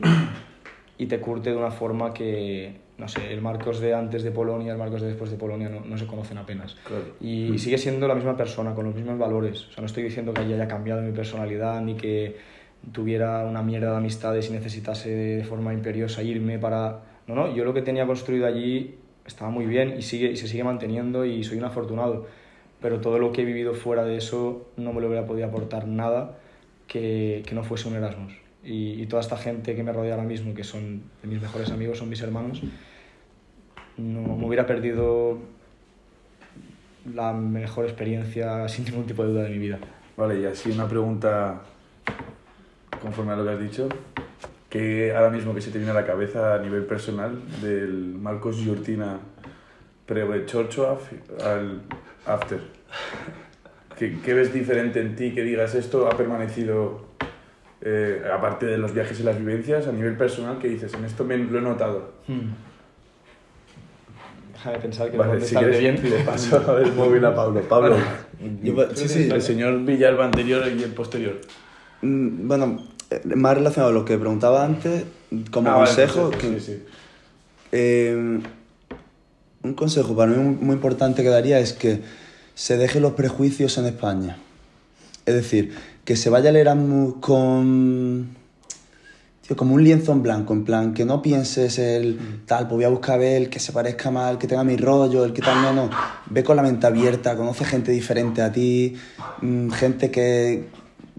y 0.97 1.07
te 1.07 1.19
curte 1.19 1.49
de 1.49 1.57
una 1.57 1.71
forma 1.71 2.13
que, 2.13 2.73
no 2.97 3.07
sé, 3.07 3.33
el 3.33 3.41
Marcos 3.41 3.79
de 3.79 3.93
antes 3.93 4.23
de 4.23 4.31
Polonia, 4.31 4.71
el 4.71 4.77
Marcos 4.77 5.01
de 5.01 5.07
después 5.07 5.29
de 5.29 5.37
Polonia 5.37 5.69
no, 5.69 5.81
no 5.81 5.97
se 5.97 6.07
conocen 6.07 6.37
apenas. 6.37 6.75
Claro. 6.85 7.03
Y 7.19 7.57
sigue 7.59 7.77
siendo 7.77 8.07
la 8.07 8.15
misma 8.15 8.37
persona, 8.37 8.73
con 8.73 8.85
los 8.85 8.95
mismos 8.95 9.17
valores. 9.17 9.67
O 9.67 9.71
sea, 9.71 9.81
no 9.81 9.87
estoy 9.87 10.03
diciendo 10.03 10.33
que 10.33 10.41
haya 10.41 10.67
cambiado 10.67 11.01
mi 11.01 11.11
personalidad 11.11 11.81
ni 11.81 11.95
que 11.95 12.37
tuviera 12.91 13.45
una 13.45 13.61
mierda 13.61 13.91
de 13.91 13.97
amistades 13.97 14.49
y 14.49 14.53
necesitase 14.53 15.09
de 15.09 15.43
forma 15.43 15.73
imperiosa 15.73 16.23
irme 16.23 16.59
para... 16.59 17.01
No, 17.27 17.35
no, 17.35 17.53
yo 17.53 17.65
lo 17.65 17.73
que 17.73 17.81
tenía 17.81 18.05
construido 18.05 18.45
allí 18.45 18.95
estaba 19.25 19.49
muy 19.49 19.65
bien 19.65 19.95
y, 19.97 20.01
sigue, 20.01 20.31
y 20.31 20.37
se 20.37 20.47
sigue 20.47 20.63
manteniendo 20.63 21.25
y 21.25 21.43
soy 21.43 21.57
un 21.57 21.65
afortunado. 21.65 22.27
Pero 22.81 23.01
todo 23.01 23.19
lo 23.19 23.31
que 23.31 23.41
he 23.41 23.45
vivido 23.45 23.73
fuera 23.73 24.05
de 24.05 24.15
eso 24.15 24.69
no 24.77 24.93
me 24.93 25.01
lo 25.01 25.07
hubiera 25.07 25.25
podido 25.25 25.47
aportar 25.47 25.87
nada 25.87 26.37
que, 26.87 27.43
que 27.45 27.55
no 27.55 27.63
fuese 27.63 27.87
un 27.89 27.95
Erasmus 27.95 28.44
y, 28.65 29.01
y, 29.01 29.05
toda 29.05 29.21
esta 29.21 29.37
gente 29.37 29.75
que 29.75 29.83
me 29.83 29.93
rodea 29.93 30.15
ahora 30.15 30.25
mismo, 30.25 30.53
que 30.53 30.63
son 30.63 31.03
mis 31.23 31.41
mejores 31.41 31.71
amigos, 31.71 31.99
son 31.99 32.09
mis 32.09 32.21
hermanos, 32.21 32.61
no 33.97 34.35
me 34.35 34.45
hubiera 34.45 34.65
perdido 34.65 35.39
la 37.13 37.33
mejor 37.33 37.85
experiencia 37.85 38.67
sin 38.69 38.85
ningún 38.85 39.05
tipo 39.05 39.23
de 39.23 39.29
duda 39.29 39.43
de 39.43 39.49
mi 39.49 39.59
vida. 39.59 39.79
Vale, 40.17 40.39
y 40.39 40.45
así 40.45 40.71
una 40.71 40.87
pregunta 40.87 41.61
conforme 43.01 43.33
a 43.33 43.35
lo 43.35 43.43
que 43.43 43.51
has 43.51 43.59
dicho, 43.59 43.89
que 44.69 45.13
ahora 45.15 45.29
mismo 45.29 45.53
que 45.53 45.61
se 45.61 45.71
te 45.71 45.77
viene 45.77 45.91
a 45.91 45.93
la 45.93 46.05
cabeza 46.05 46.55
a 46.55 46.59
nivel 46.59 46.85
personal 46.85 47.39
del 47.61 48.15
Marcos 48.15 48.57
Yurtina 48.57 49.19
pre-Chorcho 50.05 50.99
al 51.43 51.81
after. 52.25 52.59
¿Qué, 53.97 54.17
¿Qué 54.23 54.33
ves 54.33 54.53
diferente 54.53 55.01
en 55.01 55.15
ti 55.15 55.33
que 55.33 55.43
digas 55.43 55.75
esto 55.75 56.07
ha 56.07 56.17
permanecido 56.17 57.14
eh, 57.87 58.23
aparte 58.35 58.65
de 58.65 58.77
los 58.79 58.93
viajes 58.93 59.19
y 59.19 59.23
las 59.23 59.37
vivencias, 59.37 59.87
a 59.87 59.91
nivel 59.91 60.17
personal, 60.17 60.57
que 60.57 60.67
dices, 60.67 60.91
en 60.95 61.05
esto 61.05 61.23
me, 61.23 61.37
lo 61.37 61.59
he 61.59 61.61
notado. 61.61 62.13
Hmm. 62.27 62.49
Déjame 64.53 64.79
pensar 64.79 65.11
que 65.11 65.17
vale, 65.17 65.39
no 65.39 65.45
si 65.45 65.55
quieres, 65.55 65.79
bien. 65.79 65.99
le 66.03 66.23
paso 66.23 66.77
el 66.79 66.91
móvil 66.93 67.23
a 67.25 67.35
Pablo. 67.35 67.61
Pablo, 67.61 67.97
sí, 68.95 69.07
sí. 69.07 69.29
el 69.31 69.41
señor 69.41 69.85
Villalba 69.85 70.25
anterior 70.25 70.63
y 70.67 70.81
el 70.81 70.91
posterior. 70.93 71.35
Mm, 72.01 72.47
Bueno, 72.47 72.79
eh, 73.11 73.21
más 73.35 73.55
relacionado 73.55 73.91
a 73.91 73.93
lo 73.93 74.03
que 74.03 74.17
preguntaba 74.17 74.65
antes, 74.65 75.03
como 75.51 75.69
Ah, 75.69 75.73
vale, 75.75 75.85
consejo, 75.85 76.31
que, 76.31 76.39
sí, 76.39 76.59
sí. 76.59 76.83
eh, 77.71 78.39
un 79.61 79.73
consejo 79.75 80.15
para 80.15 80.31
mí 80.31 80.37
muy 80.37 80.55
muy 80.55 80.73
importante 80.75 81.21
que 81.21 81.29
daría 81.29 81.59
es 81.59 81.73
que 81.73 82.01
se 82.55 82.77
dejen 82.77 83.03
los 83.03 83.13
prejuicios 83.13 83.77
en 83.77 83.85
España. 83.85 84.37
Es 85.27 85.35
decir, 85.35 85.75
que 86.05 86.15
se 86.15 86.29
vaya 86.29 86.51
al 86.51 86.55
Erasmus 86.55 87.15
con... 87.19 88.29
tío, 89.41 89.55
como 89.57 89.73
un 89.73 89.83
lienzo 89.83 90.11
en 90.11 90.21
blanco, 90.21 90.53
en 90.53 90.63
plan, 90.63 90.93
que 90.93 91.03
no 91.03 91.21
pienses 91.23 91.79
el 91.79 92.43
tal, 92.45 92.67
pues 92.67 92.75
voy 92.75 92.83
a 92.85 92.89
buscar 92.89 93.15
a 93.15 93.17
ver 93.17 93.41
el 93.41 93.49
que 93.49 93.59
se 93.59 93.71
parezca 93.71 94.11
mal, 94.11 94.37
que 94.37 94.47
tenga 94.47 94.63
mi 94.63 94.77
rollo, 94.77 95.25
el 95.25 95.33
que 95.33 95.41
tal, 95.41 95.61
no, 95.63 95.73
no. 95.73 95.89
Ve 96.29 96.43
con 96.43 96.55
la 96.55 96.61
mente 96.61 96.85
abierta, 96.85 97.35
conoce 97.35 97.65
gente 97.65 97.91
diferente 97.91 98.43
a 98.43 98.51
ti, 98.51 98.95
mm, 99.41 99.69
gente 99.71 100.11
que, 100.11 100.69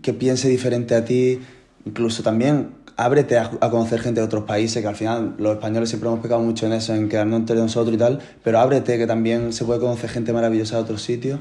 que 0.00 0.14
piense 0.14 0.48
diferente 0.48 0.94
a 0.94 1.04
ti, 1.04 1.40
incluso 1.84 2.22
también 2.22 2.70
ábrete 2.96 3.38
a, 3.38 3.50
a 3.60 3.70
conocer 3.70 4.00
gente 4.00 4.20
de 4.20 4.26
otros 4.26 4.44
países, 4.44 4.80
que 4.80 4.88
al 4.88 4.96
final 4.96 5.34
los 5.38 5.54
españoles 5.54 5.88
siempre 5.88 6.08
hemos 6.08 6.20
pecado 6.20 6.40
mucho 6.40 6.66
en 6.66 6.74
eso, 6.74 6.94
en 6.94 7.08
quedarnos 7.08 7.40
entre 7.40 7.56
nosotros 7.56 7.92
y 7.92 7.98
tal, 7.98 8.20
pero 8.44 8.60
ábrete, 8.60 8.98
que 8.98 9.06
también 9.08 9.52
se 9.52 9.64
puede 9.64 9.80
conocer 9.80 10.10
gente 10.10 10.32
maravillosa 10.32 10.76
de 10.76 10.82
otros 10.82 11.02
sitios. 11.02 11.40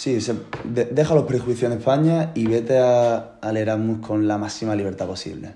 Sí, 0.00 0.18
se- 0.22 0.32
de- 0.64 0.86
deja 0.86 1.14
los 1.14 1.24
prejuicios 1.24 1.70
en 1.70 1.76
España 1.78 2.30
y 2.34 2.46
vete 2.46 2.78
a, 2.78 3.32
al 3.42 3.56
Erasmus 3.58 3.98
con 4.06 4.26
la 4.26 4.38
máxima 4.38 4.74
libertad 4.74 5.06
posible. 5.06 5.52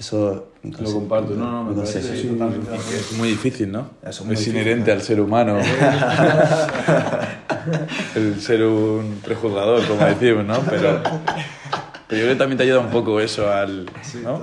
Eso 0.00 0.52
mi 0.62 0.70
Lo 0.70 0.90
comparto, 0.94 1.34
no, 1.34 1.50
no, 1.50 1.64
me 1.64 1.70
mi 1.72 1.76
parece 1.76 2.00
sí, 2.22 2.38
es 2.96 3.12
muy 3.18 3.28
difícil, 3.28 3.70
¿no? 3.70 3.90
Eso, 4.02 4.24
muy 4.24 4.32
es 4.32 4.38
difícil, 4.40 4.62
inherente 4.62 4.90
¿no? 4.90 4.96
al 4.96 5.02
ser 5.02 5.20
humano 5.20 5.58
el 8.14 8.40
ser 8.40 8.62
un 8.64 9.20
prejuzgador, 9.22 9.86
como 9.86 10.06
decimos, 10.06 10.46
¿no? 10.46 10.60
Pero, 10.70 11.02
pero 11.02 12.20
yo 12.20 12.24
creo 12.24 12.28
que 12.28 12.36
también 12.36 12.56
te 12.56 12.64
ayuda 12.64 12.78
un 12.80 12.90
poco 12.90 13.20
eso 13.20 13.52
al... 13.52 13.90
¿no? 14.22 14.40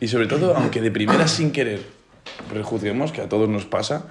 Y 0.00 0.08
sobre 0.08 0.26
todo, 0.26 0.54
aunque 0.54 0.82
de 0.82 0.90
primera 0.90 1.26
sin 1.26 1.52
querer 1.52 1.80
prejuzguemos, 2.50 3.12
que 3.12 3.22
a 3.22 3.30
todos 3.30 3.48
nos 3.48 3.64
pasa, 3.64 4.04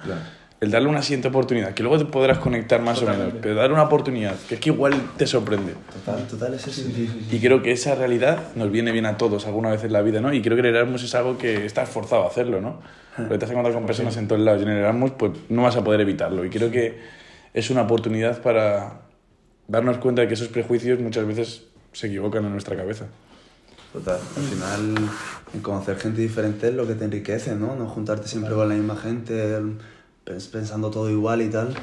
el 0.60 0.70
darle 0.70 0.88
una 0.88 1.02
siguiente 1.02 1.28
oportunidad, 1.28 1.74
que 1.74 1.82
luego 1.82 1.98
te 1.98 2.06
podrás 2.06 2.38
conectar 2.38 2.80
más 2.80 3.02
o 3.02 3.06
menos, 3.06 3.34
pero 3.42 3.54
darle 3.54 3.74
una 3.74 3.82
oportunidad, 3.82 4.34
que 4.48 4.54
es 4.54 4.60
que 4.60 4.70
igual 4.70 4.94
te 5.16 5.26
sorprende. 5.26 5.74
Total, 5.92 6.26
total, 6.26 6.54
es 6.54 6.66
eso. 6.66 6.82
Y 7.30 7.38
creo 7.38 7.60
que 7.62 7.72
esa 7.72 7.94
realidad 7.94 8.54
nos 8.54 8.70
viene 8.70 8.90
bien 8.92 9.04
a 9.04 9.18
todos 9.18 9.46
alguna 9.46 9.70
vez 9.70 9.84
en 9.84 9.92
la 9.92 10.00
vida, 10.00 10.20
¿no? 10.20 10.32
Y 10.32 10.40
creo 10.40 10.56
que 10.56 10.60
el 10.60 10.74
Erasmus 10.74 11.02
es 11.04 11.14
algo 11.14 11.36
que 11.36 11.66
estás 11.66 11.88
forzado 11.88 12.24
a 12.24 12.28
hacerlo, 12.28 12.60
¿no? 12.60 12.80
Porque 13.16 13.38
te 13.38 13.44
has 13.44 13.50
encontrado 13.50 13.76
con 13.76 13.86
personas 13.86 14.16
en 14.16 14.26
todos 14.26 14.40
lados 14.40 14.60
y 14.62 14.64
en 14.64 14.70
el 14.70 14.78
Erasmus 14.78 15.12
pues 15.12 15.32
no 15.48 15.62
vas 15.62 15.76
a 15.76 15.84
poder 15.84 16.00
evitarlo. 16.00 16.44
Y 16.44 16.50
creo 16.50 16.70
que 16.70 16.98
es 17.52 17.70
una 17.70 17.82
oportunidad 17.82 18.40
para 18.40 19.02
darnos 19.68 19.98
cuenta 19.98 20.22
de 20.22 20.28
que 20.28 20.34
esos 20.34 20.48
prejuicios 20.48 20.98
muchas 20.98 21.26
veces 21.26 21.64
se 21.92 22.06
equivocan 22.06 22.44
en 22.44 22.52
nuestra 22.52 22.74
cabeza. 22.74 23.06
Total, 23.92 24.18
al 24.36 24.42
final 24.42 25.08
conocer 25.62 25.96
gente 25.96 26.20
diferente 26.20 26.68
es 26.68 26.74
lo 26.74 26.84
que 26.86 26.94
te 26.94 27.04
enriquece, 27.04 27.54
¿no? 27.54 27.76
No 27.76 27.86
juntarte 27.88 28.26
siempre 28.26 28.52
con 28.54 28.68
la 28.68 28.74
misma 28.74 28.96
gente, 28.96 29.56
pens- 29.60 29.76
pensando 30.24 30.90
todo 30.90 31.10
igual 31.10 31.42
y 31.42 31.48
tal. 31.48 31.74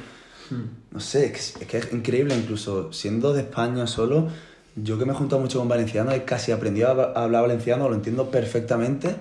No 0.91 0.99
sé, 0.99 1.25
es 1.27 1.53
que, 1.53 1.63
es 1.63 1.67
que 1.69 1.77
es 1.77 1.93
increíble, 1.93 2.35
incluso 2.35 2.91
siendo 2.91 3.31
de 3.33 3.41
España 3.41 3.87
solo, 3.87 4.27
yo 4.75 4.97
que 4.99 5.05
me 5.05 5.13
he 5.13 5.15
juntado 5.15 5.41
mucho 5.41 5.59
con 5.59 5.69
valencianos, 5.69 6.13
he 6.13 6.23
casi 6.23 6.51
aprendido 6.51 6.89
a, 6.89 7.13
a 7.19 7.23
hablar 7.23 7.43
valenciano, 7.43 7.87
lo 7.87 7.95
entiendo 7.95 8.29
perfectamente, 8.29 9.15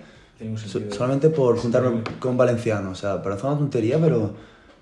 so- 0.56 0.80
solamente 0.90 1.28
por 1.30 1.56
juntarme 1.59 2.02
con 2.18 2.37
valencianos. 2.37 2.98
O 2.98 3.00
sea, 3.00 3.22
parece 3.22 3.46
una 3.46 3.56
tontería, 3.59 3.98
pero, 4.00 4.33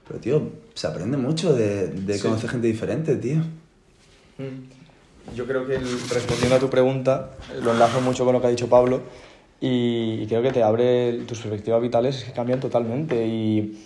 pero 0.07 0.20
tío, 0.20 0.42
se 0.74 0.87
aprende 0.87 1.16
mucho 1.18 1.53
de, 1.53 1.88
de 1.88 2.14
Sí. 2.14 2.22
conocer 2.22 2.48
gente 2.51 2.66
diferente, 2.68 3.16
tío. 3.16 3.38
Mm. 4.38 5.35
Yo 5.37 5.46
creo 5.46 5.66
que 5.66 5.79
respondiendo 5.79 6.57
a 6.57 6.59
tu 6.59 6.70
pregunta, 6.70 7.33
lo 7.62 7.72
enlazo 7.72 8.01
mucho 8.01 8.24
con 8.24 8.33
lo 8.33 8.40
que 8.40 8.46
ha 8.46 8.51
dicho 8.51 8.68
Pablo 8.68 9.03
y, 9.61 10.20
y 10.22 10.27
creo 10.27 10.40
que 10.40 10.53
te 10.53 10.62
abre 10.62 11.24
tus 11.27 11.40
perspectivas 11.40 11.83
vitales 11.83 12.16
es 12.16 12.24
que 12.24 12.33
cambian 12.33 12.61
totalmente 12.61 13.27
y, 13.27 13.85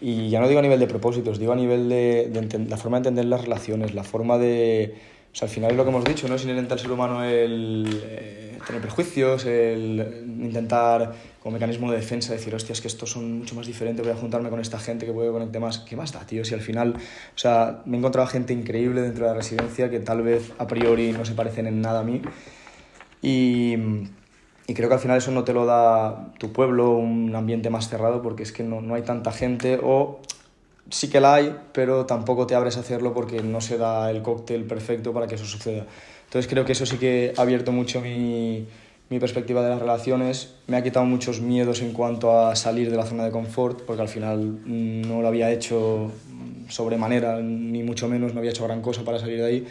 y 0.00 0.28
ya 0.28 0.40
no 0.40 0.48
digo 0.48 0.60
a 0.60 0.62
nivel 0.62 0.78
de 0.78 0.86
propósitos, 0.86 1.38
digo 1.38 1.52
a 1.52 1.56
nivel 1.56 1.88
de, 1.88 2.28
de 2.30 2.58
la 2.68 2.76
forma 2.76 2.98
de 2.98 3.08
entender 3.08 3.24
las 3.26 3.42
relaciones, 3.42 3.94
la 3.94 4.04
forma 4.04 4.38
de... 4.38 4.94
O 5.32 5.38
sea, 5.38 5.48
al 5.48 5.54
final 5.54 5.70
es 5.72 5.76
lo 5.76 5.84
que 5.84 5.90
hemos 5.90 6.04
dicho, 6.04 6.28
¿no? 6.28 6.34
Es 6.36 6.44
inherente 6.44 6.72
al 6.72 6.78
ser 6.78 6.90
humano 6.90 7.22
el 7.22 8.02
eh, 8.04 8.58
tener 8.66 8.80
prejuicios, 8.80 9.44
el 9.44 10.24
intentar 10.40 11.14
como 11.40 11.54
mecanismo 11.54 11.90
de 11.90 11.98
defensa 11.98 12.32
decir, 12.32 12.54
hostia, 12.54 12.72
es 12.72 12.80
que 12.80 12.88
estos 12.88 13.10
son 13.10 13.38
mucho 13.38 13.54
más 13.54 13.66
diferentes, 13.66 14.04
voy 14.04 14.14
a 14.14 14.18
juntarme 14.18 14.48
con 14.50 14.60
esta 14.60 14.78
gente 14.78 15.04
que 15.06 15.12
puede 15.12 15.30
conectar 15.30 15.60
más. 15.60 15.78
¿Qué 15.80 15.94
más 15.94 16.12
da, 16.12 16.26
tío? 16.26 16.44
Si 16.44 16.54
al 16.54 16.60
final, 16.60 16.94
o 16.96 17.38
sea, 17.38 17.82
me 17.84 17.96
he 17.96 17.98
encontrado 17.98 18.26
gente 18.28 18.52
increíble 18.52 19.02
dentro 19.02 19.26
de 19.26 19.32
la 19.32 19.36
residencia 19.36 19.90
que 19.90 20.00
tal 20.00 20.22
vez 20.22 20.52
a 20.58 20.66
priori 20.66 21.12
no 21.12 21.24
se 21.24 21.34
parecen 21.34 21.66
en 21.66 21.80
nada 21.80 22.00
a 22.00 22.04
mí. 22.04 22.22
Y, 23.22 23.76
y 24.66 24.74
creo 24.74 24.88
que 24.88 24.94
al 24.94 25.00
final 25.00 25.18
eso 25.18 25.30
no 25.30 25.44
te 25.44 25.52
lo 25.52 25.64
da 25.64 26.32
tu 26.38 26.52
pueblo, 26.52 26.90
un 26.90 27.34
ambiente 27.34 27.70
más 27.70 27.88
cerrado, 27.88 28.22
porque 28.22 28.42
es 28.42 28.52
que 28.52 28.62
no, 28.62 28.80
no 28.80 28.94
hay 28.94 29.02
tanta 29.02 29.32
gente 29.32 29.78
o 29.82 30.20
sí 30.90 31.08
que 31.08 31.20
la 31.20 31.34
hay, 31.34 31.56
pero 31.72 32.06
tampoco 32.06 32.46
te 32.46 32.54
abres 32.54 32.76
a 32.76 32.80
hacerlo 32.80 33.14
porque 33.14 33.42
no 33.42 33.60
se 33.60 33.78
da 33.78 34.10
el 34.10 34.22
cóctel 34.22 34.64
perfecto 34.64 35.12
para 35.12 35.26
que 35.26 35.36
eso 35.36 35.44
suceda. 35.44 35.86
Entonces 36.24 36.50
creo 36.50 36.64
que 36.64 36.72
eso 36.72 36.86
sí 36.86 36.98
que 36.98 37.32
ha 37.36 37.42
abierto 37.42 37.70
mucho 37.70 38.00
mi, 38.00 38.66
mi 39.08 39.20
perspectiva 39.20 39.62
de 39.62 39.70
las 39.70 39.78
relaciones, 39.78 40.54
me 40.66 40.76
ha 40.76 40.82
quitado 40.82 41.06
muchos 41.06 41.40
miedos 41.40 41.80
en 41.80 41.92
cuanto 41.92 42.36
a 42.38 42.56
salir 42.56 42.90
de 42.90 42.96
la 42.96 43.04
zona 43.04 43.24
de 43.24 43.30
confort, 43.30 43.82
porque 43.82 44.02
al 44.02 44.08
final 44.08 44.38
mm, 44.38 45.02
no 45.02 45.22
lo 45.22 45.28
había 45.28 45.50
hecho 45.52 46.10
sobremanera, 46.68 47.40
ni 47.40 47.82
mucho 47.82 48.08
menos, 48.08 48.34
no 48.34 48.40
había 48.40 48.50
hecho 48.50 48.64
gran 48.64 48.82
cosa 48.82 49.04
para 49.04 49.18
salir 49.18 49.38
de 49.38 49.44
ahí. 49.44 49.66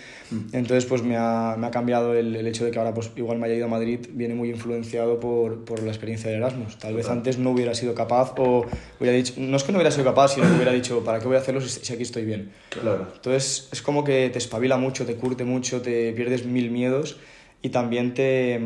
Entonces, 0.52 0.86
pues 0.86 1.04
me 1.04 1.18
ha, 1.18 1.56
me 1.58 1.68
ha 1.68 1.72
cambiado 1.72 2.14
el, 2.14 2.36
el, 2.36 2.48
hecho 2.48 2.66
de 2.66 2.72
que 2.72 2.80
ahora, 2.80 2.94
pues 2.94 3.12
igual 3.16 3.38
me 3.38 3.48
haya 3.48 3.56
ido 3.56 3.66
a 3.66 3.70
Madrid, 3.70 4.00
viene 4.12 4.36
muy 4.36 4.50
influenciado 4.50 5.20
por, 5.20 5.66
por 5.66 5.84
la 5.84 5.90
experiencia 5.90 6.30
de 6.30 6.38
Erasmus. 6.38 6.78
Tal 6.78 6.96
vez 6.96 7.10
antes 7.10 7.38
no 7.38 7.52
hubiera 7.52 7.74
sido 7.74 7.94
capaz 7.94 8.34
o 8.38 8.66
hubiera 9.00 9.16
dicho, 9.16 9.34
no 9.38 9.58
es 9.58 9.64
que 9.64 9.72
no 9.72 9.78
hubiera 9.78 9.92
sido 9.92 10.06
capaz, 10.06 10.34
sino 10.34 10.48
que 10.48 10.54
hubiera 10.54 10.72
dicho, 10.72 11.04
¿para 11.04 11.20
qué 11.20 11.28
voy 11.28 11.38
a 11.38 11.40
hacerlo 11.40 11.62
si, 11.62 11.70
si 11.70 11.94
aquí 11.94 12.04
estoy 12.04 12.26
bien? 12.26 12.52
Claro. 12.70 13.08
Entonces, 13.16 13.70
es 13.72 13.82
como 13.82 14.04
que 14.04 14.30
te 14.30 14.38
espabila 14.38 14.78
mucho, 14.78 15.06
te 15.06 15.16
curte 15.16 15.44
mucho, 15.44 15.82
te 15.82 16.14
pierdes 16.14 16.46
mil 16.46 16.72
miedos 16.72 17.18
y 17.62 17.70
también 17.70 18.14
te, 18.14 18.62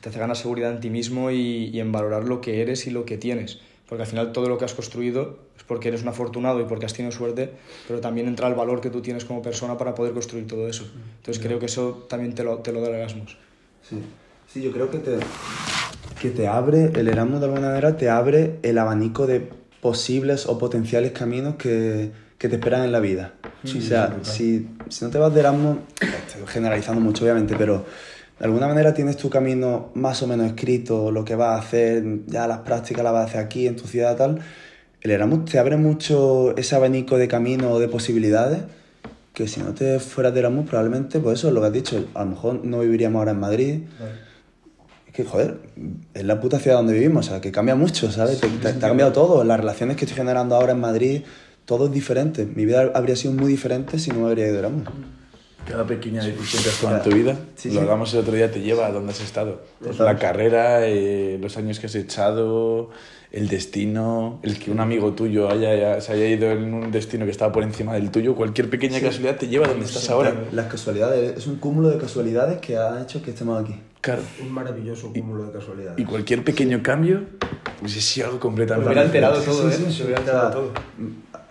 te 0.00 0.08
hace 0.08 0.18
ganar 0.18 0.36
seguridad 0.36 0.72
en 0.72 0.80
ti 0.80 0.90
mismo 0.90 1.30
y, 1.30 1.70
y 1.72 1.80
en 1.80 1.92
valorar 1.92 2.24
lo 2.24 2.40
que 2.40 2.62
eres 2.62 2.86
y 2.86 2.90
lo 2.90 3.04
que 3.04 3.18
tienes 3.18 3.60
porque 3.88 4.02
al 4.02 4.08
final 4.08 4.32
todo 4.32 4.48
lo 4.48 4.58
que 4.58 4.64
has 4.64 4.74
construido 4.74 5.38
es 5.64 5.68
porque 5.68 5.88
eres 5.88 6.02
un 6.02 6.08
afortunado 6.08 6.60
y 6.60 6.64
porque 6.64 6.86
has 6.86 6.92
tenido 6.92 7.12
suerte, 7.12 7.50
pero 7.88 8.00
también 8.00 8.28
entra 8.28 8.48
el 8.48 8.54
valor 8.54 8.80
que 8.80 8.90
tú 8.90 9.00
tienes 9.00 9.24
como 9.24 9.40
persona 9.40 9.78
para 9.78 9.94
poder 9.94 10.12
construir 10.12 10.46
todo 10.46 10.68
eso. 10.68 10.86
Entonces 11.18 11.42
creo 11.42 11.58
que 11.58 11.66
eso 11.66 12.06
también 12.08 12.34
te 12.34 12.44
lo, 12.44 12.58
te 12.58 12.72
lo 12.72 12.80
da 12.80 12.88
el 12.88 12.94
Erasmus. 12.96 13.36
Sí. 13.88 13.96
sí, 14.52 14.62
yo 14.62 14.72
creo 14.72 14.90
que 14.90 14.98
te, 14.98 15.18
que 16.20 16.30
te 16.30 16.46
abre, 16.46 16.90
el 16.94 17.08
Erasmus 17.08 17.40
de 17.40 17.46
alguna 17.46 17.68
manera 17.68 17.96
te 17.96 18.08
abre 18.08 18.58
el 18.62 18.78
abanico 18.78 19.26
de 19.26 19.48
posibles 19.80 20.46
o 20.46 20.58
potenciales 20.58 21.12
caminos 21.12 21.56
que, 21.56 22.10
que 22.38 22.48
te 22.48 22.56
esperan 22.56 22.84
en 22.84 22.92
la 22.92 23.00
vida. 23.00 23.34
Sí, 23.64 23.78
o 23.78 23.82
sea, 23.82 24.18
si, 24.22 24.68
si 24.88 25.04
no 25.04 25.10
te 25.10 25.18
vas 25.18 25.32
de 25.32 25.40
Erasmus, 25.40 25.78
estoy 26.00 26.46
generalizando 26.46 27.00
mucho 27.00 27.24
obviamente, 27.24 27.54
pero 27.56 27.84
de 28.38 28.44
alguna 28.44 28.66
manera 28.66 28.92
tienes 28.92 29.16
tu 29.16 29.30
camino 29.30 29.90
más 29.94 30.22
o 30.22 30.26
menos 30.26 30.46
escrito, 30.46 31.10
lo 31.10 31.24
que 31.24 31.36
vas 31.36 31.60
a 31.60 31.66
hacer, 31.66 32.04
ya 32.26 32.46
las 32.46 32.58
prácticas 32.58 33.04
las 33.04 33.12
vas 33.12 33.22
a 33.22 33.28
hacer 33.28 33.40
aquí, 33.40 33.66
en 33.66 33.76
tu 33.76 33.86
ciudad, 33.86 34.16
tal. 34.16 34.40
El 35.04 35.10
Erasmus 35.10 35.44
te 35.44 35.58
abre 35.58 35.76
mucho 35.76 36.56
ese 36.56 36.74
abanico 36.74 37.18
de 37.18 37.28
caminos 37.28 37.72
o 37.72 37.78
de 37.78 37.88
posibilidades 37.88 38.62
que 39.34 39.46
si 39.48 39.60
no 39.60 39.74
te 39.74 40.00
fueras 40.00 40.32
de 40.32 40.40
Erasmus, 40.40 40.66
probablemente, 40.66 41.20
pues 41.20 41.40
eso 41.40 41.48
es 41.48 41.54
lo 41.54 41.60
que 41.60 41.66
has 41.66 41.72
dicho, 41.74 42.06
a 42.14 42.24
lo 42.24 42.30
mejor 42.30 42.64
no 42.64 42.78
viviríamos 42.80 43.18
ahora 43.18 43.32
en 43.32 43.40
Madrid. 43.40 43.80
Es 45.06 45.12
que, 45.12 45.24
joder, 45.24 45.58
es 46.14 46.24
la 46.24 46.40
puta 46.40 46.58
ciudad 46.58 46.78
donde 46.78 46.94
vivimos, 46.94 47.26
o 47.26 47.30
sea, 47.32 47.40
que 47.42 47.52
cambia 47.52 47.74
mucho, 47.74 48.10
¿sabes? 48.10 48.40
Te, 48.40 48.48
te, 48.48 48.56
te 48.60 48.68
ha 48.68 48.78
cambiado 48.78 49.12
todo, 49.12 49.44
las 49.44 49.60
relaciones 49.60 49.98
que 49.98 50.06
estoy 50.06 50.16
generando 50.16 50.54
ahora 50.54 50.72
en 50.72 50.80
Madrid, 50.80 51.20
todo 51.66 51.86
es 51.86 51.92
diferente. 51.92 52.46
Mi 52.46 52.64
vida 52.64 52.90
habría 52.94 53.14
sido 53.14 53.34
muy 53.34 53.48
diferente 53.48 53.98
si 53.98 54.10
no 54.10 54.20
me 54.20 54.28
habría 54.28 54.44
ido 54.46 54.54
de 54.54 54.58
Erasmus. 54.60 54.84
Cada 55.68 55.86
pequeña 55.86 56.24
decisión 56.24 56.62
que 56.62 56.68
has 56.70 56.80
tomado 56.80 57.02
en 57.04 57.10
tu 57.10 57.14
vida, 57.14 57.36
Sí, 57.56 57.68
lo 57.68 57.80
sí. 57.80 57.86
hagamos 57.86 58.14
el 58.14 58.20
otro 58.20 58.32
día, 58.32 58.50
te 58.50 58.62
lleva 58.62 58.86
a 58.86 58.92
donde 58.92 59.12
has 59.12 59.20
estado. 59.20 59.62
Total. 59.82 60.06
La 60.06 60.18
carrera, 60.18 60.86
eh, 60.86 61.36
los 61.42 61.56
años 61.58 61.78
que 61.80 61.86
has 61.86 61.94
echado, 61.94 62.90
el 63.34 63.48
destino, 63.48 64.38
el 64.44 64.60
que 64.60 64.70
un 64.70 64.78
amigo 64.78 65.12
tuyo 65.12 65.50
haya, 65.50 65.74
ya- 65.74 66.00
se 66.00 66.12
haya 66.12 66.28
ido 66.28 66.52
en 66.52 66.72
un 66.72 66.92
destino 66.92 67.24
que 67.24 67.32
estaba 67.32 67.50
por 67.50 67.64
encima 67.64 67.94
del 67.94 68.12
tuyo, 68.12 68.36
cualquier 68.36 68.70
pequeña 68.70 69.00
casualidad 69.00 69.36
te 69.36 69.48
lleva 69.48 69.66
a 69.66 69.70
donde 69.70 69.86
estás 69.86 70.08
ahora. 70.08 70.32
Las 70.52 70.66
casualidades, 70.70 71.36
es 71.36 71.46
un 71.48 71.56
cúmulo 71.56 71.88
de 71.90 71.98
casualidades 71.98 72.60
que 72.60 72.76
ha 72.76 73.02
hecho 73.02 73.20
que 73.22 73.32
estemos 73.32 73.60
aquí. 73.60 73.74
Claro. 74.00 74.22
Un 74.40 74.52
maravilloso 74.52 75.12
cúmulo 75.12 75.46
de 75.46 75.52
casualidades. 75.52 75.98
Y 75.98 76.04
cualquier 76.04 76.44
pequeño 76.44 76.80
cambio, 76.80 77.22
pues 77.80 77.96
es 77.96 78.24
algo 78.24 78.38
completamente 78.38 78.86
Hubiera 78.88 79.02
alterado 79.02 79.40
Sí, 79.40 79.46
todo, 79.46 79.68
sí, 79.68 79.82
¿eh? 79.82 79.86
sí, 79.88 79.92
Se 79.96 80.04
hubiera 80.04 80.20
o 80.20 80.24
sea, 80.24 80.32
alterado 80.46 80.50
todo. 80.52 80.72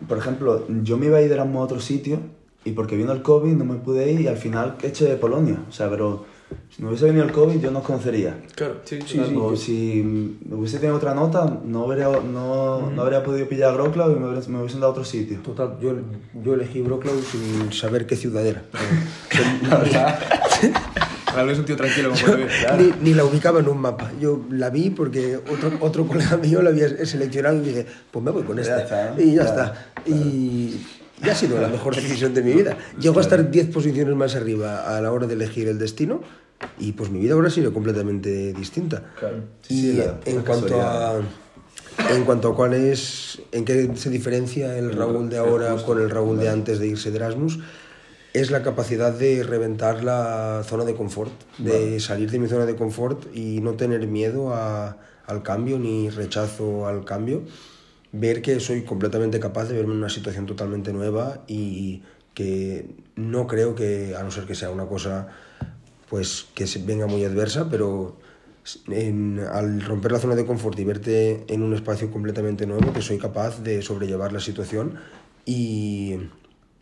Por 0.07 0.17
ejemplo, 0.17 0.65
yo 0.84 0.95
me 0.97 1.07
iba 1.07 1.17
a 1.17 1.21
ir 1.21 1.34
a 1.34 1.43
otro 1.43 1.81
sitio 1.81 2.19
y 2.63 2.71
porque 2.71 2.95
vino 2.95 3.11
el 3.11 3.21
COVID 3.21 3.53
no 3.55 3.65
me 3.65 3.75
pude 3.75 4.09
ir 4.09 4.21
y 4.21 4.27
al 4.27 4.38
final 4.38 4.75
eché 4.84 5.03
de 5.05 5.17
Polonia. 5.17 5.57
O 5.67 5.71
sea, 5.73 5.89
pero 5.89 6.25
si 6.70 6.82
no 6.82 6.89
hubiese 6.89 7.06
venido 7.06 7.24
el 7.26 7.32
COVID 7.32 7.60
yo 7.60 7.72
no 7.72 7.80
os 7.80 7.86
conocería. 7.86 8.38
Claro. 8.56 8.78
Sí, 8.84 8.99
Sí, 9.06 9.20
o 9.38 9.56
si 9.56 10.38
hubiese 10.49 10.80
tenido 10.80 10.97
otra 10.97 11.14
nota, 11.14 11.60
no 11.66 11.84
habría, 11.84 12.08
no, 12.10 12.89
no 12.91 13.01
habría 13.01 13.24
podido 13.24 13.47
pillar 13.47 13.74
Wroclaw 13.76 14.12
y 14.12 14.16
me, 14.20 14.28
hubiera- 14.30 14.47
me 14.47 14.60
hubiesen 14.60 14.80
dado 14.80 14.88
a 14.88 14.91
otro 14.93 15.06
sitio. 15.06 15.39
Total, 15.39 15.78
yo, 15.82 15.93
yo 16.43 16.54
elegí 16.54 16.82
Wroclaw 16.82 17.16
sin 17.22 17.72
saber 17.72 18.06
qué 18.06 18.16
ciudad 18.16 18.45
era. 18.45 18.64
Raúl 21.36 21.49
es 21.51 21.60
un 21.60 21.66
tío 21.66 21.76
tranquilo, 21.76 22.10
como 22.12 22.22
puede 22.22 22.45
ver. 22.45 22.80
ni, 22.80 23.10
ni 23.10 23.14
la 23.14 23.26
ubicaba 23.26 23.60
en 23.60 23.68
un 23.68 23.80
mapa. 23.80 24.12
Yo 24.20 24.41
la 24.49 24.70
vi 24.70 24.89
porque 24.89 25.38
otro, 25.38 25.72
otro 25.80 26.08
colega 26.08 26.38
mío 26.38 26.62
la 26.62 26.70
había 26.70 27.06
seleccionado 27.06 27.58
y 27.58 27.62
dije, 27.62 27.86
pues 28.12 28.24
me 28.24 28.32
voy 28.32 28.43
con 28.43 28.60
esta. 28.60 28.78
Ya 28.78 28.84
está. 28.84 29.16
Y 29.22 29.36
ya 29.36 29.45
Claro, 29.45 29.64
está. 29.74 29.91
Y, 30.06 30.86
y 31.24 31.30
ha 31.30 31.36
sido 31.36 31.60
la 31.62 31.68
mejor 31.70 31.95
decisión 31.95 32.34
de 32.34 32.41
mi 32.43 32.54
vida. 32.54 32.78
Llego 32.99 33.20
a 33.20 33.22
estar 33.22 33.49
10 33.49 33.68
posiciones 33.68 34.16
más 34.16 34.36
arriba 34.36 34.95
a 34.97 35.01
la 35.01 35.12
hora 35.12 35.28
de 35.28 35.34
elegir 35.36 35.68
el 35.68 35.80
destino 35.80 36.22
y 36.80 36.91
pues 36.93 37.09
mi 37.09 37.20
vida 37.20 37.34
ahora 37.34 37.47
ha 37.47 37.51
sido 37.51 37.74
completamente 37.74 38.53
distinta. 38.53 39.03
Claro. 39.20 39.38
Sí, 39.61 39.74
Y 39.74 39.82
sí, 39.91 39.97
la- 39.97 40.20
en 40.26 40.36
la 40.38 40.43
cuanto 40.43 40.82
a 40.82 41.22
en 42.09 42.24
cuanto 42.26 42.49
a 42.49 42.55
cuál 42.55 42.74
es 42.74 43.39
en 43.51 43.66
qué 43.66 43.91
se 43.95 44.09
diferencia 44.09 44.78
el 44.78 44.93
Raúl 44.93 45.30
de 45.30 45.38
ahora 45.38 45.76
con 45.86 46.01
el 46.01 46.09
Raúl 46.09 46.39
de 46.39 46.49
antes 46.49 46.80
de 46.80 46.88
irse 46.88 47.11
de 47.11 47.18
Erasmus 47.18 47.59
es 48.34 48.49
la 48.49 48.64
capacidad 48.64 49.14
de 49.14 49.43
reventar 49.43 50.03
la 50.03 50.64
zona 50.66 50.86
de 50.86 50.95
confort, 50.95 51.32
de 51.59 51.99
salir 51.99 52.32
de 52.32 52.39
mi 52.39 52.47
zona 52.47 52.66
de 52.66 52.76
confort 52.76 53.28
y 53.36 53.59
no 53.61 53.74
tener 53.74 54.07
miedo 54.07 54.53
a- 54.55 54.97
al 55.28 55.43
cambio 55.43 55.78
ni 55.78 56.09
rechazo 56.09 56.88
al 56.88 57.05
cambio, 57.05 57.43
ver 58.11 58.41
que 58.41 58.59
soy 58.59 58.82
completamente 58.84 59.39
capaz 59.39 59.66
de 59.66 59.76
verme 59.76 59.93
en 59.93 59.99
una 59.99 60.09
situación 60.09 60.47
totalmente 60.47 60.91
nueva 60.93 61.43
y 61.47 62.01
que 62.34 62.88
no 63.16 63.45
creo 63.45 63.76
que, 63.76 64.16
a 64.18 64.24
no 64.24 64.32
ser 64.32 64.45
que 64.45 64.55
sea 64.55 64.72
una 64.72 64.88
cosa 64.88 65.28
pues 66.14 66.45
que 66.53 66.68
venga 66.86 67.07
muy 67.07 67.26
adversa, 67.26 67.72
pero 67.72 68.20
al 69.51 69.82
romper 69.82 70.11
la 70.11 70.20
zona 70.20 70.36
de 70.36 70.45
confort 70.45 70.78
y 70.78 70.84
verte 70.84 71.43
en 71.47 71.64
un 71.64 71.74
espacio 71.74 72.11
completamente 72.11 72.68
nuevo, 72.68 72.93
que 72.93 73.01
soy 73.01 73.18
capaz 73.18 73.64
de 73.64 73.82
sobrellevar 73.82 74.32
la 74.32 74.39
situación 74.39 74.93
y, 75.43 76.18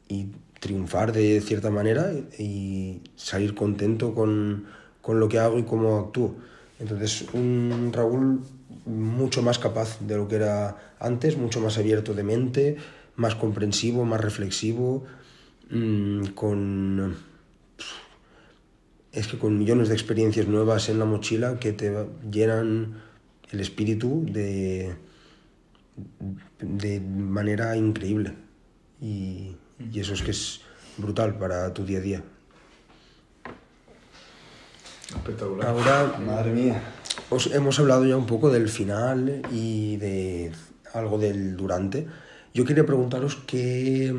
y 0.10 0.32
triunfar 0.60 1.14
de 1.14 1.40
cierta 1.40 1.70
manera 1.70 2.12
y 2.38 3.04
salir 3.16 3.56
contento 3.56 4.14
con, 4.14 4.66
con 5.02 5.22
lo 5.22 5.30
que 5.30 5.40
hago 5.40 5.58
y 5.60 5.64
cómo 5.64 5.98
actúo. 5.98 6.36
Entonces, 6.82 7.28
un 7.32 7.92
Raúl 7.94 8.42
mucho 8.86 9.42
más 9.42 9.60
capaz 9.60 9.98
de 10.02 10.18
lo 10.18 10.28
que 10.28 10.36
era 10.36 10.76
antes, 11.00 11.38
mucho 11.38 11.62
más 11.62 11.78
abierto 11.78 12.14
de 12.14 12.24
mente, 12.24 12.76
más 13.16 13.36
comprensivo, 13.36 14.04
más 14.04 14.20
reflexivo, 14.20 15.06
mm, 15.70 16.26
con 16.36 17.31
es 19.12 19.28
que 19.28 19.38
con 19.38 19.58
millones 19.58 19.90
de 19.90 19.96
experiencias 19.96 20.48
nuevas 20.48 20.90
en 20.90 21.00
la 21.00 21.06
mochila 21.06 21.60
que 21.60 21.74
te 21.74 22.06
llenan 22.32 23.02
el 23.50 23.60
espíritu 23.60 24.26
de, 24.26 24.96
de 26.60 27.00
manera 27.02 27.76
increíble. 27.76 28.34
Y, 29.02 29.56
y 29.92 30.00
eso 30.00 30.14
es 30.14 30.22
que 30.22 30.32
es 30.32 30.62
brutal 30.98 31.38
para 31.38 31.74
tu 31.74 31.84
día 31.86 31.98
a 31.98 32.02
día. 32.02 32.24
Espectacular. 35.10 35.68
Ahora 35.68 36.18
Madre 36.26 36.54
mía. 36.54 36.82
os 37.30 37.48
hemos 37.48 37.80
hablado 37.80 38.06
ya 38.06 38.16
un 38.16 38.26
poco 38.26 38.50
del 38.50 38.70
final 38.70 39.42
y 39.52 39.98
de 39.98 40.54
algo 40.94 41.18
del 41.18 41.58
durante. 41.58 42.08
Yo 42.54 42.64
quería 42.64 42.86
preguntaros 42.86 43.36
que, 43.36 44.16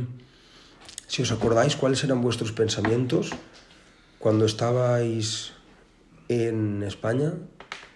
si 1.06 1.22
os 1.22 1.32
acordáis, 1.32 1.76
cuáles 1.76 2.04
eran 2.04 2.20
vuestros 2.20 2.52
pensamientos 2.52 3.30
cuando 4.22 4.44
estabais 4.46 5.52
en 6.28 6.82
España 6.84 7.32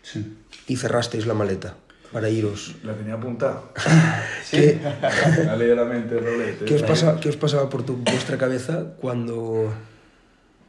Sí. 0.02 0.36
y 0.66 0.76
cerrasteis 0.76 1.24
la 1.26 1.34
maleta 1.34 1.76
para 2.12 2.28
iros. 2.28 2.74
La 2.82 2.94
tenía 2.94 3.14
apuntada. 3.14 3.62
¿Qué, 4.50 4.78
Me 5.44 5.50
ha 5.50 5.56
leído 5.56 5.76
la 5.76 5.84
mente, 5.84 6.18
Rolet. 6.18 6.64
qué 6.64 6.74
os, 6.74 6.82
pasa- 6.82 7.18
qué 7.20 7.28
os 7.28 7.36
pasaba 7.36 7.68
por 7.70 7.84
tu, 7.84 7.96
vuestra 7.96 8.36
cabeza 8.38 8.94
cuando, 9.00 9.72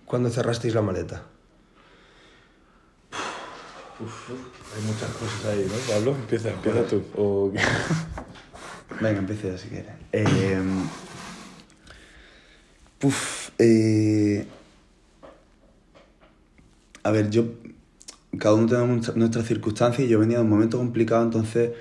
cuando 0.05 0.29
cerrasteis 0.29 0.73
la 0.75 0.81
maleta? 0.83 1.23
Hay 3.99 4.83
muchas 4.85 5.09
cosas 5.09 5.45
ahí, 5.51 5.65
¿no, 5.67 5.93
Pablo? 5.93 6.11
Empieza, 6.11 6.49
empieza 6.51 6.83
tú. 6.85 7.03
O... 7.15 7.51
Venga, 9.01 9.19
empiece 9.19 9.47
yo 9.51 9.57
si 9.57 9.69
quieres. 9.69 9.91
Eh, 10.13 10.59
puf, 12.99 13.49
eh, 13.57 14.47
a 17.07 17.11
ver, 17.11 17.29
yo. 17.29 17.45
Cada 18.37 18.53
uno 18.55 18.67
tenemos 18.67 18.89
nuestra- 18.89 19.15
nuestras 19.15 19.45
circunstancias 19.45 20.05
y 20.05 20.09
yo 20.09 20.19
venía 20.19 20.37
de 20.37 20.43
un 20.43 20.49
momento 20.49 20.77
complicado, 20.77 21.23
entonces 21.23 21.71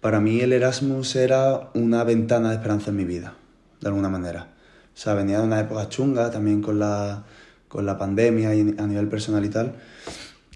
para 0.00 0.20
mí 0.20 0.40
el 0.40 0.52
Erasmus 0.52 1.14
era 1.14 1.70
una 1.74 2.02
ventana 2.02 2.48
de 2.48 2.56
esperanza 2.56 2.90
en 2.90 2.96
mi 2.96 3.04
vida, 3.04 3.34
de 3.80 3.88
alguna 3.88 4.08
manera. 4.08 4.48
O 4.94 4.96
sea, 4.96 5.14
venía 5.14 5.38
de 5.38 5.44
una 5.44 5.60
época 5.60 5.88
chunga 5.90 6.30
también 6.30 6.62
con 6.62 6.78
la, 6.78 7.24
con 7.68 7.84
la 7.86 7.98
pandemia 7.98 8.54
y 8.54 8.74
a 8.78 8.86
nivel 8.86 9.08
personal 9.08 9.44
y 9.44 9.50
tal. 9.50 9.74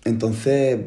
Entonces, 0.05 0.81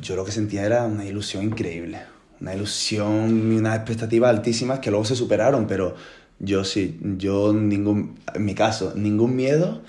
yo 0.00 0.14
lo 0.16 0.24
que 0.24 0.32
sentía 0.32 0.64
era 0.64 0.84
una 0.84 1.04
ilusión 1.04 1.42
increíble. 1.42 2.00
Una 2.40 2.54
ilusión 2.54 3.52
y 3.52 3.56
unas 3.56 3.76
expectativas 3.76 4.30
altísimas 4.30 4.78
que 4.78 4.90
luego 4.90 5.04
se 5.04 5.16
superaron, 5.16 5.66
pero 5.66 5.96
yo 6.38 6.64
sí, 6.64 6.98
yo 7.18 7.52
ningún, 7.52 8.14
en 8.32 8.44
mi 8.44 8.54
caso, 8.54 8.92
ningún 8.94 9.34
miedo, 9.34 9.82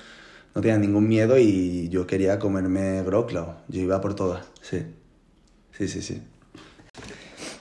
no 0.55 0.61
tenía 0.61 0.77
ningún 0.77 1.07
miedo 1.07 1.37
y 1.37 1.89
yo 1.89 2.07
quería 2.07 2.39
comerme 2.39 3.01
Wroclaw. 3.01 3.55
Yo 3.67 3.81
iba 3.81 4.01
por 4.01 4.15
todas, 4.15 4.45
sí. 4.61 4.83
Sí, 5.77 5.87
sí, 5.87 6.01
sí. 6.01 6.21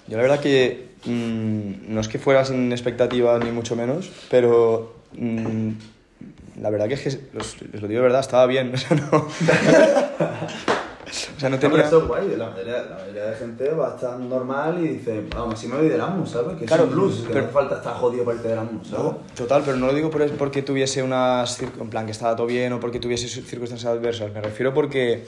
Yo 0.08 0.16
la 0.16 0.22
verdad 0.22 0.40
que 0.40 0.88
mm, 1.04 1.92
no 1.92 2.00
es 2.00 2.08
que 2.08 2.18
fuera 2.18 2.44
sin 2.44 2.72
expectativas 2.72 3.44
ni 3.44 3.50
mucho 3.50 3.76
menos, 3.76 4.10
pero 4.30 4.96
mm, 5.12 5.70
la 6.60 6.70
verdad 6.70 6.88
que 6.88 6.94
es 6.94 7.00
que, 7.02 7.38
os, 7.38 7.56
os 7.74 7.82
lo 7.82 7.88
digo 7.88 8.00
de 8.00 8.08
verdad, 8.08 8.20
estaba 8.20 8.46
bien. 8.46 8.72
O 8.74 8.78
sea, 8.78 8.96
no, 8.96 9.28
o 11.36 11.40
sea, 11.40 11.48
no 11.48 11.58
tenía... 11.58 11.82
eso 11.82 11.98
es 12.02 12.06
guay, 12.08 12.36
la 12.36 12.50
mayoría, 12.50 12.82
la 12.84 12.96
mayoría 12.96 13.24
de 13.26 13.36
gente 13.36 13.70
va 13.70 13.92
a 13.92 13.94
estar 13.94 14.18
normal 14.18 14.84
y 14.84 14.88
dice, 14.88 15.24
vamos, 15.34 15.58
si 15.58 15.66
me 15.68 15.76
voy 15.76 15.88
de 15.88 15.94
Erasmus, 15.94 16.30
¿sabes? 16.30 16.56
Que 16.58 16.64
Claro, 16.66 16.84
es 16.84 16.88
un 16.90 16.94
plus, 16.94 17.16
que 17.22 17.28
pero- 17.28 17.40
no 17.40 17.44
hace 17.46 17.52
falta 17.54 17.76
estar 17.76 17.94
jodido 17.94 18.24
para 18.24 18.36
irte 18.36 18.48
de 18.48 18.54
Erasmus, 18.54 18.88
¿sabes? 18.88 19.04
No, 19.04 19.18
total, 19.36 19.62
pero 19.64 19.76
no 19.76 19.86
lo 19.86 19.94
digo 19.94 20.10
por, 20.10 20.28
porque 20.32 20.62
tuviese 20.62 21.02
unas... 21.02 21.60
En 21.62 21.90
plan, 21.90 22.06
que 22.06 22.12
estaba 22.12 22.36
todo 22.36 22.46
bien 22.46 22.72
o 22.72 22.80
porque 22.80 23.00
tuviese 23.00 23.28
circunstancias 23.28 23.90
adversas. 23.92 24.32
Me 24.32 24.40
refiero 24.40 24.74
porque 24.74 25.24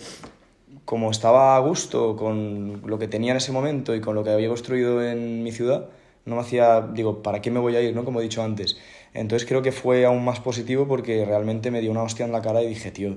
como 0.85 1.11
estaba 1.11 1.57
a 1.57 1.59
gusto 1.61 2.17
con 2.17 2.83
lo 2.85 2.99
que 2.99 3.09
tenía 3.09 3.31
en 3.31 3.37
ese 3.37 3.53
momento 3.53 3.95
y 3.95 4.01
con 4.01 4.15
lo 4.15 4.25
que 4.25 4.31
había 4.31 4.49
construido 4.49 5.03
en 5.03 5.43
mi 5.43 5.53
ciudad, 5.53 5.87
no 6.25 6.35
me 6.35 6.41
hacía, 6.43 6.81
digo, 6.93 7.23
¿para 7.23 7.41
qué 7.41 7.51
me 7.51 7.61
voy 7.61 7.77
a 7.77 7.81
ir? 7.81 7.95
¿no? 7.95 8.05
Como 8.05 8.21
he 8.21 8.23
dicho 8.23 8.43
antes. 8.43 8.77
Entonces 9.15 9.49
creo 9.49 9.63
que 9.63 9.73
fue 9.73 10.05
aún 10.05 10.25
más 10.25 10.41
positivo 10.41 10.87
porque 10.87 11.25
realmente 11.25 11.71
me 11.71 11.81
dio 11.81 11.91
una 11.91 12.03
hostia 12.03 12.25
en 12.27 12.33
la 12.33 12.43
cara 12.43 12.63
y 12.63 12.69
dije, 12.69 12.91
tío, 12.91 13.17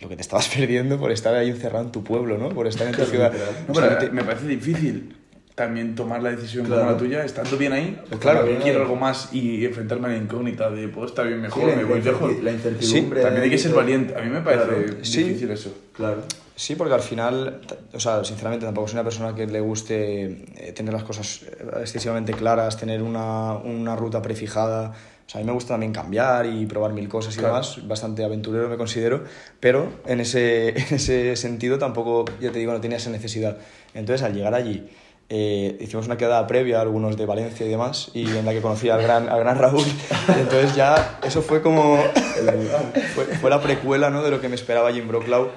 lo 0.00 0.08
que 0.08 0.16
te 0.16 0.22
estabas 0.22 0.48
perdiendo 0.54 0.98
por 0.98 1.10
estar 1.12 1.34
ahí 1.34 1.50
encerrado 1.50 1.84
en 1.84 1.92
tu 1.92 2.02
pueblo, 2.04 2.38
¿no? 2.38 2.48
Por 2.50 2.66
estar 2.66 2.86
en 2.86 2.94
tu 2.94 3.04
ciudad. 3.04 3.32
No, 3.68 3.72
O 3.72 3.74
sea, 3.74 3.88
pero 3.88 3.98
te- 3.98 4.10
me 4.10 4.24
parece 4.24 4.46
difícil 4.46 5.16
también 5.54 5.94
tomar 5.94 6.22
la 6.22 6.30
decisión 6.30 6.64
Claro. 6.64 6.80
como 6.82 6.92
la 6.92 6.96
tuya, 6.98 7.24
estando 7.24 7.58
bien 7.58 7.72
ahí. 7.74 8.00
Pues 8.08 8.18
claro, 8.20 8.46
bien 8.46 8.60
quiero 8.62 8.80
algo 8.80 8.96
más 8.96 9.28
y 9.32 9.64
enfrentarme 9.66 10.08
a 10.08 10.10
la 10.12 10.16
incógnita 10.16 10.70
de, 10.70 10.88
pues 10.88 11.10
está 11.10 11.22
bien 11.22 11.42
mejor, 11.42 11.68
Sí, 11.70 11.76
me 11.76 11.84
voy 11.84 11.98
la 12.00 12.04
lejos. 12.12 12.42
la 12.42 12.50
incertidumbre. 12.52 13.20
También 13.20 13.42
hay 13.44 13.50
que 13.50 13.58
ser 13.58 13.74
valiente. 13.74 14.14
A 14.16 14.22
mí 14.22 14.30
me 14.30 14.40
parece 14.40 14.64
Claro. 14.64 15.04
Sí. 15.04 15.22
difícil 15.24 15.50
eso. 15.50 15.74
Claro. 15.94 16.22
Sí, 16.56 16.76
porque 16.76 16.94
al 16.94 17.00
final, 17.00 17.60
o 17.92 18.00
sea, 18.00 18.22
sinceramente 18.24 18.64
tampoco 18.66 18.88
soy 18.88 18.96
una 18.96 19.04
persona 19.04 19.34
que 19.34 19.46
le 19.46 19.60
guste 19.60 20.44
eh, 20.56 20.72
tener 20.74 20.92
las 20.94 21.04
cosas 21.04 21.42
eh, 21.42 21.56
excesivamente 21.80 22.32
claras, 22.32 22.78
tener 22.78 23.02
una, 23.02 23.54
una 23.54 23.96
ruta 23.96 24.22
prefijada. 24.22 24.92
O 25.30 25.32
sea, 25.32 25.40
a 25.40 25.44
mí 25.44 25.46
me 25.46 25.52
gusta 25.52 25.74
también 25.74 25.92
cambiar 25.92 26.44
y 26.46 26.66
probar 26.66 26.92
mil 26.92 27.08
cosas 27.08 27.36
y 27.36 27.38
Claro. 27.38 27.54
demás. 27.54 27.86
Bastante 27.86 28.24
aventurero 28.24 28.68
me 28.68 28.76
considero, 28.76 29.22
pero 29.60 29.88
en 30.04 30.18
ese, 30.18 30.70
en 30.76 30.96
ese 30.96 31.36
sentido 31.36 31.78
tampoco, 31.78 32.24
ya 32.40 32.50
te 32.50 32.58
digo, 32.58 32.72
no 32.72 32.80
tenía 32.80 32.96
esa 32.96 33.10
necesidad. 33.10 33.56
Entonces, 33.94 34.26
al 34.26 34.34
llegar 34.34 34.54
allí, 34.54 34.88
eh, 35.28 35.78
hicimos 35.80 36.06
una 36.06 36.16
quedada 36.16 36.44
previa, 36.48 36.80
algunos 36.80 37.16
de 37.16 37.26
Valencia 37.26 37.64
y 37.64 37.68
demás, 37.68 38.10
y 38.12 38.28
en 38.28 38.44
la 38.44 38.50
que 38.50 38.60
conocí 38.60 38.88
al 38.88 39.00
gran, 39.02 39.28
al 39.28 39.38
gran 39.38 39.56
Raúl. 39.56 39.84
Y 39.86 40.40
entonces 40.40 40.74
ya 40.74 41.20
eso 41.22 41.42
fue 41.42 41.62
como... 41.62 41.96
fue, 43.14 43.26
fue 43.26 43.50
la 43.50 43.60
precuela 43.62 44.10
¿no? 44.10 44.24
de 44.24 44.32
lo 44.32 44.40
que 44.40 44.48
me 44.48 44.56
esperaba 44.56 44.88
allí 44.88 44.98
en 44.98 45.06
Broclau. 45.06 45.50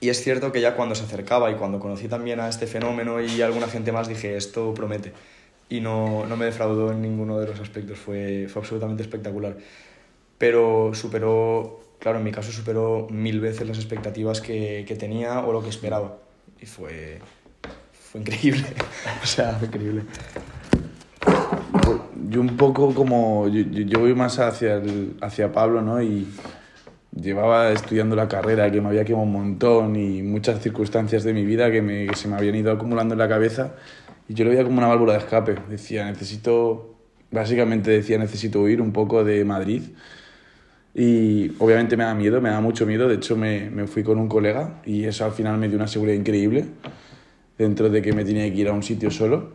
Y 0.00 0.08
es 0.08 0.22
cierto 0.24 0.52
que 0.52 0.62
ya 0.62 0.74
cuando 0.74 0.94
se 0.94 1.04
acercaba 1.04 1.50
y 1.50 1.56
cuando 1.56 1.78
conocí 1.80 2.08
también 2.08 2.40
a 2.40 2.48
este 2.48 2.66
fenómeno 2.66 3.20
y 3.20 3.42
a 3.42 3.44
alguna 3.44 3.68
gente 3.68 3.92
más, 3.92 4.08
dije, 4.08 4.38
esto 4.38 4.72
promete. 4.72 5.12
Y 5.72 5.80
no, 5.80 6.26
no 6.26 6.36
me 6.36 6.44
defraudó 6.44 6.92
en 6.92 7.00
ninguno 7.00 7.38
de 7.38 7.46
los 7.46 7.58
aspectos, 7.58 7.98
fue, 7.98 8.46
fue 8.50 8.60
absolutamente 8.60 9.02
espectacular. 9.02 9.56
Pero 10.36 10.90
superó, 10.92 11.80
claro, 11.98 12.18
en 12.18 12.24
mi 12.24 12.30
caso 12.30 12.52
superó 12.52 13.06
mil 13.08 13.40
veces 13.40 13.66
las 13.66 13.78
expectativas 13.78 14.42
que, 14.42 14.84
que 14.86 14.96
tenía 14.96 15.40
o 15.40 15.50
lo 15.50 15.62
que 15.62 15.70
esperaba. 15.70 16.18
Y 16.60 16.66
fue, 16.66 17.20
fue 18.10 18.20
increíble. 18.20 18.66
o 19.22 19.26
sea, 19.26 19.52
fue 19.54 19.68
increíble. 19.68 20.02
Yo 22.28 22.42
un 22.42 22.54
poco 22.58 22.94
como, 22.94 23.48
yo, 23.48 23.62
yo- 23.62 23.98
voy 23.98 24.14
más 24.14 24.38
hacia, 24.40 24.74
el- 24.74 25.16
hacia 25.22 25.52
Pablo, 25.52 25.80
¿no? 25.80 26.02
Y 26.02 26.28
llevaba 27.18 27.70
estudiando 27.72 28.14
la 28.14 28.28
carrera, 28.28 28.70
que 28.70 28.82
me 28.82 28.88
había 28.88 29.04
quemado 29.06 29.24
un 29.24 29.32
montón 29.32 29.96
y 29.96 30.22
muchas 30.22 30.60
circunstancias 30.60 31.24
de 31.24 31.32
mi 31.32 31.46
vida 31.46 31.70
que, 31.70 31.80
me, 31.80 32.06
que 32.08 32.14
se 32.16 32.28
me 32.28 32.36
habían 32.36 32.56
ido 32.56 32.72
acumulando 32.72 33.14
en 33.14 33.18
la 33.18 33.28
cabeza 33.28 33.72
y 34.32 34.34
yo 34.34 34.44
lo 34.44 34.50
veía 34.50 34.64
como 34.64 34.78
una 34.78 34.86
válvula 34.88 35.12
de 35.12 35.18
escape. 35.18 35.56
Decía, 35.68 36.06
necesito, 36.06 36.94
básicamente 37.30 37.90
decía, 37.90 38.16
necesito 38.16 38.62
huir 38.62 38.80
un 38.80 38.90
poco 38.90 39.24
de 39.24 39.44
Madrid 39.44 39.82
y 40.94 41.52
obviamente 41.58 41.96
me 41.98 42.04
da 42.04 42.14
miedo, 42.14 42.40
me 42.40 42.48
da 42.48 42.60
mucho 42.60 42.86
miedo. 42.86 43.08
De 43.08 43.16
hecho, 43.16 43.36
me, 43.36 43.68
me 43.70 43.86
fui 43.86 44.02
con 44.02 44.18
un 44.18 44.28
colega 44.28 44.80
y 44.86 45.04
eso 45.04 45.26
al 45.26 45.32
final 45.32 45.58
me 45.58 45.68
dio 45.68 45.76
una 45.76 45.86
seguridad 45.86 46.16
increíble 46.16 46.64
dentro 47.58 47.90
de 47.90 48.00
que 48.00 48.12
me 48.14 48.24
tenía 48.24 48.50
que 48.50 48.58
ir 48.58 48.68
a 48.68 48.72
un 48.72 48.82
sitio 48.82 49.10
solo. 49.10 49.50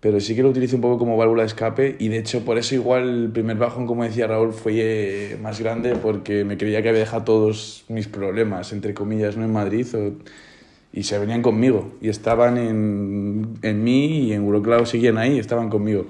Pero 0.00 0.18
sí 0.20 0.34
que 0.34 0.42
lo 0.42 0.50
utilicé 0.50 0.76
un 0.76 0.82
poco 0.82 0.98
como 0.98 1.16
válvula 1.18 1.42
de 1.42 1.48
escape 1.48 1.96
y 1.98 2.08
de 2.08 2.18
hecho 2.18 2.42
por 2.44 2.56
eso 2.56 2.74
igual 2.74 3.24
el 3.24 3.30
primer 3.30 3.58
bajón, 3.58 3.86
como 3.86 4.04
decía 4.04 4.26
Raúl, 4.26 4.52
fue 4.54 4.72
eh, 4.76 5.38
más 5.42 5.60
grande 5.60 5.94
porque 5.94 6.44
me 6.44 6.56
creía 6.56 6.80
que 6.82 6.88
había 6.88 7.00
dejado 7.00 7.24
todos 7.24 7.84
mis 7.88 8.08
problemas, 8.08 8.72
entre 8.72 8.94
comillas, 8.94 9.36
¿no? 9.36 9.44
en 9.44 9.52
Madrid 9.52 9.86
o- 9.94 10.14
y 10.92 11.02
se 11.02 11.18
venían 11.18 11.42
conmigo 11.42 11.92
y 12.00 12.08
estaban 12.08 12.56
en, 12.58 13.58
en 13.62 13.84
mí 13.84 14.28
y 14.28 14.32
en 14.32 14.44
Eurocloud 14.44 14.86
seguían 14.86 15.18
ahí, 15.18 15.38
estaban 15.38 15.68
conmigo. 15.68 16.06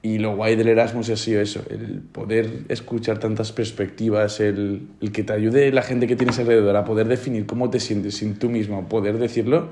Y 0.00 0.18
lo 0.18 0.36
guay 0.36 0.54
del 0.54 0.68
Erasmus 0.68 1.10
ha 1.10 1.16
sido 1.16 1.40
eso, 1.40 1.62
el 1.70 2.00
poder 2.00 2.64
escuchar 2.68 3.18
tantas 3.18 3.50
perspectivas, 3.52 4.40
el, 4.40 4.88
el 5.00 5.12
que 5.12 5.24
te 5.24 5.32
ayude 5.32 5.72
la 5.72 5.82
gente 5.82 6.06
que 6.06 6.14
tienes 6.14 6.38
alrededor 6.38 6.76
a 6.76 6.84
poder 6.84 7.08
definir 7.08 7.46
cómo 7.46 7.68
te 7.68 7.80
sientes 7.80 8.16
sin 8.16 8.38
tú 8.38 8.48
mismo, 8.48 8.88
poder 8.88 9.18
decirlo, 9.18 9.70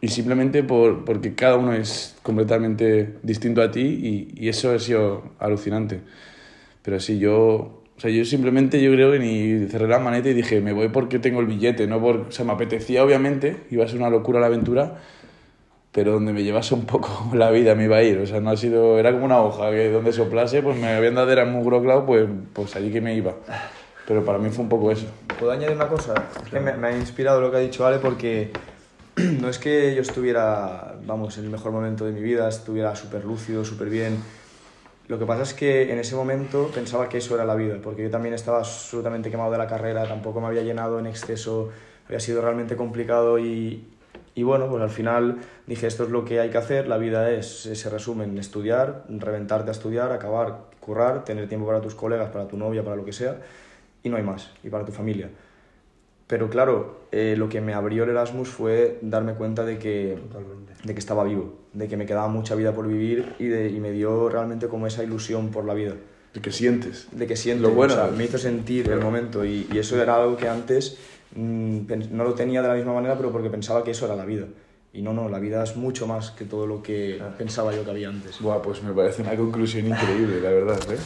y 0.00 0.08
simplemente 0.08 0.62
por, 0.62 1.04
porque 1.04 1.34
cada 1.34 1.56
uno 1.56 1.72
es 1.72 2.14
completamente 2.22 3.14
distinto 3.22 3.62
a 3.62 3.70
ti 3.70 3.80
y, 3.80 4.44
y 4.44 4.48
eso 4.48 4.70
ha 4.70 4.78
sido 4.78 5.32
alucinante. 5.38 6.00
Pero 6.82 7.00
sí, 7.00 7.18
yo, 7.18 7.83
o 7.96 8.00
sea, 8.00 8.10
yo 8.10 8.24
simplemente 8.24 8.82
yo 8.82 8.90
creo 8.92 9.12
que 9.12 9.18
ni 9.18 9.68
cerré 9.68 9.86
la 9.86 10.00
maneta 10.00 10.28
y 10.28 10.34
dije, 10.34 10.60
me 10.60 10.72
voy 10.72 10.88
porque 10.88 11.18
tengo 11.18 11.40
el 11.40 11.46
billete, 11.46 11.86
no 11.86 12.00
por, 12.00 12.16
o 12.16 12.32
sea, 12.32 12.44
me 12.44 12.52
apetecía 12.52 13.04
obviamente, 13.04 13.64
iba 13.70 13.84
a 13.84 13.88
ser 13.88 13.98
una 13.98 14.10
locura 14.10 14.40
la 14.40 14.46
aventura, 14.46 14.98
pero 15.92 16.12
donde 16.12 16.32
me 16.32 16.42
llevase 16.42 16.74
un 16.74 16.86
poco 16.86 17.30
la 17.34 17.50
vida 17.50 17.74
me 17.74 17.84
iba 17.84 17.96
a 17.96 18.02
ir, 18.02 18.18
o 18.18 18.26
sea, 18.26 18.40
no 18.40 18.50
ha 18.50 18.56
sido, 18.56 18.98
era 18.98 19.12
como 19.12 19.24
una 19.24 19.40
hoja 19.40 19.70
que 19.70 19.90
donde 19.90 20.12
soplase, 20.12 20.60
pues 20.60 20.76
me 20.76 20.88
habían 20.88 21.14
dado 21.14 21.30
era 21.30 21.44
muy 21.44 21.62
Cloud, 21.64 22.04
pues, 22.04 22.28
pues 22.52 22.74
allí 22.74 22.90
que 22.90 23.00
me 23.00 23.14
iba. 23.14 23.34
Pero 24.06 24.22
para 24.22 24.38
mí 24.38 24.50
fue 24.50 24.64
un 24.64 24.68
poco 24.68 24.90
eso. 24.90 25.06
¿Puedo 25.38 25.52
añadir 25.52 25.76
una 25.76 25.88
cosa? 25.88 26.12
Es 26.44 26.50
que 26.50 26.60
me, 26.60 26.74
me 26.74 26.88
ha 26.88 26.96
inspirado 26.96 27.40
lo 27.40 27.50
que 27.50 27.56
ha 27.56 27.60
dicho 27.60 27.86
Ale 27.86 28.00
porque 28.00 28.50
no 29.16 29.48
es 29.48 29.58
que 29.58 29.94
yo 29.94 30.02
estuviera, 30.02 30.96
vamos, 31.06 31.38
en 31.38 31.44
el 31.44 31.50
mejor 31.50 31.72
momento 31.72 32.04
de 32.04 32.12
mi 32.12 32.20
vida, 32.20 32.48
estuviera 32.48 32.94
súper 32.96 33.24
lúcido, 33.24 33.64
súper 33.64 33.88
bien. 33.88 34.18
Lo 35.06 35.18
que 35.18 35.26
pasa 35.26 35.42
es 35.42 35.52
que 35.52 35.92
en 35.92 35.98
ese 35.98 36.16
momento 36.16 36.70
pensaba 36.74 37.10
que 37.10 37.18
eso 37.18 37.34
era 37.34 37.44
la 37.44 37.54
vida, 37.54 37.76
porque 37.82 38.02
yo 38.02 38.10
también 38.10 38.34
estaba 38.34 38.58
absolutamente 38.58 39.30
quemado 39.30 39.52
de 39.52 39.58
la 39.58 39.66
carrera, 39.66 40.08
tampoco 40.08 40.40
me 40.40 40.46
había 40.46 40.62
llenado 40.62 40.98
en 40.98 41.06
exceso, 41.06 41.70
había 42.06 42.20
sido 42.20 42.40
realmente 42.40 42.74
complicado 42.74 43.38
y, 43.38 43.86
y 44.34 44.42
bueno, 44.44 44.66
pues 44.70 44.82
al 44.82 44.88
final 44.88 45.40
dije, 45.66 45.86
esto 45.86 46.04
es 46.04 46.10
lo 46.10 46.24
que 46.24 46.40
hay 46.40 46.48
que 46.48 46.56
hacer, 46.56 46.88
la 46.88 46.96
vida 46.96 47.30
es, 47.30 47.46
se 47.46 47.90
resume 47.90 48.24
en 48.24 48.38
estudiar, 48.38 49.04
reventarte 49.10 49.70
a 49.70 49.72
estudiar, 49.72 50.10
acabar, 50.10 50.70
currar, 50.80 51.24
tener 51.24 51.48
tiempo 51.48 51.66
para 51.66 51.82
tus 51.82 51.94
colegas, 51.94 52.30
para 52.30 52.48
tu 52.48 52.56
novia, 52.56 52.82
para 52.82 52.96
lo 52.96 53.04
que 53.04 53.12
sea, 53.12 53.40
y 54.02 54.08
no 54.08 54.16
hay 54.16 54.22
más, 54.22 54.52
y 54.62 54.70
para 54.70 54.86
tu 54.86 54.92
familia. 54.92 55.28
Pero 56.26 56.48
claro, 56.48 57.00
eh, 57.12 57.34
lo 57.36 57.48
que 57.48 57.60
me 57.60 57.74
abrió 57.74 58.04
el 58.04 58.10
Erasmus 58.10 58.48
fue 58.48 58.98
darme 59.02 59.34
cuenta 59.34 59.64
de 59.64 59.78
que, 59.78 60.18
Totalmente. 60.28 60.72
de 60.82 60.94
que 60.94 60.98
estaba 60.98 61.22
vivo, 61.24 61.54
de 61.74 61.86
que 61.86 61.96
me 61.96 62.06
quedaba 62.06 62.28
mucha 62.28 62.54
vida 62.54 62.72
por 62.72 62.88
vivir 62.88 63.34
y, 63.38 63.46
de, 63.46 63.68
y 63.68 63.78
me 63.78 63.92
dio 63.92 64.28
realmente 64.30 64.68
como 64.68 64.86
esa 64.86 65.04
ilusión 65.04 65.50
por 65.50 65.64
la 65.66 65.74
vida, 65.74 65.94
¿De 66.32 66.40
qué 66.40 66.50
sientes? 66.50 67.08
de 67.12 67.26
que 67.26 67.36
siento, 67.36 67.68
Lo 67.68 67.74
bueno. 67.74 67.92
o 67.92 67.96
sea, 67.96 68.06
me 68.08 68.24
hizo 68.24 68.38
sentir 68.38 68.90
el 68.90 69.00
momento 69.00 69.44
y, 69.44 69.68
y 69.70 69.78
eso 69.78 70.00
era 70.02 70.16
algo 70.16 70.36
que 70.36 70.48
antes 70.48 70.96
mm, 71.36 71.80
no 72.10 72.24
lo 72.24 72.32
tenía 72.34 72.62
de 72.62 72.68
la 72.68 72.74
misma 72.74 72.94
manera, 72.94 73.16
pero 73.16 73.30
porque 73.30 73.50
pensaba 73.50 73.84
que 73.84 73.90
eso 73.92 74.06
era 74.06 74.16
la 74.16 74.24
vida. 74.24 74.46
Y 74.94 75.02
no, 75.02 75.12
no, 75.12 75.28
la 75.28 75.40
vida 75.40 75.64
es 75.64 75.74
mucho 75.74 76.06
más 76.06 76.30
que 76.30 76.44
todo 76.44 76.68
lo 76.68 76.80
que 76.80 77.20
pensaba 77.36 77.74
yo 77.74 77.84
que 77.84 77.90
había 77.90 78.08
antes. 78.08 78.40
Buah, 78.40 78.62
pues 78.62 78.80
me 78.84 78.92
parece 78.92 79.22
una 79.22 79.34
conclusión 79.34 79.88
increíble, 79.88 80.40
la 80.40 80.50
verdad, 80.50 80.78
¿eh? 80.88 80.96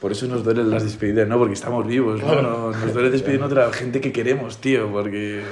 Por 0.00 0.12
eso 0.12 0.26
nos 0.26 0.42
duelen 0.42 0.70
las 0.70 0.84
despedidas, 0.84 1.28
¿no? 1.28 1.36
Porque 1.36 1.52
estamos 1.52 1.86
vivos, 1.86 2.22
¿no? 2.22 2.40
Nos, 2.40 2.78
nos 2.78 2.94
duele 2.94 3.10
despedirnos 3.10 3.50
de 3.50 3.56
la 3.56 3.70
gente 3.74 4.00
que 4.00 4.12
queremos, 4.12 4.62
tío, 4.62 4.90
porque 4.90 5.42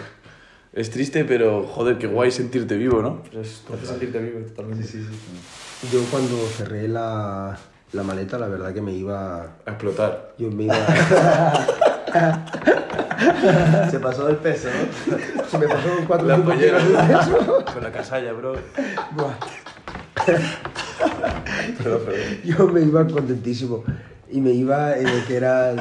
es 0.73 0.91
triste, 0.91 1.27
pero 1.27 1.65
joder, 1.65 1.99
qué 1.99 2.07
guay 2.07 2.31
sentirte 2.31 2.79
vivo, 2.79 3.03
¿no? 3.03 3.23
Pues 3.31 3.63
te 3.69 3.75
hace 3.75 3.85
sentirte 3.85 4.21
vivo 4.21 4.41
totalmente. 4.47 4.89
Yo 5.93 6.01
cuando 6.11 6.35
cerré 6.47 6.89
la, 6.89 7.59
la 7.93 8.03
maleta, 8.05 8.39
la 8.39 8.49
verdad 8.49 8.73
que 8.73 8.81
me 8.81 8.95
iba... 8.95 9.59
A 9.67 9.71
explotar. 9.71 10.35
Yo 10.39 10.51
me 10.51 10.65
iba... 10.65 10.77
Se 13.91 13.99
pasó 13.99 14.27
del 14.27 14.37
peso, 14.37 14.69
¿no? 14.69 15.45
Se 15.45 15.59
me 15.59 15.67
pasó 15.67 15.89
cuatro 16.07 16.27
La 16.27 16.37
pollera. 16.37 16.79
Con 17.73 17.83
la 17.83 17.93
casalla, 17.93 18.33
bro. 18.33 18.55
Buah. 19.17 19.35
Perdón, 21.79 22.01
perdón. 22.05 22.21
Yo 22.45 22.69
me 22.69 22.81
iba 22.83 23.07
contentísimo. 23.07 23.85
Y 24.31 24.41
me 24.41 24.51
iba 24.51 24.97
en 24.97 25.09
el 25.09 25.25
que 25.25 25.37
era 25.37 25.75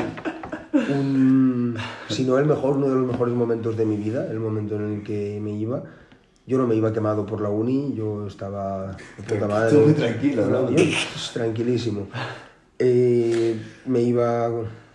un, 0.74 1.76
si 2.10 2.24
no 2.24 2.38
el 2.38 2.46
mejor, 2.46 2.78
uno 2.78 2.88
de 2.88 2.96
los 2.96 3.12
mejores 3.12 3.34
momentos 3.34 3.76
de 3.76 3.86
mi 3.86 3.98
vida, 3.98 4.28
el 4.30 4.40
momento 4.40 4.76
en 4.76 4.96
el 4.96 5.04
que 5.04 5.40
me 5.42 5.52
iba. 5.52 5.84
Yo 6.46 6.58
no 6.58 6.66
me 6.66 6.76
iba 6.76 6.94
quemado 6.94 7.26
por 7.26 7.42
la 7.42 7.50
uni, 7.50 7.94
yo 7.94 8.26
estaba. 8.28 8.96
Tú 9.28 9.80
muy 9.80 9.94
tranquilo, 9.94 10.48
¿no? 10.48 10.72
Yo, 10.72 10.84
tranquilísimo. 11.34 12.08
Eh, 12.80 13.60
me 13.86 14.02
iba 14.02 14.50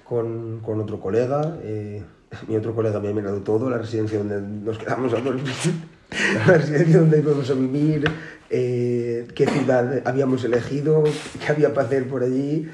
con, 0.05 0.61
con 0.61 0.80
otro 0.80 0.99
colega, 0.99 1.59
eh, 1.62 2.03
mi 2.49 2.57
otro 2.57 2.74
colega 2.74 3.01
me 3.01 3.09
ha 3.09 3.12
mirado 3.12 3.41
todo, 3.41 3.70
la 3.70 3.78
residencia 3.78 4.18
donde 4.18 4.41
nos 4.41 4.78
quedamos 4.78 5.12
a 5.12 5.20
dormir. 5.20 5.45
la 6.47 6.55
residencia 6.55 6.99
donde 6.99 7.18
íbamos 7.18 7.51
a 7.51 7.55
vivir, 7.55 8.05
eh, 8.51 9.28
qué 9.35 9.47
ciudad 9.47 10.03
habíamos 10.05 10.45
elegido, 10.45 11.05
qué 11.45 11.53
había 11.53 11.72
para 11.72 11.87
hacer 11.87 12.09
por 12.09 12.22
allí 12.22 12.68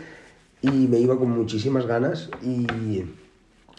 y 0.60 0.70
me 0.70 0.98
iba 0.98 1.16
con 1.16 1.30
muchísimas 1.30 1.86
ganas 1.86 2.30
y 2.42 2.66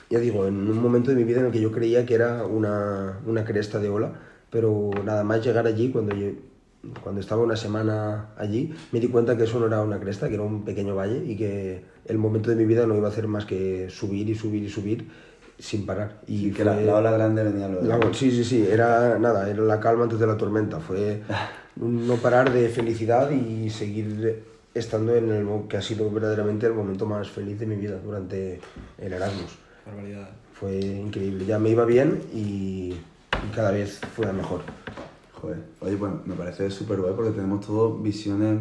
ya 0.09 0.19
digo, 0.19 0.47
en 0.47 0.69
un 0.69 0.82
momento 0.82 1.11
de 1.11 1.17
mi 1.17 1.23
vida 1.23 1.39
en 1.39 1.47
el 1.47 1.51
que 1.51 1.61
yo 1.61 1.71
creía 1.71 2.05
que 2.05 2.15
era 2.15 2.45
una, 2.45 3.19
una 3.27 3.45
cresta 3.45 3.80
de 3.80 3.89
ola, 3.89 4.13
pero 4.49 4.89
nada 5.05 5.23
más 5.23 5.45
llegar 5.45 5.67
allí, 5.67 5.91
cuando, 5.91 6.15
cuando 7.03 7.21
estaba 7.21 7.43
una 7.43 7.55
semana 7.55 8.30
allí, 8.36 8.73
me 8.91 8.99
di 8.99 9.07
cuenta 9.07 9.38
que 9.38 9.43
eso 9.43 9.59
no 9.59 9.67
era 9.67 9.82
una 9.82 9.99
cresta, 9.99 10.27
que 10.27 10.34
era 10.34 10.43
un 10.43 10.65
pequeño 10.65 10.95
valle 10.95 11.23
y 11.23 11.36
que 11.36 11.84
el 12.05 12.17
momento 12.17 12.49
de 12.49 12.55
mi 12.55 12.65
vida 12.65 12.88
no 12.88 12.95
iba 12.95 13.07
a 13.07 13.11
hacer 13.11 13.27
más 13.27 13.45
que 13.45 13.88
subir 13.91 14.30
y 14.30 14.36
subir 14.36 14.63
y 14.63 14.69
subir 14.69 15.07
sin 15.60 15.86
parar. 15.86 16.22
Y 16.28 16.47
Y 16.47 16.51
que 16.51 16.64
la, 16.64 16.74
fue- 16.74 16.84
la 16.86 16.95
ola 16.95 17.12
grande 17.12 17.43
venía 17.43 17.68
luego. 17.68 17.86
la- 17.86 18.14
sí, 18.14 18.32
sí, 18.32 18.43
sí, 18.43 18.68
era 18.70 19.20
nada, 19.20 19.49
era 19.49 19.62
la 19.64 19.80
calma 19.80 20.03
antes 20.03 20.20
de 20.20 20.26
la 20.28 20.38
tormenta. 20.38 20.80
Fue 20.80 21.22
un 21.80 22.07
no 22.07 22.16
parar 22.16 22.51
de 22.51 22.70
felicidad 22.70 23.30
y 23.32 23.70
seguir 23.70 24.43
estando 24.74 25.16
en 25.16 25.32
el 25.32 25.47
que 25.68 25.78
ha 25.78 25.82
sido 25.82 26.10
verdaderamente 26.10 26.66
el 26.68 26.74
momento 26.74 27.05
más 27.05 27.30
feliz 27.30 27.60
de 27.60 27.66
mi 27.66 27.76
vida 27.76 27.99
durante 28.03 28.60
el 28.97 29.14
Erasmus. 29.14 29.57
Barbaridad. 29.86 30.30
Fue 30.53 30.78
increíble, 30.78 31.45
ya 31.45 31.57
me 31.60 31.70
iba 31.70 31.86
bien 31.86 32.22
y, 32.34 32.93
y 32.93 33.55
cada 33.55 33.72
vez 33.72 33.99
fue 34.16 34.32
mejor. 34.34 34.62
Joder, 35.41 35.57
oye, 35.80 35.95
pues 35.97 36.12
me 36.26 36.36
parece 36.36 36.70
súper 36.70 36.99
guay 36.99 37.14
porque 37.16 37.32
tenemos 37.32 37.66
todos 37.66 38.01
visiones, 38.03 38.60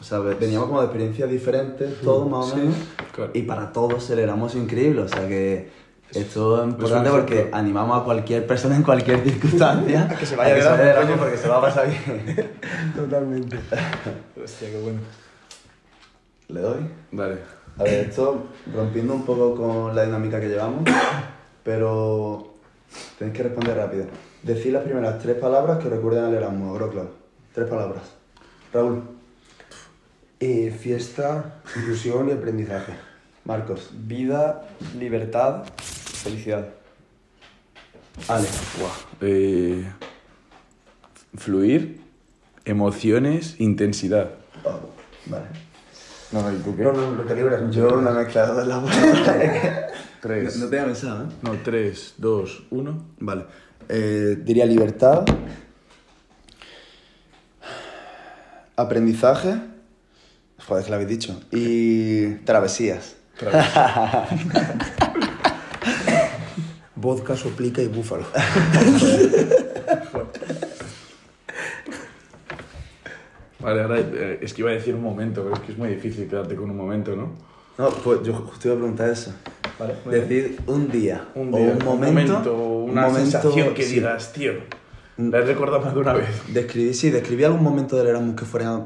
o 0.00 0.04
sea, 0.04 0.20
ve- 0.20 0.34
veníamos 0.36 0.68
como 0.68 0.80
de 0.80 0.86
experiencias 0.86 1.28
diferentes, 1.28 2.00
todos 2.00 2.30
más 2.30 2.52
o 2.52 2.56
menos, 2.56 2.76
claro. 3.12 3.32
y 3.34 3.42
para 3.42 3.72
todos 3.72 4.08
el 4.10 4.20
Erasmus 4.20 4.54
es 4.54 4.62
increíble, 4.62 5.02
o 5.02 5.08
sea 5.08 5.26
que 5.28 5.68
esto 6.14 6.62
es 6.62 6.68
importante 6.68 7.10
un 7.10 7.16
porque 7.16 7.48
animamos 7.52 8.00
a 8.00 8.04
cualquier 8.04 8.46
persona 8.46 8.76
en 8.76 8.82
cualquier 8.82 9.20
circunstancia 9.24 10.02
A 10.10 10.16
que 10.16 10.26
se 10.26 10.36
vaya 10.36 10.54
de 10.54 10.60
a 10.60 10.64
Erasmus, 10.64 10.80
Erasmus 10.86 11.06
coño. 11.10 11.20
porque 11.22 11.36
se 11.38 11.48
va 11.48 11.56
a 11.58 11.60
pasar 11.60 11.88
bien. 11.88 12.50
Totalmente. 12.96 13.58
Hostia, 14.42 14.70
qué 14.70 14.78
bueno. 14.80 15.00
¿Le 16.48 16.60
doy? 16.60 16.80
Vale. 17.12 17.38
A 17.78 17.84
ver, 17.84 17.94
esto 18.08 18.44
rompiendo 18.74 19.14
un 19.14 19.24
poco 19.24 19.54
con 19.54 19.94
la 19.96 20.04
dinámica 20.04 20.38
que 20.40 20.48
llevamos, 20.48 20.82
pero 21.64 22.54
tenéis 23.18 23.36
que 23.36 23.42
responder 23.44 23.76
rápido. 23.76 24.04
Decid 24.42 24.72
las 24.72 24.82
primeras 24.84 25.18
tres 25.20 25.36
palabras 25.36 25.78
que 25.78 25.88
recuerden 25.88 26.24
al 26.24 26.34
Erasmus, 26.34 26.74
bro, 26.74 26.90
claro. 26.90 27.10
Tres 27.54 27.68
palabras. 27.68 28.02
Raúl, 28.72 29.02
Eh, 30.40 30.70
fiesta, 30.76 31.60
ilusión 31.76 32.28
y 32.28 32.32
aprendizaje. 32.32 32.92
Marcos, 33.44 33.90
Vida, 33.92 34.62
libertad, 34.98 35.62
felicidad. 36.22 36.68
Ale. 38.28 38.46
Eh, 39.20 39.90
fluir, 41.36 42.00
emociones, 42.64 43.56
intensidad. 43.58 44.30
Oh, 44.64 44.80
vale. 45.26 45.46
No, 46.32 46.52
¿y 46.52 46.56
tú 46.56 46.76
qué? 46.76 46.82
No, 46.84 46.92
no, 46.92 47.12
no 47.12 47.22
te 47.22 47.34
libras. 47.34 47.62
no 47.62 47.70
te 47.70 47.76
Yo 47.76 47.98
una 47.98 48.10
mezcla 48.10 48.52
de 48.54 48.66
las. 48.66 48.82
Tres. 50.20 50.56
No, 50.56 50.64
no 50.64 50.70
tenía 50.70 50.84
pensado, 50.84 51.24
¿eh? 51.24 51.28
No, 51.42 51.52
tres, 51.64 52.14
dos, 52.16 52.62
uno. 52.70 53.06
Vale. 53.18 53.44
Eh, 53.88 54.38
diría 54.40 54.64
libertad. 54.66 55.24
Aprendizaje. 58.76 59.56
Joder, 60.64 60.84
que 60.84 60.90
lo 60.90 60.94
habéis 60.94 61.10
dicho. 61.10 61.40
Y 61.50 62.34
travesías. 62.44 63.16
Vodka, 67.02 67.36
soplica 67.36 67.82
y 67.82 67.88
búfalo. 67.88 68.24
Vale, 73.58 73.82
ahora 73.82 73.98
eh, 73.98 74.38
es 74.40 74.54
que 74.54 74.62
iba 74.62 74.70
a 74.70 74.74
decir 74.74 74.94
un 74.94 75.02
momento, 75.02 75.42
pero 75.42 75.54
es 75.54 75.60
que 75.60 75.72
es 75.72 75.78
muy 75.78 75.88
difícil 75.88 76.28
quedarte 76.28 76.54
con 76.54 76.70
un 76.70 76.76
momento, 76.76 77.14
¿no? 77.14 77.32
No, 77.76 77.90
pues 77.90 78.22
yo 78.22 78.34
justo 78.34 78.68
iba 78.68 78.76
a 78.76 78.78
preguntar 78.78 79.10
eso. 79.10 79.32
Vale. 79.78 79.94
Decir 80.06 80.60
un 80.66 80.88
día. 80.88 81.28
Un 81.34 81.52
o 81.52 81.56
día, 81.58 81.76
un 81.78 81.84
momento. 81.84 82.54
una 82.54 83.06
un 83.06 83.12
momento, 83.12 83.18
sensación 83.18 83.74
que 83.74 83.82
sí. 83.82 83.94
digas, 83.96 84.32
tío, 84.32 84.52
la 85.16 85.38
he 85.38 85.42
recordado 85.42 85.80
más 85.80 85.94
de 85.94 86.00
una 86.00 86.12
vez. 86.12 86.28
Describí, 86.48 86.94
sí, 86.94 87.10
describí 87.10 87.44
algún 87.44 87.62
momento 87.62 87.96
del 87.96 88.06
Erasmus 88.08 88.36
que 88.36 88.44
fuera 88.44 88.80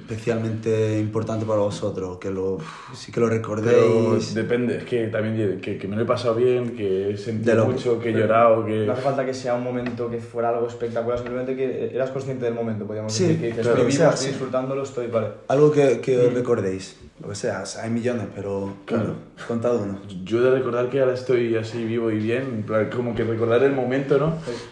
especialmente 0.00 0.98
importante 0.98 1.44
para 1.46 1.60
vosotros, 1.60 2.18
que 2.18 2.30
lo, 2.30 2.58
sí 2.94 3.12
que 3.12 3.20
lo 3.20 3.26
Pero 3.28 3.38
recordéis. 3.38 4.34
depende, 4.34 4.78
es 4.78 4.84
que 4.84 5.06
también 5.08 5.60
que, 5.60 5.78
que 5.78 5.88
me 5.88 5.96
lo 5.96 6.02
he 6.02 6.06
pasado 6.06 6.34
bien, 6.34 6.76
que 6.76 7.10
he 7.10 7.16
sentido 7.16 7.54
lo- 7.56 7.66
mucho, 7.66 7.98
que 8.00 8.10
he 8.10 8.12
llorado, 8.12 8.64
que... 8.64 8.86
No 8.86 8.92
hace 8.92 9.02
falta 9.02 9.24
que 9.24 9.34
sea 9.34 9.54
un 9.54 9.64
momento 9.64 10.08
que 10.10 10.18
fuera 10.18 10.50
algo 10.50 10.66
espectacular, 10.66 11.18
simplemente 11.18 11.56
que 11.56 11.90
eras 11.94 12.10
consciente 12.10 12.44
del 12.44 12.54
momento, 12.54 12.86
podríamos 12.86 13.12
Sí, 13.12 13.24
decir. 13.24 13.40
Que 13.40 13.46
dices, 13.48 13.62
claro, 13.62 13.78
estoy 13.78 13.86
vivo, 13.92 13.98
sea, 13.98 14.08
estoy 14.10 14.24
sí. 14.26 14.30
disfrutándolo, 14.32 14.82
estoy. 14.82 15.06
Vale. 15.08 15.28
Algo 15.48 15.72
que, 15.72 16.00
que 16.00 16.18
os 16.26 16.32
recordéis. 16.34 16.96
Lo 17.22 17.28
que 17.30 17.34
sea, 17.34 17.62
o 17.62 17.66
sea, 17.66 17.84
hay 17.84 17.90
millones, 17.90 18.26
pero 18.34 18.74
claro, 18.84 19.14
contad 19.48 19.74
uno. 19.76 19.98
Yo 20.24 20.38
he 20.40 20.42
de 20.42 20.50
recordar 20.50 20.90
que 20.90 21.00
ahora 21.00 21.14
estoy 21.14 21.56
así 21.56 21.82
vivo 21.84 22.10
y 22.10 22.18
bien, 22.18 22.66
como 22.94 23.14
que 23.14 23.24
recordar 23.24 23.62
el 23.62 23.72
momento, 23.72 24.18
¿no? 24.18 24.26
Uf, 24.26 24.62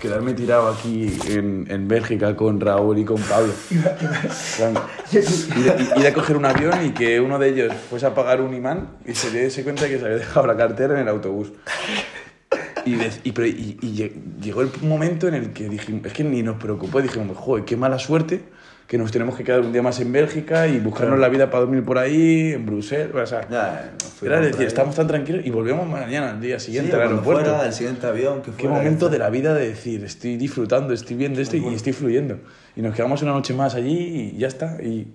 Quedarme 0.00 0.32
tirado 0.34 0.68
aquí 0.68 1.12
en, 1.28 1.66
en 1.68 1.86
Bélgica 1.88 2.34
con 2.36 2.60
Raúl 2.60 2.98
y 2.98 3.04
con 3.04 3.20
Pablo. 3.20 3.52
Ir, 5.12 5.70
a- 5.70 5.98
ir 6.00 6.06
a 6.06 6.12
coger 6.14 6.36
un 6.36 6.44
avión 6.44 6.84
y 6.86 6.90
que 6.90 7.20
uno 7.20 7.38
de 7.38 7.48
ellos 7.50 7.72
fuese 7.90 8.06
a 8.06 8.14
pagar 8.14 8.40
un 8.40 8.54
imán 8.54 8.88
y 9.06 9.14
se 9.14 9.30
diese 9.30 9.62
cuenta 9.64 9.88
que 9.88 9.98
se 9.98 10.04
había 10.04 10.18
dejado 10.18 10.46
la 10.46 10.56
cartera 10.56 10.94
en 10.94 11.00
el 11.00 11.08
autobús. 11.08 11.52
Y, 12.84 12.94
de- 12.96 13.10
y, 13.24 13.32
pero- 13.32 13.46
y- 13.48 13.78
y 13.80 13.96
lle- 13.96 14.12
llegó 14.40 14.62
el 14.62 14.70
momento 14.82 15.28
en 15.28 15.34
el 15.34 15.52
que 15.52 15.68
dijimos, 15.68 16.04
es 16.06 16.12
que 16.12 16.24
ni 16.24 16.42
nos 16.42 16.56
preocupó, 16.56 17.00
dijimos, 17.00 17.36
joder, 17.36 17.64
qué 17.64 17.76
mala 17.76 17.98
suerte 17.98 18.42
que 18.86 18.98
nos 18.98 19.10
tenemos 19.10 19.36
que 19.36 19.44
quedar 19.44 19.60
un 19.60 19.72
día 19.72 19.80
más 19.82 19.98
en 20.00 20.12
Bélgica 20.12 20.66
y 20.68 20.78
buscarnos 20.78 21.18
la 21.18 21.28
vida 21.28 21.50
para 21.50 21.60
dormir 21.60 21.82
por 21.84 21.96
ahí, 21.98 22.52
en 22.52 22.66
Bruselas, 22.66 23.10
o 23.14 23.26
sea, 23.26 23.48
Ya, 23.48 23.92
fuimos 24.18 24.22
era 24.38 24.40
decir, 24.46 24.66
estamos 24.66 24.94
tan 24.94 25.06
tranquilos 25.06 25.46
y 25.46 25.50
volvemos 25.50 25.88
mañana 25.88 26.30
al 26.30 26.40
día 26.40 26.58
Sí, 26.58 26.66
siguiente 26.66 26.92
al 26.92 26.98
cuando 26.98 27.14
aeropuerto. 27.16 27.50
fuera, 27.50 27.66
el 27.66 27.72
siguiente 27.72 28.06
avión, 28.06 28.42
que 28.42 28.50
Qué 28.50 28.62
fuera, 28.64 28.76
momento 28.76 29.06
ya 29.06 29.12
de 29.12 29.18
la 29.18 29.30
vida 29.30 29.54
de 29.54 29.68
decir, 29.68 30.04
estoy 30.04 30.36
disfrutando, 30.36 30.92
estoy 30.92 31.16
viendo 31.16 31.40
esto 31.40 31.56
y 31.56 31.66
estoy 31.74 31.92
fluyendo. 31.94 32.38
Y 32.76 32.82
nos 32.82 32.94
quedamos 32.94 33.22
una 33.22 33.32
noche 33.32 33.54
más 33.54 33.74
allí 33.74 34.32
y 34.34 34.38
ya 34.38 34.48
está. 34.48 34.76
Y 34.82 35.08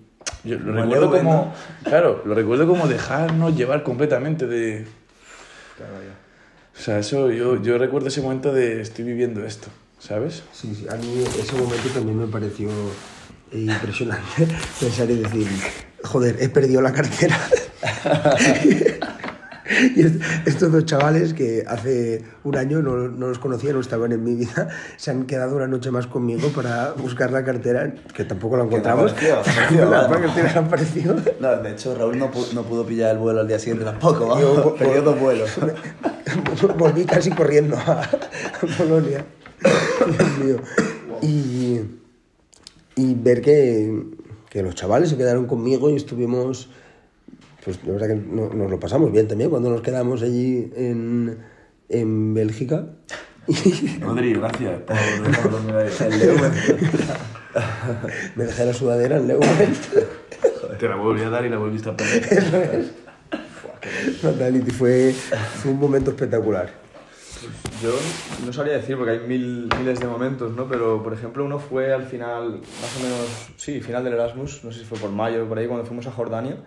yo 0.44 0.58
lo 0.58 0.66
Como 0.66 0.82
recuerdo 0.82 1.02
Leuven, 1.06 1.26
como, 1.26 1.54
claro, 1.84 2.22
lo 2.26 2.34
recuerdo 2.34 2.68
como 2.68 2.88
dejarnos 2.88 3.56
llevar 3.56 3.84
completamente 3.84 4.48
de... 4.48 4.86
O 6.76 6.80
sea, 6.80 7.00
eso, 7.00 7.32
yo, 7.32 7.62
yo 7.62 7.78
recuerdo 7.78 8.08
ese 8.08 8.22
momento 8.22 8.54
de 8.54 8.82
estoy 8.82 9.04
viviendo 9.06 9.44
esto, 9.46 9.68
¿sabes? 10.00 10.44
Sí, 10.52 10.74
sí, 10.76 10.86
a 10.90 10.96
mí 10.96 11.24
ese 11.40 11.56
momento 11.56 11.90
también 11.94 12.20
me 12.20 12.28
pareció 12.28 12.70
eh, 12.70 12.92
impresionante 13.52 14.48
pensar 14.80 15.10
y 15.10 15.16
decir, 15.18 15.48
joder, 16.04 16.36
he 16.40 16.50
perdido 16.50 16.82
la 16.82 16.92
cartera. 16.94 17.38
y 19.96 20.02
est- 20.02 20.22
estos 20.46 20.72
dos 20.72 20.86
chavales 20.86 21.34
que 21.34 21.64
hace 21.68 22.24
un 22.44 22.56
año 22.58 22.82
no, 22.82 22.96
no 23.10 23.28
los 23.28 23.38
conocía, 23.40 23.74
no 23.74 23.82
estaban 23.82 24.12
en 24.14 24.24
mi 24.24 24.36
vida, 24.36 24.70
se 24.96 25.12
han 25.12 25.26
quedado 25.26 25.56
una 25.58 25.68
noche 25.68 25.92
más 25.92 26.08
conmigo 26.08 26.50
para 26.50 26.92
buscar 26.94 27.32
la 27.32 27.44
cartera, 27.44 27.94
que 28.14 28.24
tampoco 28.24 28.56
la 28.58 28.64
encontramos. 28.64 29.14
la 29.14 30.08
cartera 30.22 30.54
ha 30.56 30.60
aparecido. 30.60 31.16
No, 31.40 31.56
de 31.58 31.72
hecho, 31.72 31.96
Raúl 31.96 32.18
no, 32.18 32.32
no 32.54 32.64
pudo 32.64 32.86
pillar 32.86 33.12
el 33.12 33.18
vuelo 33.18 33.42
al 33.42 33.48
día 33.48 33.60
siguiente 33.60 33.84
tampoco, 33.84 34.40
Yo, 34.40 34.76
Perdió 34.76 35.02
dos 35.02 35.20
vuelos. 35.20 35.50
Volví 36.78 37.06
casi 37.06 37.32
corriendo 37.32 37.76
a, 37.78 38.02
a 38.04 38.78
Polonia. 38.78 39.26
Dios 40.06 40.38
mío. 40.40 40.58
Y, 41.22 41.82
y 42.98 43.14
ver 43.14 43.42
que, 43.42 44.04
que 44.50 44.62
los 44.64 44.76
chavales 44.76 45.10
se 45.10 45.18
quedaron 45.18 45.46
conmigo 45.48 45.90
y 45.90 45.96
estuvimos. 45.96 46.70
Pues 47.64 47.80
la 47.86 47.94
verdad 47.94 48.08
que 48.08 48.16
no- 48.16 48.50
nos 48.54 48.70
lo 48.72 48.80
pasamos 48.80 49.12
bien 49.12 49.28
también 49.28 49.50
cuando 49.50 49.70
nos 49.70 49.82
quedamos 49.82 50.22
allí 50.22 50.72
en, 50.76 51.38
en 51.90 52.34
Bélgica. 52.34 52.88
Rodri, 54.02 54.34
gracias 54.34 54.82
por. 54.82 54.96
El 56.08 56.20
Leuven. 56.20 56.52
Me 58.36 58.44
dejé 58.46 58.66
la 58.66 58.74
sudadera 58.74 59.18
en 59.18 59.28
Leuven. 59.28 59.74
Te 60.80 60.88
la 60.88 60.96
volví 60.96 61.22
a 61.24 61.30
dar 61.30 61.46
y 61.46 61.50
la 61.50 61.58
volviste 61.58 61.90
a 61.90 61.96
perder. 61.98 62.86
Fatality. 64.22 64.72
Fue, 64.72 65.14
fue 65.14 65.72
un 65.72 65.80
momento 65.80 66.12
espectacular. 66.12 66.72
Yo 67.82 67.92
no 68.46 68.54
sabría 68.54 68.74
decir 68.74 68.98
porque 68.98 69.12
hay 69.12 69.20
mil, 69.20 69.70
miles 69.78 70.00
de 70.00 70.08
momentos, 70.08 70.54
¿no? 70.54 70.68
Pero, 70.68 71.04
por 71.04 71.14
ejemplo, 71.14 71.46
uno 71.46 71.60
fue 71.60 71.94
al 71.94 72.04
final, 72.04 72.60
más 72.60 72.98
o 73.00 73.04
menos, 73.04 73.50
sí, 73.56 73.82
final 73.82 74.04
del 74.04 74.14
Erasmus, 74.14 74.64
no 74.64 74.72
sé 74.72 74.80
si 74.80 74.86
fue 74.86 74.98
por 74.98 75.12
mayo 75.12 75.44
o 75.44 75.48
por 75.48 75.58
ahí, 75.60 75.68
cuando 75.68 75.86
fuimos 75.86 76.08
a 76.08 76.12
Jordania. 76.12 76.58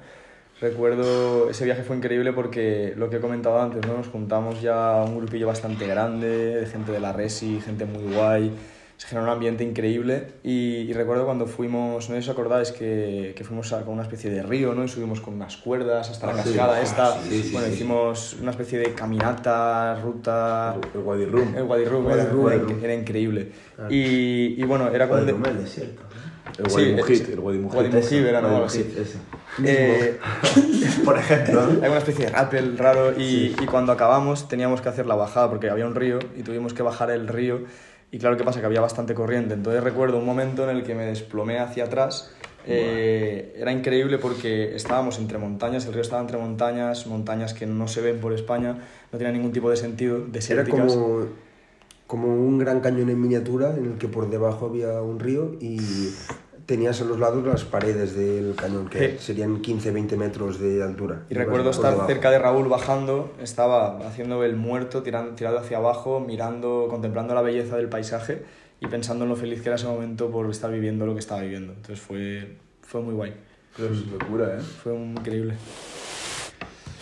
Recuerdo, 0.61 1.49
ese 1.49 1.65
viaje 1.65 1.83
fue 1.83 1.97
increíble 1.97 2.33
porque 2.35 2.93
lo 2.97 3.09
que 3.09 3.17
he 3.17 3.21
comentado 3.21 3.61
antes, 3.61 3.87
¿no? 3.87 3.97
Nos 3.97 4.09
juntamos 4.09 4.61
ya 4.61 5.03
un 5.07 5.17
grupillo 5.17 5.47
bastante 5.47 5.87
grande, 5.87 6.61
de 6.61 6.67
gente 6.67 6.93
de 6.93 7.01
la 7.01 7.13
Resi, 7.13 7.61
gente 7.61 7.87
muy 7.87 8.15
guay. 8.15 8.53
Se 9.01 9.07
genera 9.07 9.25
un 9.29 9.33
ambiente 9.33 9.65
increíble 9.65 10.27
y, 10.45 10.77
y 10.83 10.93
recuerdo 10.93 11.25
cuando 11.25 11.47
fuimos, 11.47 12.11
no 12.11 12.15
sé 12.17 12.21
si 12.23 12.29
os 12.29 12.35
acordáis 12.37 12.71
que, 12.71 13.33
que 13.35 13.45
fuimos 13.45 13.73
a 13.73 13.81
con 13.81 13.95
una 13.95 14.03
especie 14.03 14.29
de 14.29 14.43
río, 14.43 14.75
¿no? 14.75 14.85
Y 14.85 14.89
subimos 14.89 15.23
con 15.23 15.33
unas 15.33 15.57
cuerdas 15.57 16.11
hasta 16.11 16.27
la 16.27 16.35
Ah, 16.35 16.43
sí. 16.45 16.51
cascada 16.51 16.77
Ah, 16.77 16.83
esta. 16.83 17.23
sí, 17.23 17.43
sí, 17.45 17.51
bueno, 17.53 17.69
sí. 17.69 17.73
hicimos 17.73 18.37
una 18.43 18.51
especie 18.51 18.79
de 18.79 18.93
caminata, 18.93 19.99
ruta... 20.03 20.77
El 20.95 21.01
Wadi 21.01 21.25
Rum. 21.25 21.57
El 21.57 21.63
Wadi 21.63 21.85
Rum, 21.87 22.05
Wadi 22.05 22.21
era, 22.21 22.85
era 22.85 22.95
increíble. 22.95 23.53
Y, 23.89 24.61
y 24.61 24.63
bueno, 24.65 24.89
era 24.91 25.09
como... 25.09 25.23
de- 25.23 25.33
el 25.33 25.59
desierto. 25.65 26.03
El 26.59 26.69
Sí, 26.71 26.77
Wadi 26.77 26.91
eh, 26.91 26.97
Mujit. 26.97 27.25
sí. 27.27 27.33
El 27.33 27.41
Wadi 27.41 27.59
Mujit. 27.59 27.79
Wadi 27.79 27.89
Mujit 27.89 28.27
era. 28.27 28.39
Algo 28.41 28.65
así. 28.67 28.85
Eh, 29.65 30.19
Por 31.07 31.17
ejemplo. 31.19 31.61
hay 31.83 31.89
una 31.89 31.99
especie 31.99 32.27
de 32.27 32.33
rappel 32.33 32.77
raro 32.77 33.19
y, 33.19 33.57
y 33.61 33.67
cuando 33.67 33.93
acabamos 33.93 34.47
teníamos 34.49 34.81
que 34.83 34.89
hacer 34.91 35.07
la 35.07 35.15
bajada 35.15 35.49
porque 35.49 35.71
había 35.71 35.87
un 35.87 35.95
río 35.95 36.19
y 36.37 36.43
tuvimos 36.43 36.75
que 36.75 36.83
bajar 36.83 37.11
el 37.11 37.29
río 37.29 37.63
y 38.13 38.19
claro 38.19 38.37
que 38.37 38.45
pasa 38.45 38.61
que 38.61 38.67
había 38.67 38.81
bastante 38.81 39.15
corriente. 39.15 39.55
Entonces 39.55 39.83
recuerdo 39.83 40.19
un 40.19 40.27
momento 40.27 40.69
en 40.69 40.77
el 40.77 40.83
que 40.85 40.95
me 40.95 41.05
desplomé 41.05 41.59
hacia 41.59 41.85
atrás. 41.85 42.33
Eh, 42.67 43.55
era 43.57 43.73
increíble 43.73 44.19
porque 44.19 44.77
estábamos 44.77 45.19
entre 45.19 45.39
montañas 45.39 45.87
el 45.87 45.95
río 45.95 46.03
estaba 46.03 46.21
entre 46.21 46.37
montañas 46.37 47.07
montañas 47.07 47.55
que 47.55 47.65
no 47.65 47.89
se 47.89 48.03
ven 48.03 48.21
por 48.21 48.35
España 48.35 48.77
no 49.11 49.19
tenía 49.19 49.33
ningún 49.33 49.51
tipo 49.51 49.71
de 49.71 49.79
sentido 49.79 50.19
Era 50.19 50.27
desérticas 50.27 50.95
como, 50.95 51.25
como 52.07 52.35
un 52.35 52.59
gran 52.59 52.81
cañón 52.81 53.09
en 53.09 53.19
miniatura 53.19 53.75
en 53.75 53.87
el 53.87 53.93
que 53.99 54.09
por 54.09 54.29
debajo 54.29 54.67
había 54.67 55.01
un 55.01 55.21
río 55.21 55.57
y 55.59 55.79
tenías 56.71 57.01
a 57.01 57.05
los 57.05 57.19
lados 57.19 57.45
las 57.45 57.65
paredes 57.65 58.15
del 58.15 58.55
cañón, 58.55 58.89
que 58.89 59.17
Sí. 59.19 59.27
serían 59.27 59.61
15-20 59.61 60.17
metros 60.17 60.61
de 60.61 60.85
altura. 60.85 61.25
Y 61.29 61.35
recuerdo 61.35 61.71
estar 61.71 61.91
debajo. 61.91 62.07
cerca 62.09 62.31
de 62.31 62.39
Raúl 62.39 62.69
bajando, 62.69 63.35
estaba 63.43 63.99
haciendo 64.07 64.45
el 64.45 64.55
muerto, 64.55 65.03
tiran- 65.03 65.35
tirado 65.35 65.59
hacia 65.59 65.79
abajo, 65.79 66.21
mirando, 66.21 66.87
contemplando 66.89 67.35
la 67.35 67.43
belleza 67.43 67.77
del 67.77 67.89
paisaje 67.89 68.45
y 68.79 68.87
pensando 68.87 69.25
en 69.25 69.31
lo 69.31 69.37
feliz 69.37 69.63
que 69.63 69.69
era 69.69 69.75
ese 69.75 69.89
momento 69.89 70.31
por 70.31 70.49
estar 70.49 70.71
viviendo 70.71 71.07
lo 71.07 71.15
que 71.15 71.19
estaba 71.19 71.41
viviendo. 71.41 71.73
Entonces 71.73 71.99
fue, 72.01 72.57
fue 72.83 73.01
muy 73.03 73.15
guay, 73.15 73.35
Es 73.77 74.07
locura, 74.07 74.57
¿eh? 74.57 74.63
fue 74.83 74.95
increíble. 74.95 75.55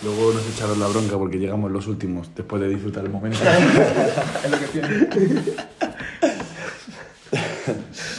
Luego 0.02 0.32
nos 0.32 0.48
echaron 0.48 0.80
la 0.80 0.86
bronca 0.86 1.18
porque 1.18 1.38
llegamos 1.38 1.70
los 1.70 1.86
últimos 1.88 2.34
después 2.34 2.62
de 2.62 2.68
disfrutar 2.70 3.04
el 3.04 3.10
momento. 3.10 3.38
Es 4.44 4.50
lo 4.50 4.58
que 4.58 4.66
tiene. 4.72 5.08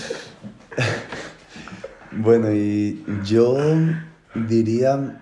Bueno, 2.22 2.54
y 2.54 3.02
yo 3.24 3.56
diría... 4.36 5.22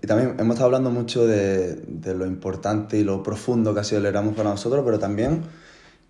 Y 0.00 0.06
también 0.06 0.36
hemos 0.38 0.54
estado 0.54 0.66
hablando 0.66 0.92
mucho 0.92 1.26
de, 1.26 1.74
de 1.74 2.14
lo 2.14 2.26
importante 2.26 2.96
y 2.96 3.02
lo 3.02 3.24
profundo 3.24 3.74
que 3.74 3.80
ha 3.80 3.84
sido 3.84 3.98
el 3.98 4.06
Erasmus 4.06 4.36
para 4.36 4.50
nosotros, 4.50 4.84
pero 4.84 5.00
también 5.00 5.40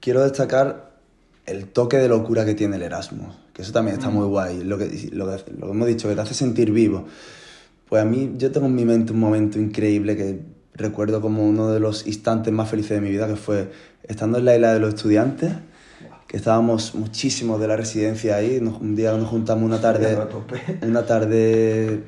quiero 0.01 0.23
destacar 0.23 0.99
el 1.47 1.69
toque 1.69 1.97
de 1.97 2.09
locura 2.09 2.45
que 2.45 2.55
tiene 2.55 2.77
el 2.77 2.83
Erasmus, 2.83 3.35
que 3.55 3.63
eso 3.63 3.73
también 3.73 3.97
está 3.97 4.11
muy 4.11 4.27
guay, 4.27 4.63
lo 4.65 4.77
que, 4.77 4.85
lo, 5.13 5.27
que, 5.27 5.51
lo 5.53 5.67
que 5.67 5.73
hemos 5.73 5.89
dicho, 5.89 6.09
que 6.09 6.15
te 6.15 6.21
hace 6.21 6.35
sentir 6.35 6.71
vivo. 6.71 7.07
Pues 7.89 8.03
a 8.03 8.05
mí, 8.05 8.35
yo 8.37 8.53
tengo 8.53 8.67
en 8.67 8.75
mi 8.75 8.85
mente 8.85 9.15
un 9.15 9.21
momento 9.21 9.59
increíble 9.59 10.15
que 10.15 10.43
recuerdo 10.75 11.23
como 11.23 11.49
uno 11.49 11.71
de 11.71 11.81
los 11.81 12.07
instantes 12.07 12.53
más 12.53 12.69
felices 12.69 12.91
de 12.91 13.01
mi 13.01 13.09
vida, 13.09 13.27
que 13.29 13.37
fue 13.37 13.71
estando 14.03 14.37
en 14.37 14.45
la 14.45 14.57
isla 14.57 14.75
de 14.75 14.81
los 14.81 14.93
estudiantes, 14.93 15.53
que 16.27 16.37
estábamos 16.37 16.95
muchísimos 16.95 17.61
de 17.61 17.69
la 17.69 17.77
residencia 17.77 18.37
ahí, 18.37 18.59
nos- 18.61 18.81
un 18.81 18.97
día 18.97 19.13
nos 19.17 19.29
juntamos 19.29 19.65
una 19.65 19.81
tarde, 19.81 20.17
una 20.83 21.07
tarde 21.07 22.05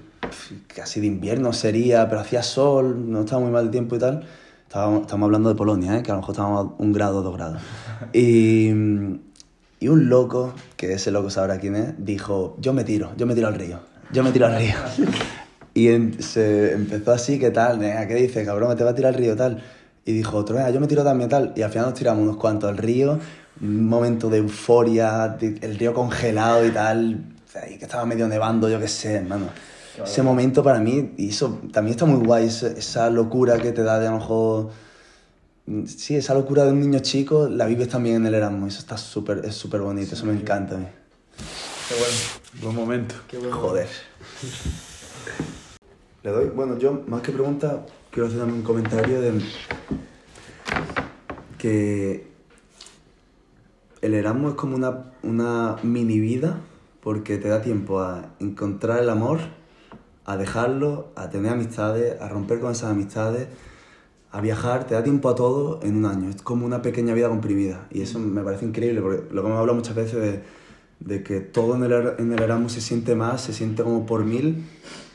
casi 0.74 1.00
de 1.00 1.06
invierno 1.06 1.52
sería, 1.52 2.08
pero 2.08 2.20
hacía 2.20 2.42
sol, 2.42 3.10
no 3.10 3.20
estaba 3.20 3.40
muy 3.42 3.50
mal 3.50 3.66
el 3.66 3.70
tiempo 3.70 3.96
y 3.96 3.98
tal. 3.98 4.24
Estábamos, 4.66 5.02
estamos 5.02 5.26
hablando 5.26 5.48
de 5.48 5.54
Polonia, 5.54 5.96
¿eh? 5.98 6.02
que 6.02 6.10
a 6.10 6.14
lo 6.14 6.20
mejor 6.20 6.32
estábamos 6.34 6.72
un 6.78 6.92
grado, 6.92 7.22
dos 7.22 7.34
grados. 7.36 7.62
Y, 8.12 8.68
y 9.80 9.88
un 9.88 10.08
loco, 10.08 10.52
que 10.76 10.92
ese 10.92 11.10
loco 11.10 11.30
sabrá 11.30 11.58
quién 11.58 11.76
es, 11.76 11.94
dijo, 11.98 12.56
yo 12.60 12.72
me 12.72 12.84
tiro, 12.84 13.12
yo 13.16 13.24
me 13.26 13.34
tiro 13.34 13.46
al 13.48 13.54
río, 13.54 13.80
yo 14.12 14.22
me 14.22 14.30
tiro 14.32 14.46
al 14.46 14.56
río. 14.58 14.74
Y 15.74 15.88
en- 15.88 16.20
se 16.22 16.72
empezó 16.72 17.12
así, 17.12 17.38
¿qué 17.38 17.50
tal? 17.50 17.78
¿qué 17.78 18.14
dices, 18.16 18.44
cabrón? 18.44 18.70
¿Me 18.70 18.74
te 18.76 18.82
va 18.84 18.90
a 18.90 18.94
tirar 18.94 19.14
al 19.14 19.18
río, 19.18 19.36
tal? 19.36 19.62
Y 20.04 20.12
dijo 20.12 20.36
otro, 20.36 20.56
yo 20.70 20.80
me 20.80 20.86
tiro 20.86 21.04
también, 21.04 21.30
tal. 21.30 21.52
Y 21.56 21.62
al 21.62 21.70
final 21.70 21.86
nos 21.90 21.94
tiramos 21.98 22.22
unos 22.22 22.36
cuantos 22.36 22.68
al 22.68 22.76
río, 22.78 23.18
un 23.60 23.88
momento 23.88 24.28
de 24.30 24.38
euforia, 24.38 25.28
de- 25.28 25.58
el 25.62 25.78
río 25.78 25.92
congelado 25.94 26.66
y 26.66 26.70
tal, 26.70 27.24
y 27.70 27.78
que 27.78 27.84
estaba 27.84 28.04
medio 28.06 28.28
nevando, 28.28 28.68
yo 28.68 28.78
qué 28.78 28.88
sé, 28.88 29.14
hermano. 29.14 29.46
Ese 30.02 30.22
momento 30.22 30.62
para 30.62 30.78
mí, 30.78 31.12
y 31.16 31.30
eso 31.30 31.60
también 31.72 31.94
está 31.94 32.06
muy 32.06 32.24
guay, 32.24 32.46
esa, 32.46 32.68
esa 32.68 33.10
locura 33.10 33.58
que 33.58 33.72
te 33.72 33.82
da 33.82 33.98
de 33.98 34.06
a 34.06 34.10
lo 34.12 34.18
mejor... 34.18 34.70
Sí, 35.86 36.14
esa 36.14 36.34
locura 36.34 36.64
de 36.64 36.72
un 36.72 36.80
niño 36.80 37.00
chico 37.00 37.48
la 37.48 37.66
vives 37.66 37.88
también 37.88 38.16
en 38.16 38.26
el 38.26 38.34
Erasmus, 38.34 38.74
eso 38.74 38.80
está 38.80 38.96
súper, 38.96 39.42
es 39.44 39.54
súper 39.54 39.80
bonito, 39.80 40.14
eso 40.14 40.24
me 40.24 40.32
encanta 40.32 40.76
a 40.76 40.78
mí. 40.78 40.86
Qué 41.88 41.94
bueno. 41.94 42.14
Buen 42.62 42.76
momento. 42.76 43.14
Qué 43.26 43.38
bueno. 43.38 43.56
Joder. 43.56 43.88
Le 46.22 46.30
doy, 46.30 46.46
bueno, 46.46 46.78
yo 46.78 47.02
más 47.06 47.22
que 47.22 47.32
pregunta, 47.32 47.84
quiero 48.10 48.28
hacer 48.28 48.38
también 48.38 48.60
un 48.60 48.64
comentario 48.64 49.20
de 49.20 49.40
que 51.58 52.27
el 54.02 54.14
Erasmus 54.14 54.50
es 54.52 54.56
como 54.56 54.76
una, 54.76 55.12
una 55.22 55.76
mini 55.82 56.18
vida 56.20 56.58
porque 57.02 57.38
te 57.38 57.48
da 57.48 57.62
tiempo 57.62 58.00
a 58.00 58.34
encontrar 58.40 59.00
el 59.00 59.08
amor, 59.08 59.38
a 60.24 60.36
dejarlo, 60.36 61.08
a 61.16 61.30
tener 61.30 61.52
amistades, 61.52 62.20
a 62.20 62.28
romper 62.28 62.60
con 62.60 62.72
esas 62.72 62.90
amistades, 62.90 63.48
a 64.30 64.40
viajar, 64.42 64.84
te 64.86 64.94
da 64.94 65.02
tiempo 65.02 65.28
a 65.30 65.34
todo 65.34 65.80
en 65.82 65.96
un 65.96 66.06
año. 66.06 66.28
Es 66.28 66.42
como 66.42 66.66
una 66.66 66.82
pequeña 66.82 67.14
vida 67.14 67.28
comprimida 67.28 67.86
y 67.90 68.02
eso 68.02 68.18
me 68.18 68.42
parece 68.42 68.66
increíble 68.66 69.00
porque 69.00 69.22
lo 69.34 69.42
que 69.42 69.48
hemos 69.48 69.58
hablado 69.60 69.74
muchas 69.76 69.94
veces 69.96 70.20
de, 70.20 70.42
de 71.00 71.22
que 71.22 71.40
todo 71.40 71.76
en 71.76 71.84
el, 71.84 71.92
en 72.18 72.32
el 72.32 72.42
Erasmus 72.42 72.72
se 72.72 72.80
siente 72.82 73.14
más, 73.14 73.40
se 73.40 73.52
siente 73.54 73.82
como 73.82 74.04
por 74.04 74.24
mil, 74.24 74.66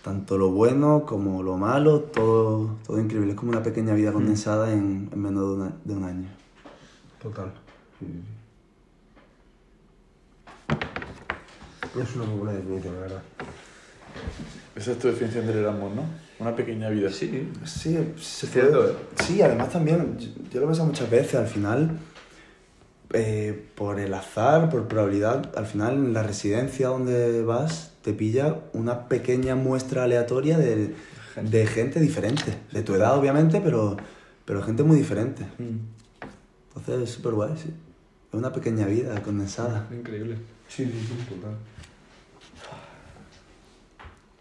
tanto 0.04 0.38
lo 0.38 0.50
bueno 0.50 1.04
como 1.06 1.44
lo 1.44 1.58
malo, 1.58 2.00
todo, 2.02 2.78
todo 2.88 3.00
increíble. 3.00 3.32
Es 3.34 3.38
como 3.38 3.52
una 3.52 3.62
pequeña 3.62 3.94
vida 3.94 4.12
condensada 4.12 4.74
en, 4.74 5.10
en 5.14 5.22
menos 5.22 5.44
de, 5.48 5.56
una- 5.62 5.74
de 5.84 5.94
un 5.94 6.04
año. 6.06 6.28
Total. 7.22 7.54
Es 12.02 12.16
una 12.16 12.26
muy 12.26 12.40
buena 12.40 12.54
definición, 12.54 12.96
la 12.96 13.00
verdad. 13.02 13.22
Esa 14.76 14.92
es 14.92 15.00
tu 15.00 15.08
definición 15.08 15.46
del 15.46 15.58
Erasmus, 15.58 15.96
¿no? 15.96 16.04
Una 16.40 16.56
pequeña 16.56 16.90
vida. 16.90 17.10
Sí, 17.12 17.50
sí, 17.66 18.14
se 18.20 18.48
Cierto, 18.48 18.80
puede- 18.80 18.92
¿eh? 18.94 18.96
Sí, 19.24 19.42
además 19.42 19.70
también, 19.70 20.18
yo, 20.18 20.28
yo 20.52 20.60
lo 20.60 20.66
he 20.66 20.68
pensado 20.70 20.88
muchas 20.88 21.10
veces, 21.10 21.36
al 21.36 21.48
final, 21.48 22.00
eh, 23.14 23.68
por 23.76 24.00
el 24.00 24.14
azar, 24.14 24.70
por 24.70 24.88
probabilidad, 24.88 25.52
al 25.56 25.68
final 25.68 25.94
en 25.94 26.14
la 26.14 26.24
residencia 26.24 26.88
donde 26.88 27.44
vas 27.44 27.92
te 28.02 28.12
pilla 28.14 28.58
una 28.74 29.08
pequeña 29.08 29.56
muestra 29.56 30.04
aleatoria 30.04 30.58
de, 30.58 30.96
de 31.42 31.68
gente 31.68 32.00
diferente, 32.00 32.58
de 32.72 32.82
tu 32.82 32.96
edad 32.96 33.16
obviamente, 33.18 33.62
pero, 33.64 33.96
pero 34.46 34.64
gente 34.64 34.82
muy 34.84 34.98
diferente. 34.98 35.44
Mm, 35.60 35.78
Entonces 36.76 37.04
es 37.10 37.16
súper 37.16 37.34
guay, 37.34 37.54
sí. 37.56 37.70
Es 38.30 38.34
una 38.40 38.52
pequeña 38.52 38.88
vida 38.88 39.22
condensada, 39.22 39.88
Increíble. 39.92 40.38
Sí, 40.76 40.86
sí, 40.86 40.92
sí, 40.92 41.36
total. 41.36 41.56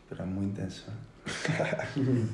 pero 0.08 0.24
es 0.24 0.30
muy 0.30 0.44
intensa. 0.44 0.86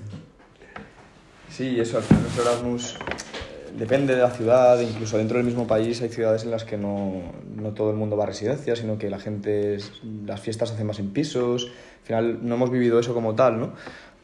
Sí, 1.51 1.81
eso, 1.81 1.97
al 1.97 2.03
final 2.03 2.23
nuestro 2.23 2.43
Erasmus 2.43 2.95
eh, 2.95 3.73
depende 3.77 4.15
de 4.15 4.21
la 4.21 4.31
ciudad, 4.31 4.79
incluso 4.81 5.17
dentro 5.17 5.39
del 5.39 5.47
mismo 5.47 5.67
país 5.67 6.01
hay 6.03 6.11
ciudades 6.11 6.45
en 6.45 6.51
las 6.51 6.65
que 6.65 6.77
no, 6.77 7.23
no 7.57 7.73
todo 7.73 7.91
el 7.91 7.97
mundo 7.97 8.19
va 8.19 8.25
a 8.25 8.27
residencias, 8.27 8.81
sino 8.81 8.99
que 8.99 9.09
la 9.09 9.19
gente, 9.19 9.79
las 10.27 10.41
fiestas 10.43 10.69
se 10.69 10.75
hacen 10.75 10.87
más 10.87 10.99
en 10.99 11.11
pisos, 11.11 11.65
al 11.65 12.07
final 12.07 12.39
no 12.47 12.57
hemos 12.57 12.71
vivido 12.71 13.01
eso 13.01 13.15
como 13.15 13.35
tal, 13.35 13.59
¿no? 13.59 13.73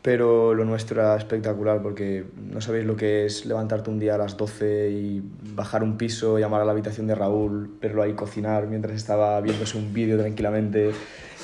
Pero 0.05 0.53
lo 0.53 0.67
nuestro 0.67 1.01
era 1.01 1.17
espectacular 1.17 1.81
porque 1.81 2.27
no 2.37 2.61
sabéis 2.61 2.85
lo 2.85 2.95
que 2.95 3.25
es 3.25 3.47
levantarte 3.47 3.89
un 3.89 3.99
día 3.99 4.17
a 4.17 4.19
las 4.19 4.37
12 4.37 4.91
y 4.91 5.23
bajar 5.55 5.83
un 5.83 5.97
piso, 5.97 6.39
llamar 6.39 6.61
a 6.61 6.67
la 6.67 6.73
habitación 6.73 7.07
de 7.07 7.15
Raúl, 7.15 7.79
verlo 7.81 8.03
ahí 8.03 8.13
cocinar 8.13 8.67
mientras 8.67 8.97
estaba 8.97 9.41
viéndose 9.41 9.79
un 9.79 9.95
vídeo 9.95 10.19
tranquilamente. 10.19 10.91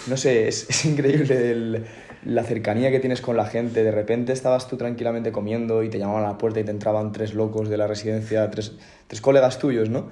No 0.09 0.19
sé, 0.19 0.47
es, 0.47 0.67
es 0.69 0.85
increíble 0.85 1.85
la 2.27 2.45
cercanía 2.45 2.91
que 2.91 3.01
tienes 3.01 3.23
con 3.23 3.35
la 3.35 3.47
gente. 3.47 3.83
De 3.83 3.93
repente 3.93 4.35
estabas 4.35 4.69
tú 4.69 4.77
tranquilamente 4.77 5.33
comiendo 5.33 5.83
y 5.83 5.89
te 5.89 5.99
llamaban 5.99 6.25
a 6.25 6.29
la 6.29 6.37
puerta 6.37 6.61
y 6.61 6.65
te 6.65 6.71
entraban 6.71 7.13
tres 7.13 7.33
locos 7.33 7.71
de 7.71 7.79
la 7.79 7.87
residencia, 7.87 8.51
tres, 8.51 8.77
tres 9.07 9.23
colegas 9.23 9.59
tuyos, 9.59 9.89
¿no? 9.89 10.11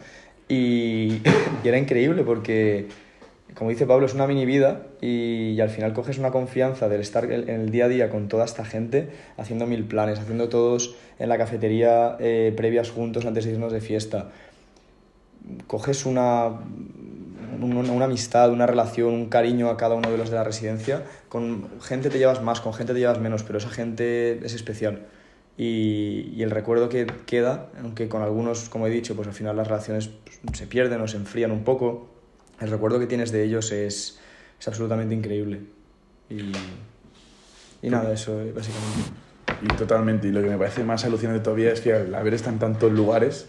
Y, 0.48 1.20
y 1.62 1.68
era 1.68 1.76
increíble 1.76 2.22
porque, 2.22 2.88
como 3.54 3.70
dice 3.70 3.86
Pablo, 3.86 4.06
es 4.06 4.14
una 4.14 4.26
mini 4.26 4.44
vida 4.46 4.82
y, 5.00 5.50
y 5.52 5.60
al 5.60 5.70
final 5.70 5.92
coges 5.92 6.18
una 6.18 6.30
confianza 6.30 6.88
del 6.88 7.00
estar 7.00 7.24
en 7.30 7.48
el 7.48 7.70
día 7.70 7.86
a 7.86 7.88
día 7.88 8.10
con 8.10 8.28
toda 8.28 8.44
esta 8.44 8.64
gente, 8.64 9.08
haciendo 9.36 9.66
mil 9.66 9.84
planes, 9.84 10.18
haciendo 10.20 10.48
todos 10.48 10.94
en 11.18 11.28
la 11.28 11.38
cafetería 11.38 12.16
eh, 12.20 12.52
previas 12.56 12.90
juntos 12.90 13.26
antes 13.26 13.44
de 13.46 13.52
irnos 13.52 13.72
de 13.72 13.80
fiesta. 13.80 14.30
Coges 15.66 16.04
una, 16.06 16.48
un- 16.48 17.90
una 17.90 18.04
amistad, 18.04 18.50
una 18.52 18.66
relación, 18.66 19.14
un 19.14 19.28
cariño 19.28 19.70
a 19.70 19.76
cada 19.76 19.94
uno 19.94 20.10
de 20.10 20.18
los 20.18 20.30
de 20.30 20.36
la 20.36 20.44
residencia. 20.44 21.04
Con 21.28 21.68
gente 21.80 22.10
te 22.10 22.18
llevas 22.18 22.42
más, 22.42 22.60
con 22.60 22.74
gente 22.74 22.92
te 22.92 22.98
llevas 23.00 23.18
menos, 23.18 23.42
pero 23.44 23.58
esa 23.58 23.70
gente 23.70 24.44
es 24.44 24.54
especial. 24.54 25.06
Y, 25.56 26.32
y 26.36 26.42
el 26.42 26.50
recuerdo 26.50 26.88
que 26.88 27.06
queda, 27.26 27.70
aunque 27.82 28.08
con 28.08 28.22
algunos, 28.22 28.68
como 28.68 28.86
he 28.86 28.90
dicho, 28.90 29.16
pues 29.16 29.26
al 29.26 29.34
final 29.34 29.56
las 29.56 29.66
relaciones 29.66 30.10
pues, 30.44 30.58
se 30.58 30.66
pierden 30.66 31.00
o 31.00 31.08
se 31.08 31.16
enfrían 31.16 31.50
un 31.50 31.64
poco, 31.64 32.08
el 32.60 32.70
recuerdo 32.70 32.98
que 32.98 33.06
tienes 33.06 33.32
de 33.32 33.44
ellos 33.44 33.70
es, 33.72 34.18
es 34.58 34.68
absolutamente 34.68 35.14
increíble. 35.14 35.60
Y, 36.30 36.52
y 37.82 37.90
nada, 37.90 38.12
eso 38.12 38.40
eh, 38.40 38.52
básicamente. 38.52 39.10
Y 39.62 39.66
totalmente. 39.76 40.28
Y 40.28 40.32
lo 40.32 40.42
que 40.42 40.48
me 40.48 40.58
parece 40.58 40.84
más 40.84 41.04
alucinante 41.04 41.40
todavía 41.40 41.72
es 41.72 41.80
que 41.80 41.92
al 41.92 42.14
haber 42.14 42.34
estado 42.34 42.52
en 42.52 42.58
tantos 42.58 42.92
lugares, 42.92 43.46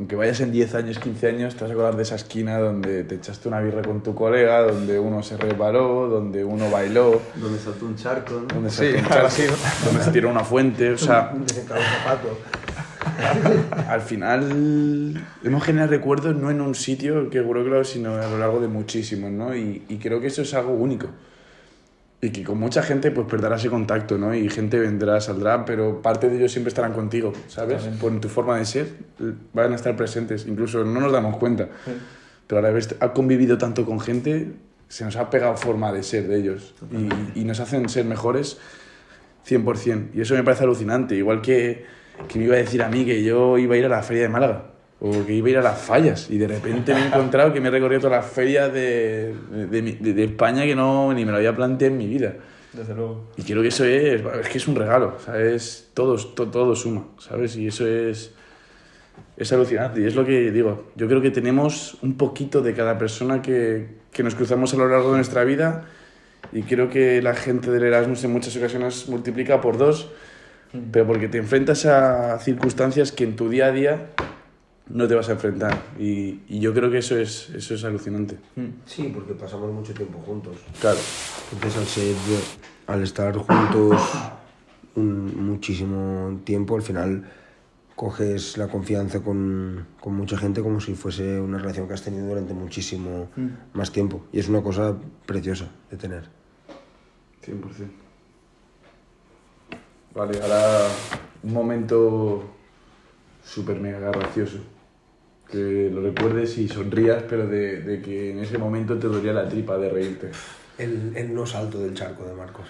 aunque 0.00 0.16
vayas 0.16 0.40
en 0.40 0.50
10 0.50 0.74
años, 0.76 0.98
15 0.98 1.28
años, 1.28 1.54
te 1.56 1.60
vas 1.62 1.70
a 1.70 1.74
acordar 1.74 1.96
de 1.96 2.04
esa 2.04 2.14
esquina 2.14 2.58
donde 2.58 3.04
te 3.04 3.16
echaste 3.16 3.48
una 3.48 3.60
birra 3.60 3.82
con 3.82 4.02
tu 4.02 4.14
colega, 4.14 4.62
donde 4.62 4.98
uno 4.98 5.22
se 5.22 5.36
reparó, 5.36 6.08
donde 6.08 6.42
uno 6.42 6.70
bailó, 6.70 7.20
Donde 7.36 7.58
saltó 7.58 7.84
un 7.84 7.96
charco, 7.96 8.34
¿no? 8.34 8.46
donde 8.46 8.70
Sí, 8.70 8.76
se, 8.76 8.90
un 8.92 8.96
algo 8.96 9.28
charco, 9.28 9.54
donde 9.84 10.04
se 10.04 10.10
tiró 10.10 10.30
una 10.30 10.42
fuente. 10.44 10.92
O 10.92 10.98
sea, 10.98 11.32
Un 11.34 11.46
desencado 11.46 11.80
zapato. 11.82 12.38
al 13.88 14.00
final 14.00 15.22
hemos 15.42 15.64
generado 15.64 15.90
recuerdos 15.90 16.36
no 16.36 16.50
en 16.50 16.60
un 16.60 16.74
sitio 16.74 17.30
que 17.30 17.40
creo 17.40 17.64
claro, 17.64 17.84
sino 17.84 18.14
a 18.14 18.28
lo 18.28 18.38
largo 18.38 18.60
de 18.60 18.68
muchísimos, 18.68 19.30
¿no? 19.30 19.54
Y, 19.54 19.82
y 19.88 19.96
creo 19.96 20.20
que 20.20 20.28
eso 20.28 20.42
es 20.42 20.54
algo 20.54 20.72
único. 20.72 21.08
Y 22.22 22.30
que 22.30 22.44
con 22.44 22.58
mucha 22.58 22.82
gente 22.82 23.10
pues 23.10 23.26
perderá 23.26 23.56
ese 23.56 23.70
contacto, 23.70 24.18
¿no? 24.18 24.34
Y 24.34 24.48
gente 24.50 24.78
vendrá, 24.78 25.20
saldrá, 25.20 25.64
pero 25.64 26.02
parte 26.02 26.28
de 26.28 26.36
ellos 26.36 26.52
siempre 26.52 26.68
estarán 26.68 26.92
contigo, 26.92 27.32
¿sabes? 27.48 27.82
Por 27.98 28.20
tu 28.20 28.28
forma 28.28 28.58
de 28.58 28.66
ser, 28.66 28.88
van 29.54 29.72
a 29.72 29.76
estar 29.76 29.96
presentes, 29.96 30.46
incluso 30.46 30.84
no 30.84 31.00
nos 31.00 31.12
damos 31.12 31.38
cuenta. 31.38 31.68
Pero 32.46 32.58
al 32.58 32.66
haber 32.66 32.84
ha 33.00 33.12
convivido 33.14 33.56
tanto 33.56 33.86
con 33.86 34.00
gente, 34.00 34.52
se 34.88 35.04
nos 35.04 35.16
ha 35.16 35.30
pegado 35.30 35.56
forma 35.56 35.92
de 35.92 36.02
ser 36.02 36.28
de 36.28 36.36
ellos. 36.36 36.74
Y, 37.34 37.40
y 37.40 37.44
nos 37.44 37.58
hacen 37.60 37.88
ser 37.88 38.04
mejores 38.04 38.58
100%. 39.48 40.08
Y 40.14 40.20
eso 40.20 40.34
me 40.34 40.42
parece 40.42 40.64
alucinante. 40.64 41.14
Igual 41.16 41.40
que, 41.40 41.86
que 42.28 42.38
me 42.38 42.44
iba 42.46 42.54
a 42.54 42.58
decir 42.58 42.82
a 42.82 42.88
mí 42.88 43.04
que 43.04 43.22
yo 43.22 43.58
iba 43.58 43.74
a 43.74 43.78
ir 43.78 43.84
a 43.86 43.88
la 43.88 44.02
feria 44.02 44.22
de 44.24 44.28
Málaga. 44.28 44.64
O 45.02 45.24
que 45.24 45.32
iba 45.32 45.48
a 45.48 45.50
ir 45.50 45.58
a 45.58 45.62
las 45.62 45.78
fallas. 45.80 46.28
Y 46.30 46.36
de 46.36 46.46
repente 46.46 46.92
me 46.94 47.00
he 47.00 47.06
encontrado 47.06 47.52
que 47.54 47.60
me 47.60 47.68
he 47.68 47.70
recorrido 47.70 48.02
todas 48.02 48.22
las 48.22 48.30
ferias 48.32 48.70
de, 48.72 49.34
de, 49.70 49.80
de- 49.98 50.12
de 50.12 50.24
España 50.24 50.64
que 50.64 50.74
no 50.74 51.12
ni 51.14 51.24
me 51.24 51.30
lo 51.32 51.38
había 51.38 51.56
planteado 51.56 51.92
en 51.94 51.98
mi 51.98 52.06
vida. 52.06 52.34
Desde 52.74 52.94
luego. 52.94 53.24
Y 53.36 53.42
creo 53.42 53.62
que 53.62 53.68
eso 53.68 53.84
es, 53.86 54.20
es 54.42 54.48
que 54.48 54.58
es 54.58 54.68
un 54.68 54.76
regalo, 54.76 55.16
¿sabes? 55.24 55.88
Todo, 55.94 56.16
to- 56.16 56.48
todo 56.48 56.76
suma, 56.76 57.06
¿sabes? 57.18 57.56
Y 57.56 57.66
eso 57.68 57.86
es, 57.86 58.32
es 59.38 59.52
alucinante. 59.54 60.02
Y 60.02 60.04
es 60.04 60.14
lo 60.14 60.24
que 60.26 60.50
digo, 60.52 60.90
yo 60.96 61.08
creo 61.08 61.22
que 61.22 61.30
tenemos 61.30 61.96
un 62.02 62.18
poquito 62.18 62.60
de 62.60 62.74
cada 62.74 62.98
persona 62.98 63.40
que, 63.40 63.86
que 64.12 64.22
nos 64.22 64.34
cruzamos 64.34 64.74
a 64.74 64.76
lo 64.76 64.86
largo 64.86 65.10
de 65.12 65.16
nuestra 65.16 65.44
vida 65.44 65.86
y 66.52 66.62
creo 66.62 66.90
que 66.90 67.22
la 67.22 67.34
gente 67.34 67.70
del 67.70 67.84
Erasmus 67.84 68.22
en 68.24 68.32
muchas 68.32 68.54
ocasiones 68.56 69.08
multiplica 69.08 69.60
por 69.62 69.78
dos, 69.78 70.10
pero 70.92 71.06
porque 71.06 71.28
te 71.28 71.38
enfrentas 71.38 71.86
a 71.86 72.38
circunstancias 72.38 73.12
que 73.12 73.24
en 73.24 73.36
tu 73.36 73.48
día 73.48 73.66
a 73.66 73.72
día 73.72 74.10
no 74.88 75.06
te 75.08 75.14
vas 75.14 75.28
a 75.28 75.32
enfrentar. 75.32 75.82
Y, 75.98 76.40
y 76.48 76.60
yo 76.60 76.74
creo 76.74 76.90
que 76.90 76.98
eso 76.98 77.16
es, 77.16 77.50
eso 77.50 77.74
es 77.74 77.84
alucinante. 77.84 78.38
Sí, 78.86 79.10
porque 79.14 79.34
pasamos 79.34 79.72
mucho 79.72 79.94
tiempo 79.94 80.18
juntos. 80.20 80.56
Claro. 80.80 80.98
Entonces, 81.52 81.80
al, 81.80 81.86
ser, 81.86 82.16
al 82.86 83.02
estar 83.02 83.36
juntos 83.36 84.00
un, 84.96 85.46
muchísimo 85.46 86.40
tiempo, 86.44 86.76
al 86.76 86.82
final 86.82 87.24
coges 87.94 88.56
la 88.56 88.68
confianza 88.68 89.20
con, 89.20 89.86
con 90.00 90.14
mucha 90.14 90.38
gente 90.38 90.62
como 90.62 90.80
si 90.80 90.94
fuese 90.94 91.38
una 91.38 91.58
relación 91.58 91.86
que 91.86 91.94
has 91.94 92.02
tenido 92.02 92.26
durante 92.26 92.54
muchísimo 92.54 93.28
más 93.74 93.92
tiempo. 93.92 94.24
Y 94.32 94.38
es 94.38 94.48
una 94.48 94.62
cosa 94.62 94.96
preciosa 95.26 95.68
de 95.90 95.96
tener. 95.96 96.24
100%. 97.46 97.99
Vale, 100.14 100.40
ahora 100.42 100.88
un 101.42 101.52
momento 101.52 102.44
súper 103.44 103.80
mega 103.80 103.98
gracioso. 103.98 104.58
Que 105.50 105.90
lo 105.92 106.00
recuerdes 106.00 106.56
y 106.58 106.68
sonrías, 106.68 107.24
pero 107.28 107.46
de, 107.46 107.80
de 107.80 108.00
que 108.00 108.30
en 108.30 108.38
ese 108.38 108.58
momento 108.58 108.98
te 108.98 109.08
dolía 109.08 109.32
la 109.32 109.48
tripa 109.48 109.78
de 109.78 109.90
reírte. 109.90 110.30
El, 110.78 111.12
el 111.16 111.34
no 111.34 111.44
salto 111.44 111.80
del 111.80 111.94
charco 111.94 112.24
de 112.24 112.34
Marcos. 112.34 112.66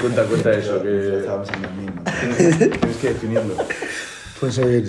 Cuenta, 0.00 0.24
cuenta 0.24 0.52
eso, 0.52 0.82
que 0.82 1.18
Estábamos 1.18 1.48
en 1.50 1.64
el 1.64 1.72
mismo. 1.72 2.02
tienes, 2.48 2.96
que 2.96 3.08
definirlo. 3.08 3.54
Pues 4.40 4.58
a 4.58 4.64
ver, 4.64 4.84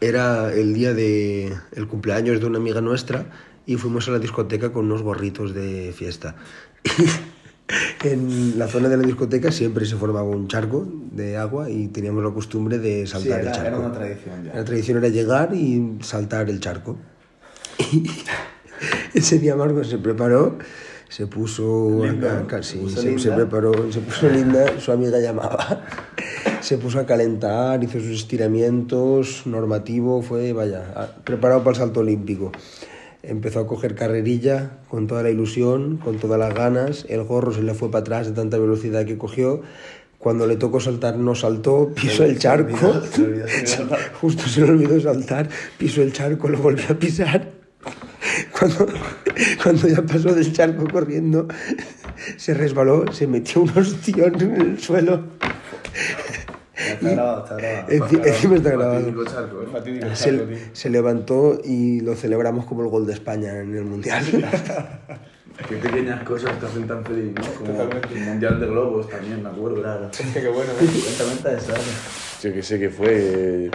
era 0.00 0.52
el 0.52 0.74
día 0.74 0.92
de 0.92 1.52
el 1.72 1.88
cumpleaños 1.88 2.40
de 2.40 2.46
una 2.46 2.58
amiga 2.58 2.80
nuestra 2.80 3.26
y 3.66 3.76
fuimos 3.76 4.08
a 4.08 4.12
la 4.12 4.18
discoteca 4.18 4.72
con 4.72 4.86
unos 4.86 5.02
gorritos 5.02 5.54
de 5.54 5.92
fiesta. 5.96 6.36
en 8.02 8.58
la 8.58 8.68
zona 8.68 8.88
de 8.88 8.96
la 8.98 9.02
discoteca 9.04 9.50
siempre 9.50 9.86
se 9.86 9.96
formaba 9.96 10.28
un 10.28 10.48
charco 10.48 10.86
de 11.12 11.36
agua 11.36 11.70
y 11.70 11.88
teníamos 11.88 12.22
la 12.22 12.30
costumbre 12.30 12.78
de 12.78 13.06
Sí, 13.06 13.12
saltar 13.12 13.40
era, 13.40 13.50
el 13.50 13.56
charco. 13.56 13.68
era 13.68 13.78
una 13.78 13.92
tradición 13.92 14.44
ya. 14.44 14.54
La 14.54 14.64
tradición 14.64 14.98
era 14.98 15.08
llegar 15.08 15.54
y 15.54 15.98
saltar 16.02 16.50
el 16.50 16.60
charco. 16.60 16.96
Y 17.92 18.04
ese 19.18 19.38
día 19.38 19.56
Marcos 19.56 19.88
se 19.88 19.98
preparó, 19.98 20.58
se 21.08 21.26
puso 21.26 22.00
Linda, 22.04 22.40
a, 22.40 22.46
ca- 22.46 22.62
sí, 22.62 22.76
se 22.76 22.82
puso 22.82 23.00
se, 23.02 23.18
se 23.18 23.30
preparó, 23.32 23.90
se 23.92 24.00
puso 24.00 24.28
linda, 24.28 24.78
su 24.80 24.92
amiga 24.92 25.18
llamaba. 25.20 25.84
Se 26.60 26.78
puso 26.78 26.98
a 26.98 27.04
calentar, 27.04 27.84
hizo 27.84 28.00
sus 28.00 28.20
estiramientos, 28.20 29.42
normativo, 29.46 30.22
fue, 30.22 30.54
vaya, 30.54 31.12
preparado 31.22 31.60
para 31.62 31.72
el 31.72 31.76
salto 31.76 32.00
olímpico. 32.00 32.52
Empezó 33.28 33.60
a 33.60 33.66
coger 33.66 33.94
carrerilla 33.94 34.78
con 34.88 35.06
toda 35.06 35.22
la 35.22 35.30
ilusión, 35.30 35.96
con 35.96 36.18
todas 36.18 36.38
las 36.38 36.54
ganas, 36.54 37.06
el 37.08 37.22
gorro 37.24 37.52
se 37.52 37.62
le 37.62 37.74
fue 37.74 37.90
para 37.90 38.00
atrás 38.00 38.26
de 38.26 38.32
tanta 38.32 38.58
velocidad 38.58 39.04
que 39.04 39.18
cogió. 39.18 39.62
Cuando 40.18 40.46
le 40.46 40.56
tocó 40.56 40.80
saltar 40.80 41.18
no 41.18 41.34
saltó, 41.34 41.92
pisó 41.94 42.24
el 42.24 42.38
charco. 42.38 42.74
olvidó, 42.74 43.06
se 43.06 43.22
olvidó, 43.22 43.46
se 43.48 43.82
olvidó. 43.82 43.96
Justo 44.20 44.48
se 44.48 44.60
le 44.62 44.70
olvidó 44.70 45.00
saltar, 45.00 45.48
pisó 45.76 46.02
el 46.02 46.12
charco, 46.12 46.48
lo 46.48 46.58
volvió 46.58 46.86
a 46.88 46.94
pisar. 46.94 47.50
Cuando, 48.58 48.86
cuando 49.62 49.88
ya 49.88 50.02
pasó 50.02 50.34
del 50.34 50.52
charco 50.52 50.86
corriendo, 50.90 51.46
se 52.36 52.54
resbaló, 52.54 53.12
se 53.12 53.26
metió 53.26 53.62
un 53.62 53.70
ostión 53.70 54.40
en 54.40 54.60
el 54.60 54.80
suelo. 54.80 55.24
Está 56.94 57.10
grabado, 57.10 57.44
está 57.44 57.56
grabado. 57.56 57.88
Enci- 57.88 58.26
encima 58.26 58.56
está 58.56 58.70
grabado. 58.70 58.94
Fatídico 58.94 59.24
charco, 59.24 59.62
¿eh? 59.62 59.66
Fatídico 59.72 60.00
charco, 60.06 60.16
Se, 60.16 60.32
tío. 60.32 60.56
se 60.72 60.90
levantó 60.90 61.60
y 61.64 62.00
lo 62.00 62.14
celebramos 62.14 62.64
como 62.66 62.82
el 62.82 62.88
gol 62.88 63.06
de 63.06 63.12
España 63.12 63.58
en 63.60 63.76
el 63.76 63.84
Mundial. 63.84 64.24
Qué 65.68 65.76
pequeñas 65.76 66.22
cosas 66.24 66.58
te 66.58 66.66
hacen 66.66 66.84
tan 66.86 67.04
feliz, 67.04 67.32
¿no? 67.32 67.42
Como 67.58 67.70
Totalmente. 67.78 68.08
el 68.18 68.24
Mundial 68.24 68.58
de 68.60 68.66
Globos 68.66 69.08
también, 69.08 69.40
me 69.42 69.48
acuerdo. 69.50 69.80
Claro. 69.82 70.10
Qué 70.34 70.48
bueno, 70.48 70.72
¿eh? 70.80 70.86
Cuéntame 71.16 71.56
esa. 71.58 71.74
Yo 72.42 72.52
que 72.52 72.62
sé 72.62 72.78
que 72.80 72.90
fue 72.90 73.08
eh, 73.10 73.70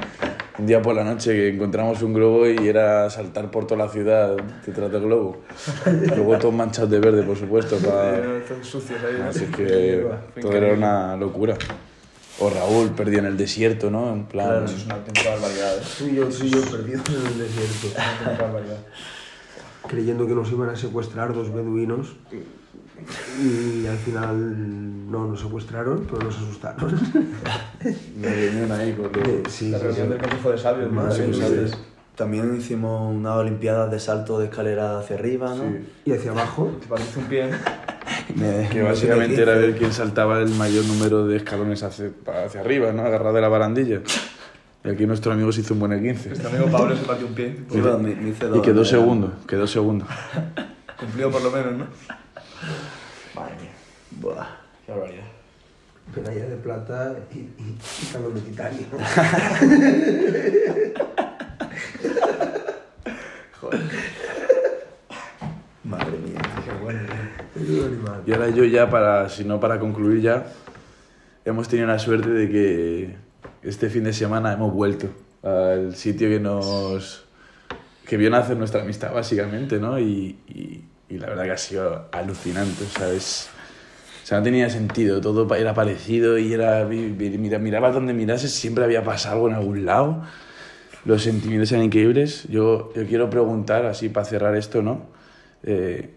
un 0.59 0.65
día 0.67 0.81
por 0.81 0.93
la 0.93 1.05
noche 1.05 1.31
que 1.33 1.49
encontramos 1.49 2.01
un 2.03 2.13
globo 2.13 2.45
y 2.47 2.67
era 2.67 3.09
saltar 3.09 3.49
por 3.49 3.65
toda 3.65 3.85
la 3.85 3.91
ciudad 3.91 4.35
detrás 4.65 4.91
del 4.91 5.03
globo. 5.03 5.37
Luego 6.15 6.37
todos 6.37 6.53
manchados 6.53 6.91
de 6.91 6.99
verde, 6.99 7.23
por 7.23 7.37
supuesto. 7.37 7.77
pa- 7.77 8.17
Están 8.17 8.61
sucios 8.63 8.99
ahí. 9.01 9.15
¿no? 9.17 9.29
Así 9.29 9.45
que 9.45 10.05
todo 10.41 10.51
era 10.53 10.73
una 10.73 11.15
locura. 11.15 11.55
O 12.41 12.49
Raúl 12.49 12.89
perdido 12.91 13.19
en 13.19 13.25
el 13.25 13.37
desierto, 13.37 13.89
¿no? 13.91 14.11
En 14.13 14.25
plan... 14.25 14.47
Claro, 14.47 14.65
Eso 14.65 14.75
es 14.77 14.85
una 14.85 14.95
auténtica 14.95 15.29
barbaridad, 15.31 15.77
¿eh? 15.77 15.81
Tú 15.97 16.05
y 16.07 16.15
yo, 16.15 16.25
tú 16.29 16.43
y 16.45 16.49
yo 16.49 16.61
perdidos 16.61 17.09
en 17.09 17.27
el 17.27 17.37
desierto, 17.37 17.87
Una 17.95 18.11
auténtica 18.11 18.43
barbaridad. 18.43 18.77
creyendo 19.87 20.27
que 20.27 20.35
nos 20.35 20.51
iban 20.51 20.69
a 20.69 20.75
secuestrar 20.75 21.33
dos 21.33 21.53
beduinos. 21.53 22.15
Y 23.41 23.85
al 23.87 23.97
final 23.97 25.09
no 25.09 25.27
nos 25.27 25.39
secuestraron, 25.41 26.05
pero 26.09 26.21
nos 26.23 26.35
asustaron. 26.37 26.91
Una 28.17 28.29
reunión 28.29 28.71
ahí 28.73 28.93
los... 28.93 29.49
Sí, 29.49 29.69
La 29.71 29.77
sí, 29.79 29.83
reunión 29.85 30.07
sí. 30.07 30.13
del 30.13 30.21
Consejo 30.21 30.51
de 30.51 30.57
Sabios, 30.57 30.91
¿no? 30.91 31.01
Madre 31.03 31.15
Sí, 31.25 31.31
mía. 31.31 31.47
sabios. 31.47 31.77
También 32.15 32.57
hicimos 32.57 33.15
unas 33.15 33.35
olimpiadas 33.37 33.89
de 33.91 33.99
salto 34.01 34.37
de 34.39 34.45
escalera 34.47 34.99
hacia 34.99 35.15
arriba, 35.15 35.55
¿no? 35.55 35.63
Sí. 35.63 35.87
Y 36.05 36.11
hacia 36.11 36.31
abajo, 36.31 36.71
Te 36.81 36.87
parece 36.87 37.19
un 37.19 37.25
pie. 37.25 37.49
Me- 38.35 38.67
Que 38.69 38.79
me 38.79 38.83
básicamente 38.83 39.41
era 39.41 39.53
ver 39.55 39.77
quién 39.77 39.91
saltaba 39.93 40.39
el 40.41 40.49
mayor 40.49 40.85
número 40.85 41.25
de 41.27 41.37
escalones 41.37 41.83
hacia, 41.83 42.09
hacia 42.45 42.61
arriba, 42.61 42.91
¿no? 42.91 43.03
Agarrado 43.03 43.33
de 43.35 43.41
la 43.41 43.47
barandilla. 43.49 44.01
Y 44.85 44.89
aquí 44.89 45.05
nuestro 45.05 45.31
amigo 45.33 45.51
se 45.51 45.61
hizo 45.61 45.73
un 45.73 45.81
buen 45.81 46.01
15. 46.01 46.29
Nuestro 46.29 46.49
amigo 46.49 46.65
Pablo 46.71 46.95
se 46.95 47.03
partió 47.03 47.27
un 47.27 47.33
pie. 47.33 47.55
Sí, 47.69 47.79
pero 47.83 47.99
me- 47.99 48.15
me 48.15 48.29
hice 48.29 48.45
Y 48.45 48.49
dos, 48.49 48.61
quedó 48.61 48.85
segundo, 48.85 49.33
quedó 49.47 49.67
segundo. 49.67 50.05
Cumplido 50.99 51.31
por 51.31 51.41
lo 51.41 51.51
menos, 51.51 51.73
¿no? 51.73 51.85
Madre 53.35 53.55
mía. 53.61 53.71
Buah. 54.11 54.47
Qué 54.85 54.91
barbaridad. 54.91 55.23
medalla 56.15 56.45
de 56.47 56.55
plata 56.57 57.15
y, 57.33 57.37
y, 57.37 57.77
de 58.33 58.41
titanio. 58.41 58.85
Madre 65.83 66.17
mía. 66.17 66.39
Qué 66.65 66.71
bueno, 66.83 66.99
tío. 67.53 67.58
Menudo 67.58 67.58
animal. 67.58 67.58
Y 68.25 68.31
ahora 68.33 68.49
yo 68.49 68.63
ya, 68.65 68.89
para, 68.89 69.29
si 69.29 69.43
no 69.43 69.59
para 69.59 69.79
concluir 69.79 70.21
ya, 70.21 70.47
hemos 71.45 71.67
tenido 71.67 71.87
la 71.87 71.99
suerte 71.99 72.29
de 72.29 72.49
que 72.49 73.15
este 73.63 73.89
fin 73.89 74.03
de 74.03 74.13
semana 74.13 74.53
hemos 74.53 74.73
vuelto 74.73 75.07
al 75.43 75.95
sitio 75.95 76.29
que 76.29 76.39
nos... 76.39 77.25
que 78.07 78.17
vio 78.17 78.29
nacer 78.29 78.57
nuestra 78.57 78.81
amistad, 78.81 79.13
básicamente, 79.13 79.79
¿no? 79.79 79.99
Y, 79.99 80.39
y, 80.47 80.83
y 81.09 81.17
la 81.17 81.27
verdad 81.27 81.43
que 81.45 81.51
ha 81.51 81.57
sido 81.57 82.07
alucinante, 82.11 82.83
o 82.83 82.87
sea, 84.29 84.37
no 84.37 84.43
tenía 84.43 84.69
sentido, 84.69 85.21
todo 85.21 85.55
era 85.55 85.73
parecido 85.73 86.37
y 86.37 86.53
era, 86.53 86.85
mira, 86.85 87.57
miraba 87.57 87.91
donde 87.91 88.13
mirases, 88.13 88.51
siempre 88.51 88.83
había 88.83 89.03
pasado 89.03 89.35
algo 89.35 89.49
en 89.49 89.55
algún 89.55 89.85
lado. 89.85 90.21
Los 91.05 91.23
sentimientos 91.23 91.71
eran 91.71 91.85
increíbles. 91.85 92.43
Yo, 92.49 92.93
yo 92.93 93.07
quiero 93.07 93.29
preguntar, 93.29 93.85
así 93.87 94.09
para 94.09 94.25
cerrar 94.25 94.55
esto, 94.55 94.83
¿no? 94.83 95.07
Eh, 95.63 96.13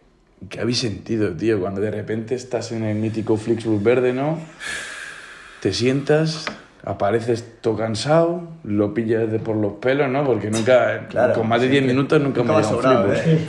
¿Qué 0.48 0.60
habéis 0.60 0.78
sentido, 0.78 1.32
tío? 1.32 1.60
Cuando 1.60 1.80
de 1.80 1.90
repente 1.90 2.34
estás 2.34 2.72
en 2.72 2.84
el 2.84 2.96
mítico 2.96 3.36
Flixbus 3.36 3.82
verde, 3.82 4.12
¿no? 4.12 4.38
Te 5.60 5.72
sientas, 5.72 6.46
apareces 6.84 7.44
todo 7.60 7.76
cansado, 7.76 8.48
lo 8.64 8.92
pillas 8.94 9.30
de 9.30 9.38
por 9.38 9.56
los 9.56 9.74
pelos, 9.74 10.10
¿no? 10.10 10.24
Porque 10.24 10.50
nunca, 10.50 11.08
con 11.34 11.48
más 11.48 11.60
de 11.60 11.68
10 11.68 11.84
minutos 11.84 12.20
nunca, 12.20 12.42
me 12.42 12.64
sobrado, 12.64 13.12
¿eh? 13.12 13.46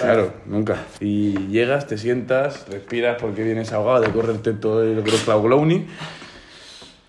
Claro, 0.00 0.32
nunca. 0.46 0.78
Y 1.00 1.48
llegas, 1.48 1.86
te 1.86 1.98
sientas, 1.98 2.66
respiras 2.68 3.16
porque 3.20 3.44
vienes 3.44 3.72
ahogado 3.72 4.00
de 4.00 4.10
correrte 4.10 4.52
todo 4.54 4.82
el 4.82 5.02
Groclau 5.02 5.42
Glowny 5.42 5.86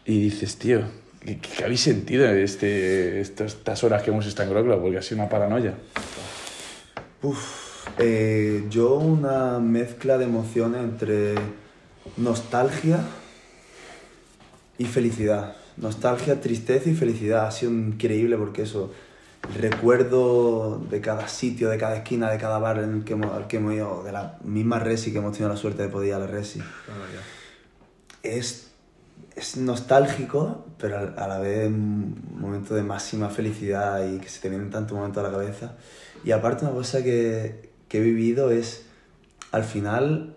y 0.05 0.19
dices, 0.19 0.57
tío, 0.57 0.82
¿qué, 1.21 1.63
habéis 1.63 1.82
sentido 1.82 2.30
este, 2.30 3.21
estas 3.21 3.84
horas 3.84 4.03
que 4.03 4.11
hemos 4.11 4.28
estado 4.28 4.49
en 4.49 4.55
Groclau? 4.55 4.82
Porque 4.82 4.97
ha 4.99 5.01
sido 5.01 5.21
una 5.21 5.30
paranoia. 5.30 5.73
Uf, 7.23 7.64
eh, 7.97 8.65
yo 8.69 8.95
una 8.95 9.59
mezcla 9.59 10.17
de 10.17 10.25
emociones 10.25 10.83
entre 10.83 11.36
nostalgia 12.17 12.99
y 14.77 14.86
felicidad. 14.86 15.55
Nostalgia, 15.77 16.41
tristeza 16.41 16.89
y 16.89 16.95
felicidad. 16.95 17.47
Ha 17.47 17.51
sido 17.51 17.71
increíble 17.71 18.38
porque 18.38 18.63
eso, 18.63 18.91
el 19.49 19.61
recuerdo 19.61 20.79
de 20.89 21.01
cada 21.01 21.27
sitio, 21.27 21.69
de 21.69 21.77
cada 21.77 21.97
esquina, 21.97 22.29
de 22.29 22.38
cada 22.38 22.59
bar 22.59 22.79
en 22.79 22.93
el 22.95 23.03
que 23.03 23.13
hemos, 23.13 23.33
al 23.33 23.47
que 23.47 23.57
hemos 23.57 23.73
ido, 23.73 24.03
de 24.03 24.11
la 24.11 24.38
misma 24.43 24.79
Resi 24.79 25.11
que 25.11 25.19
hemos 25.19 25.33
tenido 25.33 25.49
la 25.49 25.57
suerte 25.57 25.83
de 25.83 25.89
poder 25.89 26.09
ir 26.09 26.13
a 26.15 26.19
la 26.19 26.27
Resi. 26.27 26.61
es, 28.23 28.71
es 29.36 29.57
nostálgico, 29.57 30.65
pero 30.77 31.13
a 31.17 31.27
la 31.27 31.39
vez 31.39 31.67
un 31.67 32.21
momento 32.39 32.75
de 32.75 32.83
máxima 32.83 33.29
felicidad 33.29 34.05
y 34.05 34.19
que 34.19 34.29
se 34.29 34.41
te 34.41 34.49
vienen 34.49 34.69
tantos 34.69 34.97
momentos 34.97 35.23
a 35.23 35.27
la 35.27 35.31
cabeza. 35.31 35.75
Y 36.23 36.31
aparte 36.31 36.65
una 36.65 36.73
cosa 36.73 37.03
que, 37.03 37.64
que 37.88 37.99
he 37.99 38.01
vivido 38.01 38.51
es, 38.51 38.86
al 39.51 39.63
final, 39.63 40.36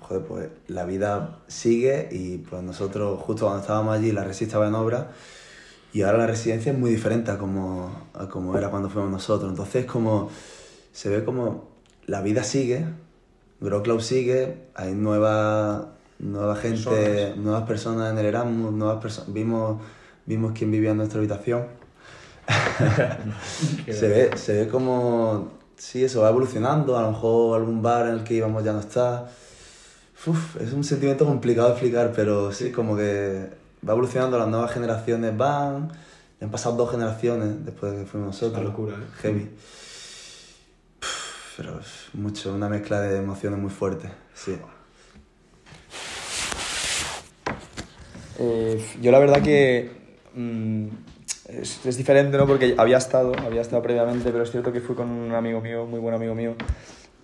joder, 0.00 0.22
pues 0.24 0.48
la 0.68 0.84
vida 0.84 1.38
sigue 1.46 2.08
y 2.10 2.38
pues 2.38 2.62
nosotros 2.62 3.20
justo 3.20 3.46
cuando 3.46 3.62
estábamos 3.62 3.96
allí 3.96 4.12
la 4.12 4.24
residencia 4.24 4.46
estaba 4.46 4.68
en 4.68 4.74
obra 4.74 5.10
y 5.92 6.02
ahora 6.02 6.18
la 6.18 6.26
residencia 6.26 6.72
es 6.72 6.78
muy 6.78 6.90
diferente 6.90 7.30
a 7.30 7.38
como, 7.38 7.90
a 8.14 8.28
como 8.28 8.56
era 8.56 8.70
cuando 8.70 8.90
fuimos 8.90 9.10
nosotros. 9.10 9.50
Entonces 9.50 9.86
como 9.86 10.30
se 10.92 11.08
ve 11.08 11.24
como 11.24 11.68
la 12.06 12.20
vida 12.22 12.44
sigue, 12.44 12.86
Groclau 13.60 14.00
sigue, 14.00 14.66
hay 14.74 14.94
nueva, 14.94 15.94
nueva 16.18 16.56
gente, 16.56 17.34
nuevas 17.36 17.62
personas 17.62 18.12
en 18.12 18.18
el 18.18 18.26
Erasmus, 18.26 18.72
nuevas 18.72 19.00
personas, 19.00 19.32
vimos, 19.32 19.80
vimos 20.26 20.52
quién 20.54 20.70
vivía 20.70 20.90
en 20.90 20.98
nuestra 20.98 21.18
habitación. 21.18 21.66
se, 23.90 24.08
ve, 24.08 24.36
se 24.36 24.52
ve 24.52 24.68
como, 24.68 25.55
sí, 25.76 26.04
eso 26.04 26.22
va 26.22 26.30
evolucionando, 26.30 26.98
a 26.98 27.02
lo 27.02 27.12
mejor 27.12 27.60
algún 27.60 27.82
bar 27.82 28.06
en 28.06 28.14
el 28.14 28.24
que 28.24 28.34
íbamos 28.34 28.64
ya 28.64 28.72
no 28.72 28.80
está 28.80 29.28
Uf, 30.24 30.56
es 30.56 30.72
un 30.72 30.82
sentimiento 30.82 31.24
complicado 31.24 31.68
de 31.68 31.74
explicar, 31.74 32.12
pero 32.14 32.50
sí, 32.50 32.72
como 32.72 32.96
que 32.96 33.48
va 33.86 33.92
evolucionando, 33.92 34.38
las 34.38 34.48
nuevas 34.48 34.72
generaciones 34.72 35.36
van, 35.36 35.92
han 36.40 36.50
pasado 36.50 36.74
dos 36.76 36.90
generaciones 36.90 37.64
después 37.64 37.92
de 37.92 37.98
que 37.98 38.06
fuimos 38.06 38.28
nosotros. 38.28 38.60
Una 38.60 38.70
locura, 38.70 38.96
¿eh? 38.96 39.06
Heavy. 39.20 39.50
pero 41.56 41.78
es 41.78 42.14
mucho, 42.14 42.52
una 42.54 42.68
mezcla 42.68 43.00
de 43.02 43.18
emociones 43.18 43.60
muy 43.60 43.70
fuerte, 43.70 44.10
sí. 44.34 44.58
Eh, 48.38 48.84
yo 49.00 49.12
la 49.12 49.18
verdad 49.18 49.42
que 49.42 49.92
mm, 50.34 50.88
es, 51.48 51.84
es, 51.84 51.96
diferente, 51.96 52.36
¿no? 52.36 52.46
Porque 52.46 52.74
había 52.76 52.98
estado, 52.98 53.34
había 53.44 53.60
estado 53.60 53.82
previamente, 53.82 54.30
pero 54.30 54.44
es 54.44 54.50
cierto 54.50 54.72
que 54.72 54.80
fui 54.80 54.94
con 54.94 55.10
un 55.10 55.32
amigo 55.34 55.60
mío, 55.60 55.86
muy 55.86 56.00
buen 56.00 56.14
amigo 56.14 56.34
mío, 56.34 56.54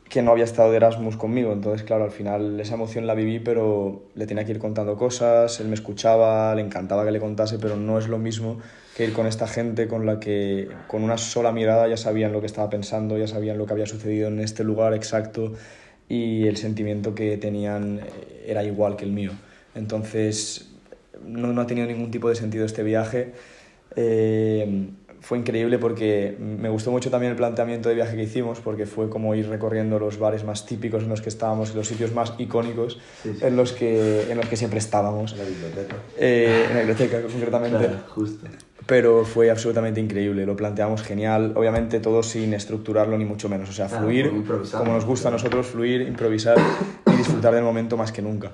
que 0.09 0.23
no 0.23 0.31
había 0.31 0.45
estado 0.45 0.71
de 0.71 0.77
Erasmus 0.77 1.17
conmigo. 1.17 1.53
Entonces, 1.53 1.83
claro, 1.85 2.05
al 2.05 2.11
final 2.11 2.61
esa 2.61 2.75
emoción 2.75 3.07
la 3.07 3.15
viví, 3.15 3.41
pero 3.41 4.03
le 4.15 4.27
tenía 4.27 4.45
que 4.45 4.53
ir 4.53 4.59
contando 4.59 4.97
cosas, 4.97 5.59
él 5.61 5.69
me 5.69 5.75
escuchaba, 5.75 6.55
le 6.55 6.63
encantaba 6.63 7.05
que 7.05 7.11
le 7.11 7.21
contase, 7.21 7.59
pero 7.59 7.77
no 7.77 7.99
es 7.99 8.09
lo 8.09 8.19
mismo 8.19 8.61
que 8.97 9.05
ir 9.05 9.13
con 9.13 9.27
esta 9.27 9.47
gente 9.47 9.89
con 9.89 10.05
la 10.05 10.21
que 10.21 10.69
con 10.87 11.03
una 11.03 11.17
sola 11.17 11.51
mirada 11.51 11.89
ya 11.89 11.97
sabían 11.97 12.33
lo 12.33 12.41
que 12.41 12.47
estaba 12.47 12.69
pensando, 12.69 13.17
ya 13.17 13.27
sabían 13.27 13.57
lo 13.57 13.67
que 13.67 13.73
había 13.73 13.87
sucedido 13.87 14.29
en 14.29 14.41
este 14.41 14.65
lugar 14.65 14.93
exacto 14.93 15.55
y 16.09 16.47
el 16.47 16.59
sentimiento 16.59 17.15
que 17.15 17.39
tenían 17.39 18.01
eh, 18.01 18.45
era 18.47 18.63
igual 18.65 18.97
que 18.97 19.07
el 19.07 19.13
mío. 19.13 19.31
Entonces, 19.75 20.73
no, 21.25 21.55
no 21.55 21.63
ha 21.63 21.67
tenido 21.67 21.87
ningún 21.87 22.11
tipo 22.11 22.29
de 22.29 22.35
sentido 22.35 22.67
este 22.67 22.83
viaje. 22.83 23.33
Eh, 23.97 24.91
fue 25.23 25.39
increíble 25.39 25.79
porque 25.79 26.37
me 26.39 26.69
gustó 26.69 26.91
mucho 26.91 27.09
también 27.09 27.31
el 27.31 27.37
planteamiento 27.37 27.89
de 27.89 27.95
viaje 27.95 28.17
que 28.17 28.25
hicimos, 28.25 28.59
porque 28.59 28.87
fue 28.87 29.09
como 29.09 29.35
ir 29.37 29.49
recorriendo 29.49 30.01
los 30.01 30.19
bares 30.19 30.43
más 30.43 30.67
típicos 30.67 31.05
en 31.05 31.11
los 31.11 31.23
que 31.23 31.29
estábamos, 31.29 31.75
los 31.77 31.87
sitios 31.87 32.13
más 32.13 32.35
icónicos 32.39 32.99
En, 33.41 33.57
los 33.57 33.73
que, 33.73 34.31
en 34.31 34.37
los 34.37 34.49
que 34.49 34.57
siempre 34.57 34.81
estábamos. 34.81 35.33
En 35.33 35.39
la 35.39 35.45
biblioteca. 35.45 35.97
Eh, 36.19 36.65
en 36.69 36.75
la 36.75 36.81
biblioteca, 36.81 37.23
concretamente. 37.23 37.89
justo. 38.09 38.47
Pero 38.85 39.25
fue 39.25 39.49
absolutamente 39.49 40.01
increíble, 40.01 40.45
lo 40.45 40.57
planteamos 40.57 41.03
genial, 41.03 41.53
obviamente 41.55 42.01
todo 42.01 42.25
sin 42.25 42.53
estructurarlo 42.53 43.17
ni 43.17 43.25
mucho 43.25 43.49
menos, 43.49 43.71
o 43.71 43.73
sea, 43.73 43.89
fluir 43.89 44.33
como 44.73 44.93
nos 44.93 45.05
gusta 45.05 45.29
a 45.29 45.31
nosotros, 45.31 45.69
fluir, 45.69 46.03
improvisar 46.03 46.57
y 47.07 47.17
disfrutar 47.17 47.55
del 47.55 47.63
momento 47.63 47.97
más 47.97 48.11
que 48.11 48.23
nunca. 48.23 48.51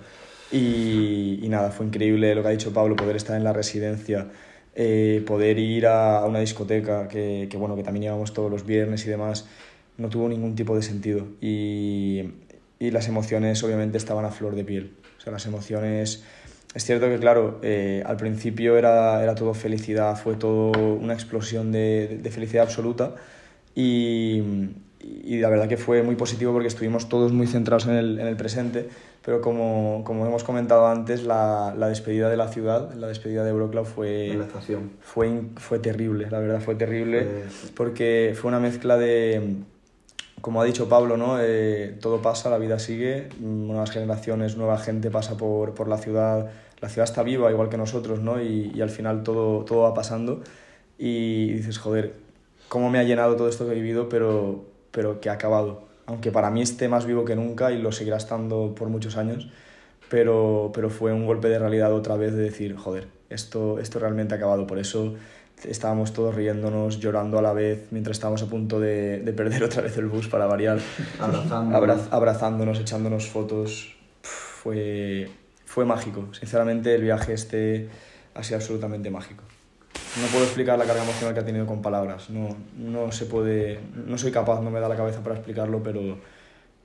Y, 0.52 1.40
y 1.42 1.48
nada, 1.48 1.70
fue 1.70 1.86
increíble 1.86 2.34
lo 2.34 2.42
que 2.42 2.48
ha 2.48 2.50
dicho 2.50 2.74
Pablo, 2.74 2.94
poder 2.94 3.16
estar 3.16 3.38
en 3.38 3.44
la 3.44 3.54
residencia 3.54 4.28
eh, 4.80 5.24
poder 5.26 5.58
ir 5.58 5.88
a, 5.88 6.24
una 6.24 6.38
discoteca 6.38 7.08
que, 7.08 7.48
que, 7.50 7.56
bueno, 7.56 7.74
que 7.74 7.82
también 7.82 8.04
íbamos 8.04 8.32
todos 8.32 8.48
los 8.48 8.64
viernes 8.64 9.04
y 9.06 9.10
demás, 9.10 9.44
no 9.96 10.08
tuvo 10.08 10.28
ningún 10.28 10.54
tipo 10.54 10.76
de 10.76 10.82
sentido. 10.82 11.26
Y, 11.40 12.30
y 12.78 12.92
las 12.92 13.08
emociones 13.08 13.60
obviamente 13.64 13.98
estaban 13.98 14.24
a 14.24 14.30
flor 14.30 14.54
de 14.54 14.64
piel. 14.64 14.92
O 15.18 15.20
sea, 15.20 15.32
las 15.32 15.44
emociones... 15.46 16.22
Es 16.74 16.84
cierto 16.84 17.08
que, 17.08 17.18
claro, 17.18 17.58
eh, 17.62 18.04
al 18.06 18.18
principio 18.18 18.78
era, 18.78 19.20
era 19.20 19.34
todo 19.34 19.52
felicidad, 19.52 20.14
fue 20.16 20.36
todo 20.36 20.70
una 20.94 21.14
explosión 21.14 21.72
de, 21.72 22.20
de 22.22 22.30
felicidad 22.30 22.62
absoluta 22.62 23.16
y, 25.24 25.38
la 25.38 25.48
verdad 25.48 25.68
que 25.68 25.76
fue 25.76 26.02
muy 26.02 26.16
positivo 26.16 26.52
porque 26.52 26.68
estuvimos 26.68 27.08
todos 27.08 27.32
muy 27.32 27.46
centrados 27.46 27.86
en 27.86 27.94
el, 27.94 28.18
en 28.18 28.26
el 28.26 28.36
presente 28.36 28.88
pero 29.28 29.42
como, 29.42 30.04
como 30.04 30.26
hemos 30.26 30.42
comentado 30.42 30.86
antes, 30.86 31.22
la, 31.24 31.74
la, 31.76 31.88
despedida 31.88 32.30
de 32.30 32.38
la 32.38 32.48
ciudad, 32.48 32.94
la 32.94 33.08
despedida 33.08 33.44
de 33.44 33.50
Euroclub 33.50 33.84
fue, 33.84 34.34
la 34.34 34.44
estación. 34.44 34.92
fue, 35.02 35.42
fue 35.56 35.78
terrible, 35.80 36.30
la 36.30 36.38
verdad 36.38 36.62
fue 36.62 36.76
terrible, 36.76 37.26
porque 37.74 38.34
fue 38.34 38.48
una 38.48 38.58
mezcla 38.58 38.96
de, 38.96 39.56
como 40.40 40.62
ha 40.62 40.64
dicho 40.64 40.88
Pablo, 40.88 41.18
¿no? 41.18 41.36
Eh, 41.42 41.98
todo 42.00 42.22
pasa, 42.22 42.48
la 42.48 42.56
vida 42.56 42.78
sigue, 42.78 43.28
nuevas 43.38 43.90
generaciones, 43.90 44.56
nueva 44.56 44.78
gente 44.78 45.10
pasa 45.10 45.36
por, 45.36 45.74
por 45.74 45.88
la 45.88 45.98
ciudad, 45.98 46.50
la 46.80 46.88
ciudad 46.88 47.04
está 47.04 47.22
viva 47.22 47.50
igual 47.50 47.68
que 47.68 47.76
nosotros, 47.76 48.20
¿no? 48.20 48.40
y, 48.40 48.72
y 48.74 48.80
al 48.80 48.88
final 48.88 49.24
todo, 49.24 49.62
todo 49.66 49.82
va 49.82 49.92
pasando 49.92 50.42
y 50.96 51.52
dices, 51.52 51.76
joder, 51.76 52.14
cómo 52.68 52.88
me 52.88 52.98
ha 52.98 53.02
llenado 53.02 53.36
todo 53.36 53.50
esto 53.50 53.66
que 53.66 53.72
he 53.72 53.74
vivido, 53.74 54.08
pero, 54.08 54.64
pero 54.98 55.20
que 55.20 55.30
ha 55.30 55.34
acabado 55.34 55.86
aunque 56.08 56.32
para 56.32 56.50
mí 56.50 56.62
esté 56.62 56.88
más 56.88 57.04
vivo 57.04 57.24
que 57.24 57.36
nunca 57.36 57.70
y 57.70 57.80
lo 57.80 57.92
seguirá 57.92 58.16
estando 58.16 58.74
por 58.74 58.88
muchos 58.88 59.18
años, 59.18 59.48
pero, 60.08 60.72
pero 60.74 60.88
fue 60.88 61.12
un 61.12 61.26
golpe 61.26 61.48
de 61.48 61.58
realidad 61.58 61.92
otra 61.92 62.16
vez 62.16 62.32
de 62.32 62.44
decir, 62.44 62.74
joder, 62.76 63.08
esto, 63.28 63.78
esto 63.78 63.98
realmente 63.98 64.32
ha 64.32 64.38
acabado. 64.38 64.66
Por 64.66 64.78
eso 64.78 65.16
estábamos 65.64 66.14
todos 66.14 66.34
riéndonos, 66.34 66.98
llorando 66.98 67.38
a 67.38 67.42
la 67.42 67.52
vez, 67.52 67.88
mientras 67.90 68.16
estábamos 68.16 68.42
a 68.42 68.46
punto 68.46 68.80
de, 68.80 69.20
de 69.20 69.32
perder 69.34 69.62
otra 69.70 69.82
vez 69.82 69.98
el 69.98 70.06
bus 70.06 70.28
para 70.28 70.46
variar, 70.46 70.78
abrazándonos, 71.20 72.08
abrazándonos 72.10 72.80
echándonos 72.80 73.28
fotos. 73.28 73.94
fue, 74.22 75.28
fue 75.66 75.84
mágico. 75.84 76.32
Sinceramente, 76.32 76.94
el 76.94 77.02
viaje 77.02 77.34
este 77.34 77.90
ha 78.34 78.42
sido 78.42 78.56
absolutamente 78.56 79.10
mágico 79.10 79.44
no 80.20 80.26
puedo 80.28 80.44
explicar 80.44 80.78
la 80.78 80.84
carga 80.84 81.02
emocional 81.02 81.34
que 81.34 81.40
ha 81.40 81.44
tenido 81.44 81.66
con 81.66 81.82
palabras. 81.82 82.30
No, 82.30 82.56
no 82.76 83.12
se 83.12 83.26
puede, 83.26 83.80
no 83.94 84.18
soy 84.18 84.32
capaz, 84.32 84.60
no 84.60 84.70
me 84.70 84.80
da 84.80 84.88
la 84.88 84.96
cabeza 84.96 85.22
para 85.22 85.36
explicarlo, 85.36 85.82
pero, 85.82 86.18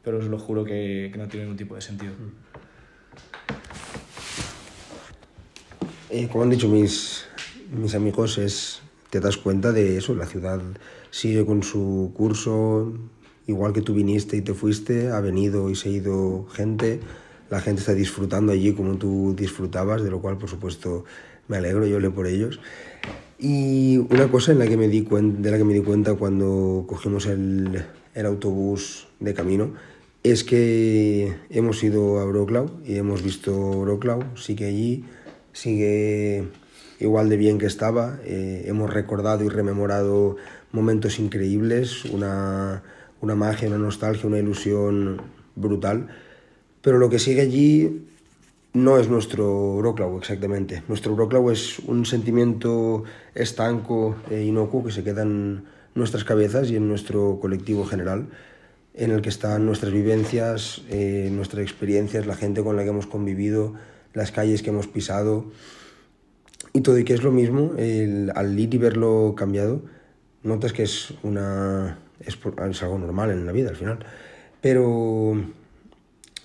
pero 0.03 0.19
os 0.19 0.25
lo 0.25 0.37
juro 0.37 0.63
que, 0.63 1.09
que 1.11 1.17
no 1.17 1.27
tiene 1.27 1.45
ningún 1.45 1.57
tipo 1.57 1.75
de 1.75 1.81
sentido. 1.81 2.13
Eh, 6.09 6.27
como 6.31 6.43
han 6.43 6.51
dicho 6.51 6.67
mis, 6.67 7.25
mis 7.71 7.95
amigos, 7.95 8.37
es, 8.37 8.81
te 9.09 9.19
das 9.19 9.37
cuenta 9.37 9.71
de 9.71 9.97
eso, 9.97 10.13
la 10.13 10.27
ciudad 10.27 10.61
sigue 11.09 11.43
con 11.43 11.63
su 11.63 12.11
curso, 12.15 12.93
igual 13.47 13.73
que 13.73 13.81
tú 13.81 13.95
viniste 13.95 14.37
y 14.37 14.41
te 14.41 14.53
fuiste, 14.53 15.09
ha 15.09 15.19
venido 15.21 15.71
y 15.71 15.75
se 15.75 15.89
ha 15.89 15.91
ido 15.91 16.45
gente, 16.53 16.99
la 17.49 17.61
gente 17.61 17.81
está 17.81 17.93
disfrutando 17.93 18.51
allí 18.51 18.73
como 18.73 18.97
tú 18.97 19.33
disfrutabas, 19.35 20.03
de 20.03 20.11
lo 20.11 20.21
cual 20.21 20.37
por 20.37 20.49
supuesto 20.49 21.05
me 21.47 21.57
alegro, 21.57 21.85
yo 21.85 21.99
leo 21.99 22.13
por 22.13 22.27
ellos. 22.27 22.59
Y 23.39 23.97
una 23.97 24.29
cosa 24.29 24.51
en 24.51 24.59
la 24.59 24.67
que 24.67 24.77
me 24.77 24.87
di 24.87 25.01
de 25.01 25.51
la 25.51 25.57
que 25.57 25.63
me 25.63 25.73
di 25.73 25.81
cuenta 25.81 26.13
cuando 26.15 26.85
cogimos 26.87 27.25
el, 27.25 27.83
el 28.13 28.25
autobús 28.25 29.07
de 29.19 29.33
camino 29.33 29.73
es 30.23 30.45
que 30.45 31.35
hemos 31.49 31.83
ido 31.83 32.19
a 32.19 32.25
Broclau 32.25 32.79
y 32.85 32.95
hemos 32.95 33.21
visto 33.23 33.81
Broclau, 33.81 34.23
sigue 34.35 34.65
allí, 34.65 35.03
sigue 35.51 36.47
igual 36.99 37.27
de 37.27 37.35
bien 37.35 37.57
que 37.57 37.65
estaba, 37.65 38.19
eh, 38.23 38.63
hemos 38.67 38.93
recordado 38.93 39.43
y 39.43 39.49
rememorado 39.49 40.37
momentos 40.71 41.19
increíbles, 41.19 42.05
una, 42.05 42.83
una 43.19 43.35
magia, 43.35 43.67
una 43.67 43.77
nostalgia, 43.77 44.27
una 44.27 44.39
ilusión 44.39 45.21
brutal, 45.55 46.07
pero 46.81 46.97
lo 46.97 47.09
que 47.09 47.19
sigue 47.19 47.41
allí 47.41 48.07
no 48.73 48.97
es 48.97 49.07
nuestro 49.07 49.77
Broclau 49.77 50.17
exactamente. 50.17 50.83
Nuestro 50.87 51.15
Broclau 51.15 51.51
es 51.51 51.79
un 51.79 52.05
sentimiento 52.05 53.03
estanco 53.35 54.15
e 54.29 54.43
inocuo 54.43 54.83
que 54.83 54.91
se 54.91 55.03
queda 55.03 55.21
en 55.21 55.65
nuestras 55.93 56.23
cabezas 56.23 56.71
y 56.71 56.75
en 56.75 56.87
nuestro 56.87 57.39
colectivo 57.39 57.85
general 57.85 58.29
en 58.95 59.11
el 59.11 59.21
que 59.21 59.29
están 59.29 59.65
nuestras 59.65 59.91
vivencias, 59.91 60.81
eh, 60.89 61.29
nuestras 61.31 61.63
experiencias, 61.63 62.25
la 62.27 62.35
gente 62.35 62.63
con 62.63 62.75
la 62.75 62.83
que 62.83 62.89
hemos 62.89 63.07
convivido, 63.07 63.73
las 64.13 64.31
calles 64.31 64.61
que 64.61 64.69
hemos 64.69 64.87
pisado 64.87 65.45
y 66.73 66.81
todo, 66.81 66.97
y 66.97 67.03
que 67.03 67.13
es 67.13 67.23
lo 67.23 67.31
mismo, 67.31 67.73
al 68.35 68.59
ir 68.59 68.73
y 68.73 68.77
verlo 68.77 69.33
cambiado, 69.35 69.81
notas 70.43 70.73
que 70.73 70.83
es, 70.83 71.13
una, 71.23 71.99
es, 72.19 72.37
es, 72.69 72.83
algo 72.83 72.97
normal 72.97 73.31
en 73.31 73.45
la 73.45 73.51
vida 73.51 73.69
al 73.69 73.75
final, 73.75 73.99
pero 74.61 75.35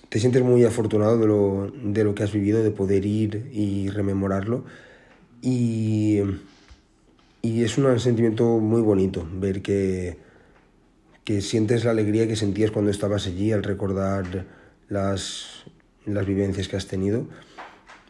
te 0.09 0.19
sientes 0.19 0.43
muy 0.43 0.65
afortunado 0.65 1.17
de 1.17 1.27
lo, 1.27 1.71
de 1.83 2.03
lo 2.03 2.15
que 2.15 2.23
has 2.23 2.33
vivido, 2.33 2.63
de 2.63 2.71
poder 2.71 3.05
ir 3.05 3.49
y 3.53 3.89
rememorarlo, 3.89 4.65
y, 5.41 6.19
y 7.41 7.63
es 7.63 7.77
un 7.77 7.99
sentimiento 7.99 8.59
muy 8.59 8.81
bonito 8.81 9.27
ver 9.31 9.61
que 9.61 10.29
que 11.29 11.41
sientes 11.41 11.85
la 11.85 11.91
alegría 11.91 12.27
que 12.27 12.35
sentías 12.35 12.71
cuando 12.71 12.89
estabas 12.89 13.27
allí 13.27 13.51
al 13.51 13.61
recordar 13.61 14.47
las, 14.87 15.63
las 16.07 16.25
vivencias 16.25 16.67
que 16.67 16.75
has 16.75 16.87
tenido 16.87 17.27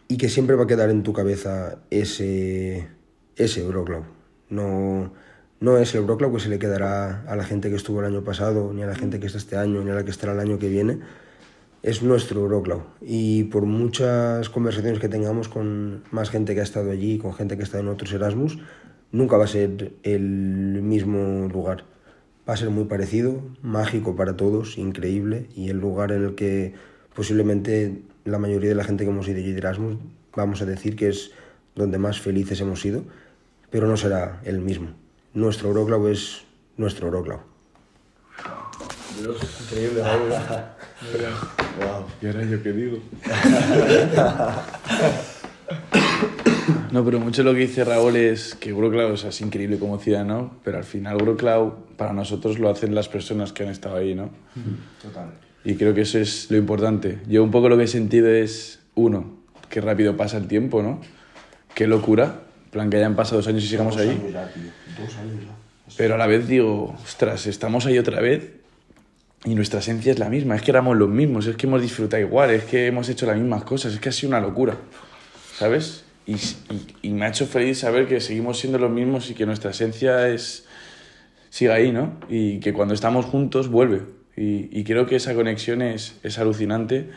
y 0.07 0.15
que 0.15 0.29
siempre 0.29 0.55
va 0.55 0.63
a 0.63 0.67
quedar 0.67 0.89
en 0.89 1.03
tu 1.03 1.11
cabeza 1.11 1.79
ese, 1.89 2.87
ese 3.35 3.59
Euroclub. 3.59 4.05
No, 4.49 5.11
no 5.59 5.77
es 5.77 5.93
el 5.95 5.99
Euroclub 5.99 6.35
que 6.35 6.39
se 6.39 6.47
le 6.47 6.59
quedará 6.59 7.25
a 7.27 7.35
la 7.35 7.43
gente 7.43 7.69
que 7.69 7.75
estuvo 7.75 7.99
el 7.99 8.05
año 8.05 8.23
pasado, 8.23 8.71
ni 8.73 8.83
a 8.83 8.87
la 8.87 8.95
gente 8.95 9.19
que 9.19 9.25
está 9.25 9.37
este 9.37 9.57
año, 9.57 9.83
ni 9.83 9.91
a 9.91 9.95
la 9.95 10.05
que 10.05 10.11
estará 10.11 10.31
el 10.31 10.39
año 10.39 10.57
que 10.57 10.69
viene. 10.69 10.99
Es 11.81 12.03
nuestro 12.03 12.41
Euroclub. 12.41 12.81
Y 13.01 13.45
por 13.45 13.65
muchas 13.65 14.49
conversaciones 14.49 14.99
que 14.99 15.09
tengamos 15.09 15.47
con 15.47 16.03
más 16.11 16.29
gente 16.29 16.53
que 16.53 16.59
ha 16.59 16.63
estado 16.63 16.91
allí, 16.91 17.17
con 17.17 17.33
gente 17.33 17.55
que 17.55 17.61
ha 17.61 17.65
estado 17.65 17.83
en 17.83 17.89
otros 17.89 18.11
Erasmus, 18.11 18.59
nunca 19.11 19.37
va 19.37 19.45
a 19.45 19.47
ser 19.47 19.93
el 20.03 20.81
mismo 20.81 21.47
lugar 21.47 21.85
va 22.49 22.53
a 22.53 22.57
ser 22.57 22.71
muy 22.71 22.85
parecido, 22.85 23.43
mágico 23.61 24.15
para 24.15 24.35
todos, 24.35 24.79
increíble, 24.79 25.47
y 25.55 25.69
el 25.69 25.77
lugar 25.77 26.11
en 26.11 26.23
el 26.23 26.35
que 26.35 26.73
posiblemente 27.13 28.01
la 28.25 28.39
mayoría 28.39 28.69
de 28.69 28.75
la 28.75 28.83
gente 28.83 29.03
que 29.03 29.11
hemos 29.11 29.27
ido 29.27 29.37
a 29.37 29.57
Erasmus 29.57 29.97
vamos 30.35 30.61
a 30.63 30.65
decir 30.65 30.95
que 30.95 31.09
es 31.09 31.31
donde 31.75 31.99
más 31.99 32.19
felices 32.19 32.59
hemos 32.61 32.81
sido, 32.81 33.03
pero 33.69 33.87
no 33.87 33.97
será 33.97 34.41
el 34.45 34.61
mismo. 34.61 34.89
Nuestro 35.35 35.69
Euroclau 35.69 36.07
es 36.07 36.45
nuestro 36.75 37.09
Euroclau. 39.19 39.49
Increíble, 39.63 40.01
Wow. 41.79 42.05
¿Y 42.21 42.27
ahora 42.27 42.43
yo 42.45 42.63
qué 42.63 42.71
digo? 42.73 42.99
No, 46.91 47.05
pero 47.05 47.19
mucho 47.19 47.43
lo 47.43 47.53
que 47.53 47.59
dice 47.59 47.83
Raúl 47.83 48.15
es 48.15 48.55
que 48.55 48.69
Euroclau 48.69 49.13
es 49.13 49.41
increíble 49.41 49.77
como 49.77 49.99
ciudad, 49.99 50.25
¿no? 50.25 50.55
Pero 50.63 50.79
al 50.79 50.83
final 50.83 51.19
Euroclau 51.19 51.85
para 51.97 52.13
nosotros 52.13 52.57
lo 52.57 52.67
hacen 52.67 52.95
las 52.95 53.07
personas 53.07 53.53
que 53.53 53.61
han 53.61 53.69
estado 53.69 53.97
ahí, 53.97 54.15
¿no? 54.15 54.31
Total. 55.01 55.29
Y 55.63 55.75
creo 55.75 55.93
que 55.93 56.01
eso 56.01 56.17
es 56.17 56.49
lo 56.49 56.57
importante. 56.57 57.19
Yo 57.27 57.43
un 57.43 57.51
poco 57.51 57.69
lo 57.69 57.77
que 57.77 57.83
he 57.83 57.87
sentido 57.87 58.29
es, 58.29 58.79
uno, 58.95 59.37
qué 59.69 59.81
rápido 59.81 60.17
pasa 60.17 60.37
el 60.37 60.47
tiempo, 60.47 60.81
¿no? 60.81 60.99
Qué 61.75 61.85
locura. 61.85 62.41
En 62.65 62.71
plan, 62.71 62.89
que 62.89 62.97
hayan 62.97 63.15
pasado 63.15 63.37
dos 63.37 63.47
años 63.47 63.63
y 63.63 63.67
sigamos 63.67 63.95
ahí. 63.97 64.09
Años 64.09 64.33
ya, 64.33 64.47
tío. 64.51 64.63
Dos 64.99 65.15
años 65.17 65.43
ya. 65.45 65.95
Pero 65.95 66.15
a 66.15 66.17
la 66.17 66.25
vez 66.25 66.47
digo, 66.47 66.95
ostras, 67.03 67.45
estamos 67.45 67.85
ahí 67.85 67.99
otra 67.99 68.19
vez 68.19 68.59
y 69.45 69.55
nuestra 69.55 69.79
esencia 69.79 70.11
es 70.11 70.19
la 70.19 70.29
misma. 70.29 70.55
Es 70.55 70.61
que 70.61 70.71
éramos 70.71 70.97
los 70.97 71.09
mismos, 71.09 71.47
es 71.47 71.55
que 71.55 71.67
hemos 71.67 71.81
disfrutado 71.81 72.21
igual, 72.21 72.51
es 72.51 72.63
que 72.65 72.87
hemos 72.87 73.07
hecho 73.09 73.25
las 73.25 73.37
mismas 73.37 73.63
cosas, 73.63 73.93
es 73.93 73.99
que 73.99 74.09
ha 74.09 74.11
sido 74.11 74.29
una 74.29 74.41
locura. 74.41 74.77
¿Sabes? 75.57 76.03
Y, 76.25 77.09
me 77.09 77.25
ha 77.25 77.29
hecho 77.29 77.47
feliz 77.47 77.79
saber 77.79 78.07
que 78.07 78.21
seguimos 78.21 78.59
siendo 78.59 78.77
los 78.77 78.91
mismos 78.91 79.29
y 79.31 79.33
que 79.33 79.45
nuestra 79.45 79.71
esencia 79.71 80.27
es 80.27 80.65
sigue 81.49 81.71
ahí, 81.71 81.91
¿no? 81.91 82.19
Y 82.29 82.59
que 82.59 82.71
cuando 82.71 82.93
estamos 82.93 83.25
juntos 83.25 83.69
vuelve. 83.69 84.03
Y, 84.35 84.83
creo 84.85 85.05
que 85.05 85.17
esa 85.17 85.33
conexión 85.35 85.81
es, 85.81 86.15
es, 86.23 86.39
alucinante 86.39 87.09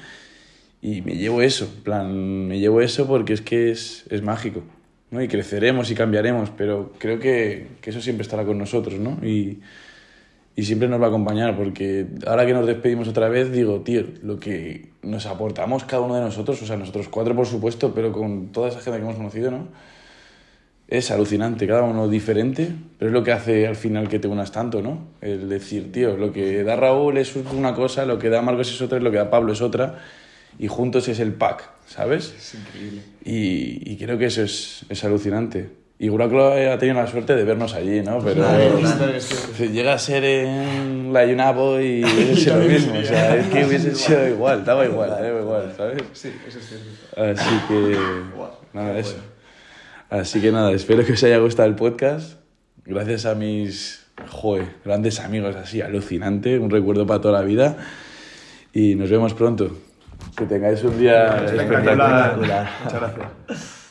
y 0.80 1.02
me 1.02 1.14
llevo 1.14 1.40
eso, 1.40 1.72
plan, 1.84 2.48
me 2.48 2.58
llevo 2.58 2.80
eso 2.80 3.06
porque 3.06 3.32
es 3.32 3.42
que 3.42 3.70
es, 3.70 4.04
es 4.10 4.22
mágico, 4.22 4.64
¿no? 5.12 5.22
Y 5.22 5.28
creceremos 5.28 5.88
y 5.92 5.94
cambiaremos, 5.94 6.50
pero 6.50 6.92
creo 6.98 7.20
que, 7.20 7.68
que 7.80 7.90
eso 7.90 8.00
siempre 8.00 8.22
estará 8.22 8.44
con 8.44 8.58
nosotros, 8.58 8.98
¿no? 8.98 9.24
Y, 9.24 9.60
y 10.54 10.64
siempre 10.64 10.88
nos 10.88 11.00
va 11.00 11.06
a 11.06 11.08
acompañar, 11.08 11.56
porque 11.56 12.06
ahora 12.26 12.44
que 12.44 12.52
nos 12.52 12.66
despedimos 12.66 13.08
otra 13.08 13.28
vez, 13.28 13.50
digo, 13.50 13.80
tío, 13.80 14.04
lo 14.22 14.38
que 14.38 14.90
nos 15.02 15.26
aportamos 15.26 15.84
cada 15.84 16.02
uno 16.02 16.14
de 16.14 16.20
nosotros, 16.20 16.60
o 16.62 16.66
sea, 16.66 16.76
nosotros 16.76 17.08
cuatro 17.08 17.34
por 17.34 17.46
supuesto, 17.46 17.94
pero 17.94 18.12
con 18.12 18.48
toda 18.52 18.68
esa 18.68 18.80
gente 18.80 18.98
que 18.98 19.04
hemos 19.04 19.16
conocido, 19.16 19.50
¿no? 19.50 19.68
Es 20.88 21.10
alucinante, 21.10 21.66
cada 21.66 21.84
uno 21.84 22.06
diferente, 22.06 22.70
pero 22.98 23.08
es 23.08 23.14
lo 23.14 23.24
que 23.24 23.32
hace 23.32 23.66
al 23.66 23.76
final 23.76 24.08
que 24.08 24.18
te 24.18 24.28
unas 24.28 24.52
tanto, 24.52 24.82
¿no? 24.82 25.06
El 25.22 25.48
decir, 25.48 25.90
tío, 25.90 26.18
lo 26.18 26.32
que 26.32 26.62
da 26.64 26.76
Raúl 26.76 27.16
es 27.16 27.34
una 27.34 27.74
cosa, 27.74 28.04
lo 28.04 28.18
que 28.18 28.28
da 28.28 28.42
Marcos 28.42 28.70
es 28.70 28.82
otra, 28.82 29.00
lo 29.00 29.10
que 29.10 29.16
da 29.16 29.30
Pablo 29.30 29.54
es 29.54 29.62
otra, 29.62 30.00
y 30.58 30.68
juntos 30.68 31.08
es 31.08 31.18
el 31.18 31.32
pack, 31.32 31.70
¿sabes? 31.86 32.34
Es 32.36 32.54
increíble. 32.56 33.02
Y, 33.24 33.90
y 33.90 33.96
creo 33.96 34.18
que 34.18 34.26
eso 34.26 34.42
es, 34.42 34.84
es 34.90 35.02
alucinante. 35.02 35.81
Y 36.02 36.08
Guraclo 36.08 36.52
ha 36.52 36.78
tenido 36.78 37.00
la 37.00 37.06
suerte 37.06 37.36
de 37.36 37.44
vernos 37.44 37.74
allí, 37.74 38.02
¿no? 38.02 38.18
Pero 38.18 38.44
llega 39.70 39.92
a 39.92 39.98
ser 40.00 40.24
en 40.24 41.12
la 41.12 41.24
Yunabo 41.24 41.80
y 41.80 42.02
es 42.32 42.44
lo 42.48 42.56
mismo. 42.56 42.98
O 42.98 43.04
sea, 43.04 43.36
es 43.36 43.46
que 43.46 43.64
hubiese 43.64 43.94
sido 43.94 44.26
igual, 44.26 44.64
daba 44.64 44.84
igual, 44.84 45.10
daba 45.10 45.40
igual, 45.40 45.72
¿sabes? 45.76 46.02
Sí, 46.12 46.34
eso 46.44 46.58
es 46.58 46.66
cierto. 46.66 47.40
Así 47.40 47.54
que, 47.68 47.96
nada, 48.72 48.98
eso. 48.98 49.14
Así 50.10 50.40
que 50.40 50.50
nada, 50.50 50.72
espero 50.72 51.04
que 51.04 51.12
os 51.12 51.22
haya 51.22 51.38
gustado 51.38 51.68
el 51.68 51.76
podcast. 51.76 52.32
Gracias 52.84 53.24
a 53.24 53.36
mis, 53.36 54.04
joder, 54.28 54.74
grandes 54.84 55.20
amigos, 55.20 55.54
así, 55.54 55.82
alucinante, 55.82 56.58
un 56.58 56.70
recuerdo 56.70 57.06
para 57.06 57.20
toda 57.20 57.38
la 57.38 57.46
vida. 57.46 57.76
Y 58.72 58.96
nos 58.96 59.08
vemos 59.08 59.34
pronto. 59.34 59.70
Que 60.36 60.46
tengáis 60.46 60.82
un 60.82 60.98
día 60.98 61.44
espectacular. 61.44 62.36
Muchas 62.38 62.92
gracias. 62.92 63.81